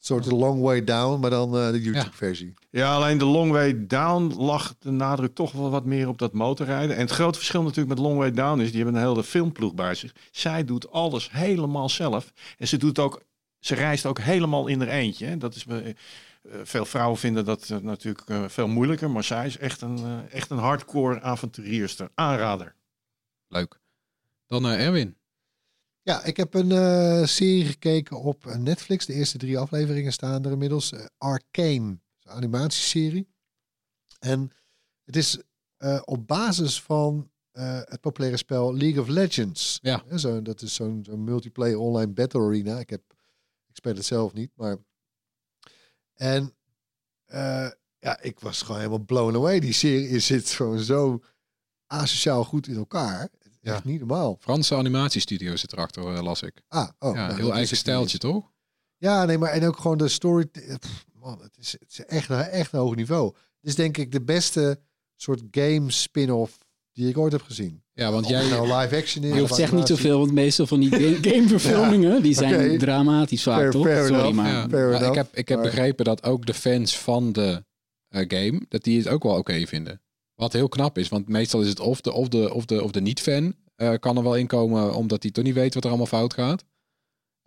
Een 0.03 0.09
soort 0.09 0.27
long 0.27 0.61
way 0.61 0.85
down, 0.85 1.21
maar 1.21 1.31
dan 1.31 1.57
eh, 1.57 1.71
de 1.71 1.83
YouTube-versie. 1.83 2.55
Ja, 2.71 2.95
alleen 2.95 3.19
de 3.19 3.25
Long 3.25 3.51
Way 3.51 3.87
Down 3.87 4.35
lag 4.43 4.75
de 4.79 4.91
nadruk 4.91 5.35
toch 5.35 5.53
wel 5.53 5.71
wat 5.71 5.85
meer 5.85 6.09
op 6.09 6.19
dat 6.19 6.33
motorrijden. 6.33 6.97
En 6.97 7.01
het 7.03 7.11
grote 7.11 7.39
verschil 7.39 7.63
natuurlijk 7.63 7.89
met 7.89 7.99
Long 7.99 8.19
Way 8.19 8.31
Down 8.31 8.61
is, 8.61 8.73
die 8.73 8.83
hebben 8.83 9.01
een 9.01 9.09
hele 9.09 9.25
filmploeg 9.25 9.75
bij 9.75 9.95
zich. 9.95 10.15
Zij 10.31 10.65
doet 10.65 10.91
alles 10.91 11.31
helemaal 11.31 11.89
zelf. 11.89 12.33
En 12.59 12.69
ze 12.69 12.77
doet 12.77 12.99
ook, 12.99 13.23
ze 13.59 13.75
reist 13.75 14.07
ook 14.07 14.19
helemaal 14.19 14.67
in 14.67 14.79
haar 14.79 14.89
eentje. 14.89 15.27
hè. 15.27 15.37
Dat 15.37 15.55
is, 15.55 15.67
eh, 15.67 15.95
veel 16.63 16.85
vrouwen 16.85 17.19
vinden 17.19 17.45
dat 17.45 17.71
eh, 17.71 17.79
natuurlijk 17.79 18.51
veel 18.51 18.69
moeilijker, 18.69 19.11
maar 19.11 19.25
zij 19.25 19.47
is 19.47 19.59
echt 19.59 19.81
een, 19.81 20.29
echt 20.31 20.51
een 20.51 20.59
hardcore 20.59 21.21
avonturierster. 21.21 22.09
Aanrader. 22.15 22.75
Leuk. 23.49 23.81
Dan 24.47 24.63
naar 24.63 24.79
Erwin. 24.79 25.17
Ja, 26.05 26.25
ik 26.25 26.37
heb 26.37 26.55
een 26.55 26.73
eh, 26.73 27.25
serie 27.25 27.65
gekeken 27.65 28.21
op 28.21 28.47
eh, 28.47 28.57
Netflix. 28.57 29.07
De 29.07 29.13
eerste 29.13 29.39
drie 29.39 29.59
afleveringen 29.59 30.13
staan 30.13 30.45
er 30.45 30.53
inmiddels. 30.53 30.93
Eh, 30.93 31.05
Arcane, 31.19 31.77
een 31.77 32.01
animatieserie. 32.25 33.29
En 34.19 34.51
het 35.05 35.17
is 35.17 35.39
op 36.05 36.27
basis 36.27 36.83
van 36.83 37.31
het 37.53 38.01
populaire 38.01 38.37
spel 38.37 38.77
League 38.77 39.01
of 39.01 39.09
Legends. 39.09 39.79
Ja. 39.83 40.19
Zo, 40.19 40.43
dat 40.43 40.63
is 40.63 40.75
zo'n 40.75 41.05
multiplayer 41.17 41.79
online 41.79 42.13
battle 42.13 42.41
arena. 42.41 42.79
Ik, 42.79 42.91
heb, 42.91 43.03
ik 43.67 43.77
speel 43.77 43.95
het 43.95 44.05
zelf 44.05 44.33
niet, 44.33 44.51
maar... 44.55 44.77
En 46.15 46.57
ja, 47.99 48.21
ik 48.21 48.41
was 48.41 48.63
gewoon 48.63 48.77
helemaal 48.77 49.05
blown 49.05 49.37
away. 49.37 49.61
Die 49.61 49.73
serie 49.73 50.19
zit 50.19 50.51
gewoon 50.51 50.79
zo 50.79 51.23
asociaal 51.87 52.45
goed 52.45 52.67
in 52.67 52.77
elkaar. 52.77 53.29
Ja. 53.65 53.75
Echt 53.75 53.85
niet 53.85 53.99
normaal. 53.99 54.37
Franse 54.41 54.75
animatiestudio 54.75 55.57
zit 55.57 55.73
erachter, 55.73 56.15
eh, 56.15 56.23
las 56.23 56.43
ik. 56.43 56.63
Ah, 56.69 56.89
oh, 56.99 57.15
ja, 57.15 57.27
nou, 57.27 57.41
heel 57.41 57.53
eigen 57.53 57.73
is 57.73 57.79
stijltje, 57.79 58.19
toch? 58.19 58.51
Ja, 58.97 59.25
nee, 59.25 59.39
maar 59.39 59.51
en 59.51 59.65
ook 59.67 59.77
gewoon 59.77 59.99
de 59.99 60.09
story. 60.09 60.47
Pff, 60.47 61.05
Man, 61.13 61.41
het 61.43 61.57
is, 61.59 61.73
het 61.73 61.91
is 61.91 62.05
echt, 62.05 62.29
een- 62.29 62.39
echt 62.41 62.73
een 62.73 62.79
hoog 62.81 62.95
niveau. 62.95 63.27
Het 63.35 63.71
is 63.71 63.75
denk 63.75 63.97
ik 63.97 64.13
de 64.13 64.23
beste 64.23 64.81
soort 65.17 65.43
game 65.51 65.91
spin-off 65.91 66.59
die 66.93 67.09
ik 67.09 67.19
ooit 67.19 67.33
heb 67.33 67.43
gezien. 67.43 67.83
Ja, 67.93 68.11
want 68.13 68.25
Of 68.25 68.31
jij... 68.31 68.49
nou 68.49 68.73
live 68.75 68.97
action 68.97 69.25
is. 69.25 69.35
Je 69.35 69.43
of 69.43 69.55
zegt 69.55 69.73
niet 69.73 69.87
zoveel, 69.87 70.19
want 70.19 70.33
meestal 70.33 70.67
van 70.67 70.81
die 70.81 70.91
ga- 70.91 71.19
gameverfilmingen, 71.31 72.23
die 72.23 72.35
zijn 72.35 72.79
dramatisch 72.79 73.43
vaak, 73.43 73.59
Fair- 73.59 73.71
toch? 73.71 73.85
fair 73.87 74.07
Sorry, 74.07 74.15
enough. 74.21 74.37
maar... 74.37 74.53
Ja, 74.53 74.69
fair 74.69 74.91
maar 74.91 75.03
ik 75.09 75.15
heb, 75.15 75.29
ik 75.37 75.49
heb 75.49 75.59
maar- 75.59 75.67
begrepen 75.67 76.05
dat 76.05 76.23
ook 76.23 76.47
de 76.47 76.55
fans 76.55 76.99
van 76.99 77.33
de 77.33 77.65
eh, 78.09 78.25
game, 78.29 78.63
dat 78.69 78.83
die 78.85 78.99
het 78.99 79.09
ook 79.09 79.23
wel 79.23 79.37
oké 79.37 79.67
vinden. 79.67 80.01
Wat 80.43 80.53
heel 80.53 80.69
knap 80.69 80.99
is, 80.99 81.09
want 81.09 81.29
meestal 81.29 81.61
is 81.61 81.69
het 81.69 81.81
of 81.81 82.01
de, 82.01 82.13
of 82.13 82.29
de, 82.29 82.55
of 82.55 82.65
de, 82.65 82.83
of 82.83 82.91
de 82.91 83.01
niet-fan 83.01 83.55
eh, 83.77 83.95
kan 84.01 84.17
er 84.17 84.23
wel 84.23 84.37
inkomen 84.37 84.95
omdat 84.95 85.23
hij 85.23 85.33
toch 85.33 85.45
niet 85.45 85.55
weet 85.55 85.75
wat 85.75 85.83
er 85.83 85.89
allemaal 85.89 86.07
fout 86.07 86.35
gaat. 86.35 86.65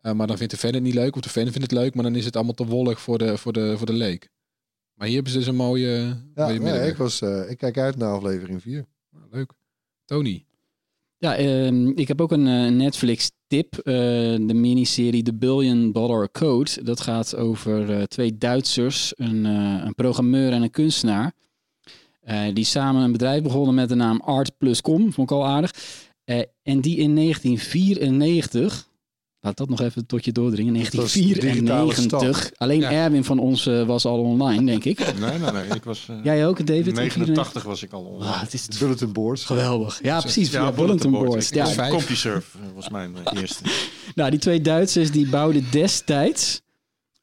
Eh, 0.02 0.14
maar 0.14 0.28
dan 0.28 0.38
vindt 0.38 0.54
de 0.54 0.60
fan 0.60 0.74
het 0.74 0.84
niet 0.84 0.94
leuk, 0.94 1.16
of 1.16 1.22
de 1.22 1.30
fan 1.30 1.44
vindt 1.44 1.62
het 1.62 1.72
leuk, 1.72 1.96
maar 1.96 2.04
dan 2.04 2.16
is 2.16 2.26
het 2.26 2.36
allemaal 2.36 2.54
te 2.54 2.66
wollig 2.66 3.02
voor 3.02 3.18
de, 3.18 3.38
voor 3.38 3.54
de, 3.54 3.78
voor 3.78 3.86
de 3.86 3.94
leek. 3.94 4.30
Maar 4.94 5.06
hier 5.08 5.16
hebben 5.16 5.34
ze 5.34 5.38
dus 5.40 5.48
een 5.48 5.56
mooie, 5.56 5.90
Ja, 6.36 6.46
mooie 6.48 6.60
nee, 6.60 6.90
ik, 6.90 6.98
was, 6.98 7.22
eh, 7.22 7.50
ik 7.50 7.58
kijk 7.58 7.78
uit 7.78 7.96
naar 7.98 8.12
aflevering 8.14 8.62
4. 8.62 8.86
Leuk. 9.32 9.52
Tony. 10.06 10.46
Ja, 11.18 11.36
ehm, 11.36 11.88
ik 11.88 12.08
heb 12.08 12.22
ook 12.22 12.32
een 12.32 12.48
eh, 12.48 12.72
Netflix-tip. 12.72 13.78
eh, 13.78 13.94
de 14.48 14.54
miniserie 14.54 15.24
The 15.24 15.34
Billion 15.36 15.92
Dollar 15.92 16.32
Code. 16.32 16.84
Dat 16.84 17.00
gaat 17.00 17.36
over 17.36 17.92
eh, 17.98 18.04
twee 18.04 18.38
Duitsers, 18.38 19.14
een, 19.16 19.46
eh, 19.46 19.86
een 19.86 19.96
programmeur 19.96 20.52
en 20.52 20.62
een 20.62 20.72
kunstenaar. 20.72 21.34
Eh, 22.26 22.42
die 22.54 22.66
samen 22.66 23.02
een 23.02 23.12
bedrijf 23.12 23.42
begonnen 23.44 23.76
met 23.76 23.90
de 23.90 23.96
naam 23.96 24.22
Art.com. 24.22 25.14
Vond 25.14 25.30
ik 25.30 25.38
al 25.38 25.46
aardig. 25.46 25.72
Eh, 26.24 26.42
en 26.64 26.82
die 26.82 26.98
in 26.98 27.16
1994... 27.16 28.88
Laat 29.40 29.58
dat 29.58 29.70
nog 29.70 29.82
even 29.82 30.06
tot 30.06 30.26
je 30.26 30.32
doordringen. 30.32 30.74
was 30.74 30.84
de 30.90 31.20
digitale 31.20 31.66
1994. 31.66 32.52
Alleen 32.58 32.80
Ja. 32.80 32.92
Erwin 32.92 33.24
van 33.24 33.40
ons 33.40 33.66
eh, 33.68 33.84
was 33.86 34.06
al 34.06 34.20
online, 34.20 34.66
denk 34.66 34.84
ik. 34.84 35.00
Nee, 35.20 35.40
nee, 35.40 35.52
nee. 35.52 35.68
Ik 35.76 35.84
was... 35.84 36.08
Jij 36.24 36.48
ook, 36.48 36.66
David? 36.68 36.94
89 36.96 37.64
was 37.64 37.84
ik 37.84 37.94
al 37.94 38.02
online. 38.04 38.32
Ah, 38.34 38.42
het 38.42 38.54
is 38.54 38.68
bulletin 38.80 39.12
boards. 39.12 39.46
geweldig. 39.46 40.00
Ja, 40.04 40.20
precies. 40.20 40.52
Ja, 40.52 40.62
Ja, 40.64 40.72
bulletin 40.72 41.12
Ja. 41.52 41.90
CompuServe 41.90 42.58
eh, 42.58 42.64
was 42.76 42.90
mijn 42.90 43.16
eerste. 43.36 43.64
Nou, 44.16 44.30
die 44.30 44.40
twee 44.40 44.62
Duitsers 44.62 45.12
die 45.12 45.30
bouwden 45.30 45.66
destijds 45.72 46.62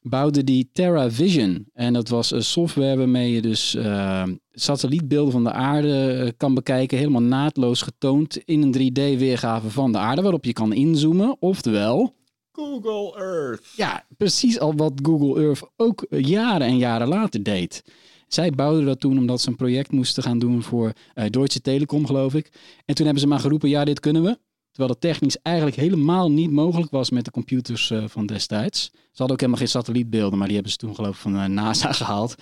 bouwden 0.03 0.45
die 0.45 0.69
TerraVision. 0.73 1.65
En 1.73 1.93
dat 1.93 2.09
was 2.09 2.31
een 2.31 2.43
software 2.43 2.97
waarmee 2.97 3.31
je 3.31 3.41
dus 3.41 3.75
eh, 3.75 4.23
satellietbeelden 4.51 5.31
van 5.31 5.43
de 5.43 5.51
aarde 5.51 6.07
eh, 6.11 6.31
kan 6.37 6.53
bekijken. 6.53 6.97
Helemaal 6.97 7.21
naadloos 7.21 7.81
getoond 7.81 8.37
in 8.37 8.61
een 8.61 8.91
3D-weergave 8.91 9.69
van 9.69 9.91
de 9.91 9.97
aarde. 9.97 10.21
Waarop 10.21 10.45
je 10.45 10.53
kan 10.53 10.73
inzoomen. 10.73 11.35
Oftewel, 11.39 12.15
Google 12.51 13.19
Earth. 13.19 13.73
ja, 13.75 14.05
precies 14.17 14.59
al 14.59 14.75
wat 14.75 14.93
Google 15.03 15.41
Earth 15.41 15.69
ook 15.75 16.05
jaren 16.09 16.67
en 16.67 16.77
jaren 16.77 17.07
later 17.07 17.43
deed. 17.43 17.83
Zij 18.27 18.51
bouwden 18.51 18.85
dat 18.85 18.99
toen 18.99 19.17
omdat 19.17 19.41
ze 19.41 19.49
een 19.49 19.55
project 19.55 19.91
moesten 19.91 20.23
gaan 20.23 20.39
doen 20.39 20.63
voor 20.63 20.93
eh, 21.13 21.29
Deutsche 21.29 21.61
Telekom, 21.61 22.05
geloof 22.05 22.33
ik. 22.33 22.51
En 22.85 22.95
toen 22.95 23.05
hebben 23.05 23.23
ze 23.23 23.29
maar 23.29 23.39
geroepen, 23.39 23.69
ja, 23.69 23.85
dit 23.85 23.99
kunnen 23.99 24.23
we. 24.23 24.37
Terwijl 24.73 24.93
dat 24.93 25.01
technisch 25.01 25.37
eigenlijk 25.41 25.75
helemaal 25.75 26.31
niet 26.31 26.51
mogelijk 26.51 26.91
was 26.91 27.09
met 27.09 27.25
de 27.25 27.31
computers 27.31 27.91
eh, 27.91 28.03
van 28.07 28.25
destijds. 28.25 28.91
Ze 29.13 29.19
hadden 29.19 29.31
ook 29.31 29.39
helemaal 29.39 29.59
geen 29.59 29.81
satellietbeelden, 29.81 30.37
maar 30.37 30.47
die 30.47 30.55
hebben 30.55 30.71
ze 30.73 30.77
toen 30.77 30.95
geloof 30.95 31.15
ik 31.15 31.21
van 31.21 31.35
eh, 31.35 31.45
NASA 31.45 31.91
gehaald. 32.01 32.35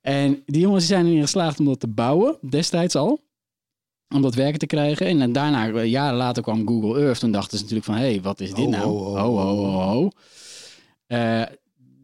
en 0.00 0.42
die 0.46 0.60
jongens 0.60 0.86
zijn 0.86 1.06
erin 1.06 1.20
geslaagd 1.20 1.58
om 1.58 1.64
dat 1.64 1.80
te 1.80 1.88
bouwen, 1.88 2.38
destijds 2.50 2.94
al. 2.94 3.20
Om 4.14 4.22
dat 4.22 4.34
werken 4.34 4.58
te 4.58 4.66
krijgen. 4.66 5.06
En 5.06 5.32
daarna, 5.32 5.70
eh, 5.70 5.86
jaren 5.86 6.16
later 6.16 6.42
kwam 6.42 6.66
Google 6.66 7.00
Earth. 7.00 7.18
Toen 7.18 7.30
dachten 7.30 7.58
ze 7.58 7.62
natuurlijk 7.62 7.90
van, 7.90 7.98
hé, 7.98 8.10
hey, 8.10 8.22
wat 8.22 8.40
is 8.40 8.54
dit 8.54 8.64
Ho, 8.64 8.70
nou? 8.70 8.84
ho, 8.84 9.16
ho, 9.16 9.36
ho, 9.36 9.56
ho, 9.56 9.80
ho. 9.80 10.08
Eh, 11.06 11.42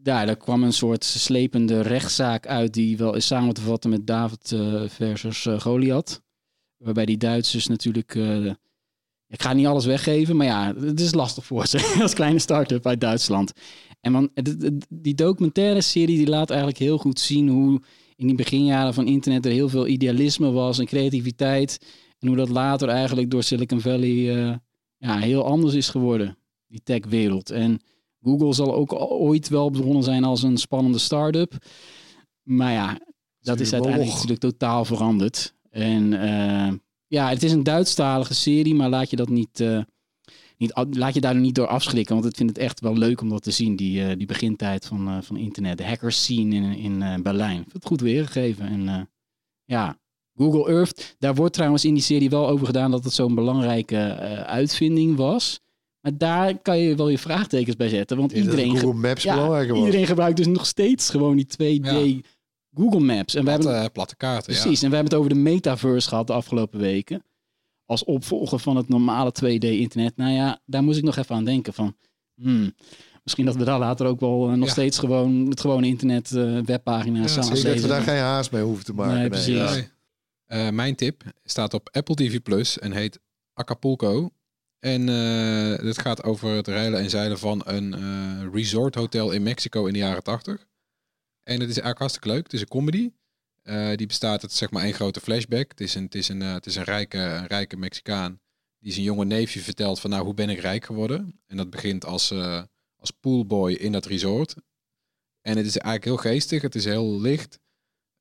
daar, 0.03 0.25
daar 0.25 0.37
kwam 0.37 0.63
een 0.63 0.73
soort 0.73 1.03
slepende 1.03 1.81
rechtszaak 1.81 2.47
uit 2.47 2.73
die 2.73 2.97
wel 2.97 3.15
is 3.15 3.27
samen 3.27 3.53
te 3.53 3.61
vatten 3.61 3.89
met 3.89 4.07
David 4.07 4.55
versus 4.87 5.47
Goliath. 5.57 6.21
Waarbij 6.77 7.05
die 7.05 7.17
Duitsers 7.17 7.67
natuurlijk... 7.67 8.17
ik 9.31 9.41
ga 9.41 9.53
niet 9.53 9.65
alles 9.65 9.85
weggeven, 9.85 10.35
maar 10.35 10.45
ja, 10.45 10.75
het 10.75 10.99
is 10.99 11.13
lastig 11.13 11.45
voor 11.45 11.67
ze 11.67 11.95
als 12.01 12.13
kleine 12.13 12.39
start-up 12.39 12.87
uit 12.87 13.01
Duitsland. 13.01 13.51
En 14.01 14.11
man, 14.11 14.29
die 14.89 15.13
documentaire 15.15 15.81
serie 15.81 16.17
die 16.17 16.27
laat 16.27 16.49
eigenlijk 16.49 16.79
heel 16.79 16.97
goed 16.97 17.19
zien 17.19 17.49
hoe 17.49 17.81
in 18.15 18.27
die 18.27 18.35
beginjaren 18.35 18.93
van 18.93 19.07
internet 19.07 19.45
er 19.45 19.51
heel 19.51 19.69
veel 19.69 19.87
idealisme 19.87 20.51
was 20.51 20.79
en 20.79 20.85
creativiteit. 20.85 21.79
En 22.19 22.27
hoe 22.27 22.37
dat 22.37 22.49
later 22.49 22.89
eigenlijk 22.89 23.31
door 23.31 23.43
Silicon 23.43 23.81
Valley 23.81 24.35
eh, 24.35 24.55
ja, 24.97 25.17
heel 25.17 25.45
anders 25.45 25.73
is 25.73 25.89
geworden, 25.89 26.37
die 26.67 26.81
techwereld. 26.83 27.49
En 27.49 27.81
Google 28.21 28.53
zal 28.53 28.73
ook 28.73 28.93
ooit 28.99 29.49
wel 29.49 29.71
begonnen 29.71 30.03
zijn 30.03 30.23
als 30.23 30.43
een 30.43 30.57
spannende 30.57 30.97
start-up. 30.97 31.65
Maar 32.43 32.71
ja, 32.71 32.99
dat 33.39 33.59
is 33.59 33.73
uiteindelijk 33.73 34.11
natuurlijk 34.11 34.39
totaal 34.39 34.85
veranderd. 34.85 35.53
En 35.69 36.13
eh, 36.13 36.73
ja, 37.11 37.29
het 37.29 37.43
is 37.43 37.51
een 37.51 37.63
Duitsstalige 37.63 38.33
serie, 38.33 38.75
maar 38.75 38.89
laat 38.89 39.09
je 39.09 39.15
dat 39.15 39.29
niet, 39.29 39.59
eh, 39.59 39.81
niet 40.57 40.73
laat 40.89 41.13
je 41.13 41.21
daar 41.21 41.35
niet 41.35 41.55
door 41.55 41.67
afschrikken. 41.67 42.15
Want 42.15 42.27
ik 42.27 42.35
vind 42.35 42.49
het 42.49 42.57
echt 42.57 42.79
wel 42.79 42.97
leuk 42.97 43.21
om 43.21 43.29
dat 43.29 43.43
te 43.43 43.51
zien, 43.51 43.75
die, 43.75 44.03
eh, 44.03 44.17
die 44.17 44.27
begintijd 44.27 44.85
van, 44.85 45.07
eh, 45.07 45.17
van 45.21 45.37
internet. 45.37 45.77
De 45.77 45.85
hackers 45.85 46.23
scene 46.23 46.55
in, 46.55 46.77
in 46.77 47.01
eh, 47.01 47.15
Berlijn. 47.21 47.57
Ik 47.57 47.61
vind 47.61 47.73
het 47.73 47.85
goed 47.85 48.01
weergegeven. 48.01 48.67
En 48.67 48.87
eh, 48.87 49.01
ja, 49.65 49.97
Google 50.35 50.71
Earth, 50.71 51.15
daar 51.19 51.35
wordt 51.35 51.53
trouwens 51.53 51.85
in 51.85 51.93
die 51.93 52.03
serie 52.03 52.29
wel 52.29 52.47
over 52.47 52.65
gedaan 52.65 52.91
dat 52.91 53.03
het 53.03 53.13
zo'n 53.13 53.35
belangrijke 53.35 53.97
eh, 53.97 54.41
uitvinding 54.41 55.15
was. 55.15 55.59
Maar 56.01 56.17
daar 56.17 56.57
kan 56.57 56.77
je 56.77 56.95
wel 56.95 57.09
je 57.09 57.17
vraagtekens 57.17 57.75
bij 57.75 57.89
zetten. 57.89 58.17
Want 58.17 58.31
iedereen, 58.31 58.77
Google 58.77 58.99
Maps 58.99 59.23
ja, 59.23 59.33
belangrijker 59.33 59.75
was. 59.75 59.85
iedereen 59.85 60.07
gebruikt 60.07 60.37
dus 60.37 60.47
nog 60.47 60.65
steeds 60.65 61.09
gewoon 61.09 61.35
die 61.35 61.47
2D 61.47 62.25
Google 62.75 62.99
Maps. 62.99 63.35
En 63.35 63.43
we 63.43 63.49
Platte, 63.49 63.67
hebben, 63.67 63.85
eh, 63.85 63.91
platte 63.93 64.15
kaarten, 64.15 64.53
ja. 64.53 64.59
Precies, 64.61 64.81
en 64.81 64.89
we 64.89 64.95
hebben 64.95 65.13
het 65.13 65.21
over 65.23 65.35
de 65.35 65.41
metaverse 65.41 66.09
gehad 66.09 66.27
de 66.27 66.33
afgelopen 66.33 66.79
weken. 66.79 67.23
Als 67.85 68.03
opvolger 68.03 68.59
van 68.59 68.75
het 68.75 68.87
normale 68.89 69.31
2D-internet. 69.31 70.17
Nou 70.17 70.31
ja, 70.31 70.59
daar 70.65 70.83
moest 70.83 70.97
ik 70.97 71.03
nog 71.03 71.17
even 71.17 71.35
aan 71.35 71.45
denken 71.45 71.73
van... 71.73 71.95
hmm, 72.35 72.73
misschien 73.23 73.45
dat 73.45 73.55
we 73.55 73.63
daar 73.63 73.79
later 73.79 74.05
ook 74.05 74.19
wel 74.19 74.49
eh, 74.49 74.53
nog 74.55 74.65
Ja. 74.65 74.71
steeds 74.71 74.99
gewoon 74.99 75.49
het 75.49 75.59
gewone 75.61 75.87
internet, 75.87 76.31
eh, 76.31 76.57
webpagina's 76.65 77.35
Ja, 77.35 77.41
samen 77.41 77.57
Zeker 77.57 77.71
dat 77.73 77.81
we 77.81 77.87
daar 77.87 78.01
geen 78.01 78.17
haast 78.17 78.51
mee 78.51 78.63
hoeven 78.63 78.85
te 78.85 78.93
maken. 78.93 79.17
Nee, 79.17 79.29
precies. 79.29 79.55
ja. 79.55 79.71
Nee. 79.71 79.89
Eh, 80.45 80.69
mijn 80.69 80.95
tip 80.95 81.23
staat 81.43 81.73
op 81.73 81.89
Apple 81.91 82.15
TV 82.15 82.41
Plus 82.41 82.79
en 82.79 82.91
heet 82.91 83.19
Acapulco. 83.53 84.29
En 84.79 85.09
eh 85.09 85.85
het 85.87 85.99
gaat 85.99 86.23
over 86.23 86.49
het 86.55 86.67
reilen 86.67 86.99
en 86.99 87.09
zeilen 87.09 87.39
van 87.39 87.61
een 87.65 87.93
eh 87.93 88.53
resort 88.53 88.95
hotel 88.95 89.31
in 89.31 89.43
Mexico 89.43 89.85
in 89.85 89.93
de 89.93 89.99
jaren 89.99 90.23
80. 90.23 90.65
En 91.43 91.53
het 91.59 91.69
is 91.69 91.79
eigenlijk 91.79 91.99
hartstikke 91.99 92.29
leuk. 92.29 92.43
Het 92.43 92.53
is 92.53 92.61
een 92.61 92.67
comedy. 92.67 93.11
Eh, 93.61 93.95
die 93.95 94.07
bestaat 94.07 94.41
uit 94.41 94.51
zeg 94.51 94.71
maar 94.71 94.83
één 94.83 94.93
grote 94.93 95.19
flashback. 95.19 95.69
Het 95.69 95.81
is 95.81 95.95
een, 95.95 96.03
het 96.03 96.15
is 96.15 96.27
een, 96.27 96.41
eh, 96.41 96.53
het 96.53 96.65
is 96.65 96.75
een, 96.75 96.83
rijke, 96.83 97.17
een 97.17 97.47
rijke 97.47 97.77
Mexicaan 97.77 98.39
die 98.79 98.91
zijn 98.91 99.05
jonge 99.05 99.25
neefje 99.25 99.59
vertelt 99.59 99.99
van 99.99 100.09
nou 100.09 100.23
hoe 100.23 100.33
ben 100.33 100.49
ik 100.49 100.59
rijk 100.59 100.85
geworden. 100.85 101.41
En 101.47 101.57
dat 101.57 101.69
begint 101.69 102.05
als, 102.05 102.31
eh, 102.31 102.63
als 102.95 103.11
poolboy 103.11 103.71
in 103.71 103.91
dat 103.91 104.05
resort. 104.05 104.55
En 105.41 105.57
het 105.57 105.65
is 105.65 105.77
eigenlijk 105.77 106.05
heel 106.05 106.31
geestig. 106.31 106.61
Het 106.61 106.75
is 106.75 106.85
heel 106.85 107.21
licht. 107.21 107.59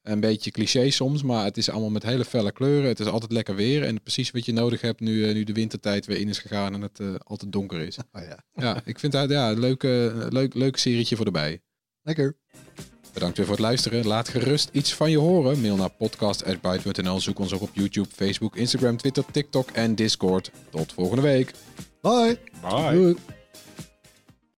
Een 0.03 0.21
beetje 0.21 0.51
cliché 0.51 0.91
soms, 0.91 1.23
maar 1.23 1.45
het 1.45 1.57
is 1.57 1.71
allemaal 1.71 1.91
met 1.91 2.03
hele 2.03 2.25
felle 2.25 2.53
kleuren. 2.53 2.89
Het 2.89 3.01
is 3.01 3.07
altijd 3.07 3.33
lekker 3.33 3.55
weer 3.55 3.85
en 3.85 4.03
precies 4.03 4.31
wat 4.31 4.45
je 4.45 4.53
nodig 4.53 4.81
hebt 4.81 5.01
nu, 5.01 5.33
nu 5.33 5.45
de 5.45 5.53
wintertijd 5.53 6.07
weer 6.07 6.19
in 6.19 6.29
is 6.29 6.39
gegaan 6.39 6.75
en 6.75 6.81
het 6.81 7.25
altijd 7.25 7.53
donker 7.53 7.81
is. 7.81 7.99
Oh 8.13 8.23
ja. 8.23 8.45
Ja, 8.53 8.83
ik 8.85 8.99
vind 8.99 9.13
het 9.13 9.31
ja, 9.31 9.51
een 9.51 9.61
leuke, 9.61 10.27
leuk, 10.29 10.55
leuk 10.55 10.77
serietje 10.77 11.17
voor 11.17 11.27
erbij. 11.27 11.61
Lekker. 12.03 12.37
Bedankt 13.13 13.37
weer 13.37 13.47
voor 13.47 13.55
het 13.55 13.65
luisteren. 13.65 14.07
Laat 14.07 14.29
gerust 14.29 14.69
iets 14.73 14.95
van 14.95 15.11
je 15.11 15.19
horen. 15.19 15.61
Mail 15.61 15.77
naar 15.77 15.91
podcast.byte.nl. 15.91 17.21
Zoek 17.21 17.39
ons 17.39 17.53
op 17.53 17.63
op 17.63 17.71
YouTube, 17.73 18.09
Facebook, 18.15 18.57
Instagram, 18.57 18.97
Twitter, 18.97 19.25
TikTok 19.33 19.71
en 19.71 19.95
Discord. 19.95 20.51
Tot 20.71 20.93
volgende 20.93 21.23
week. 21.23 21.53
Bye. 22.01 22.39
Bye. 22.63 22.93
Doei. 22.93 23.40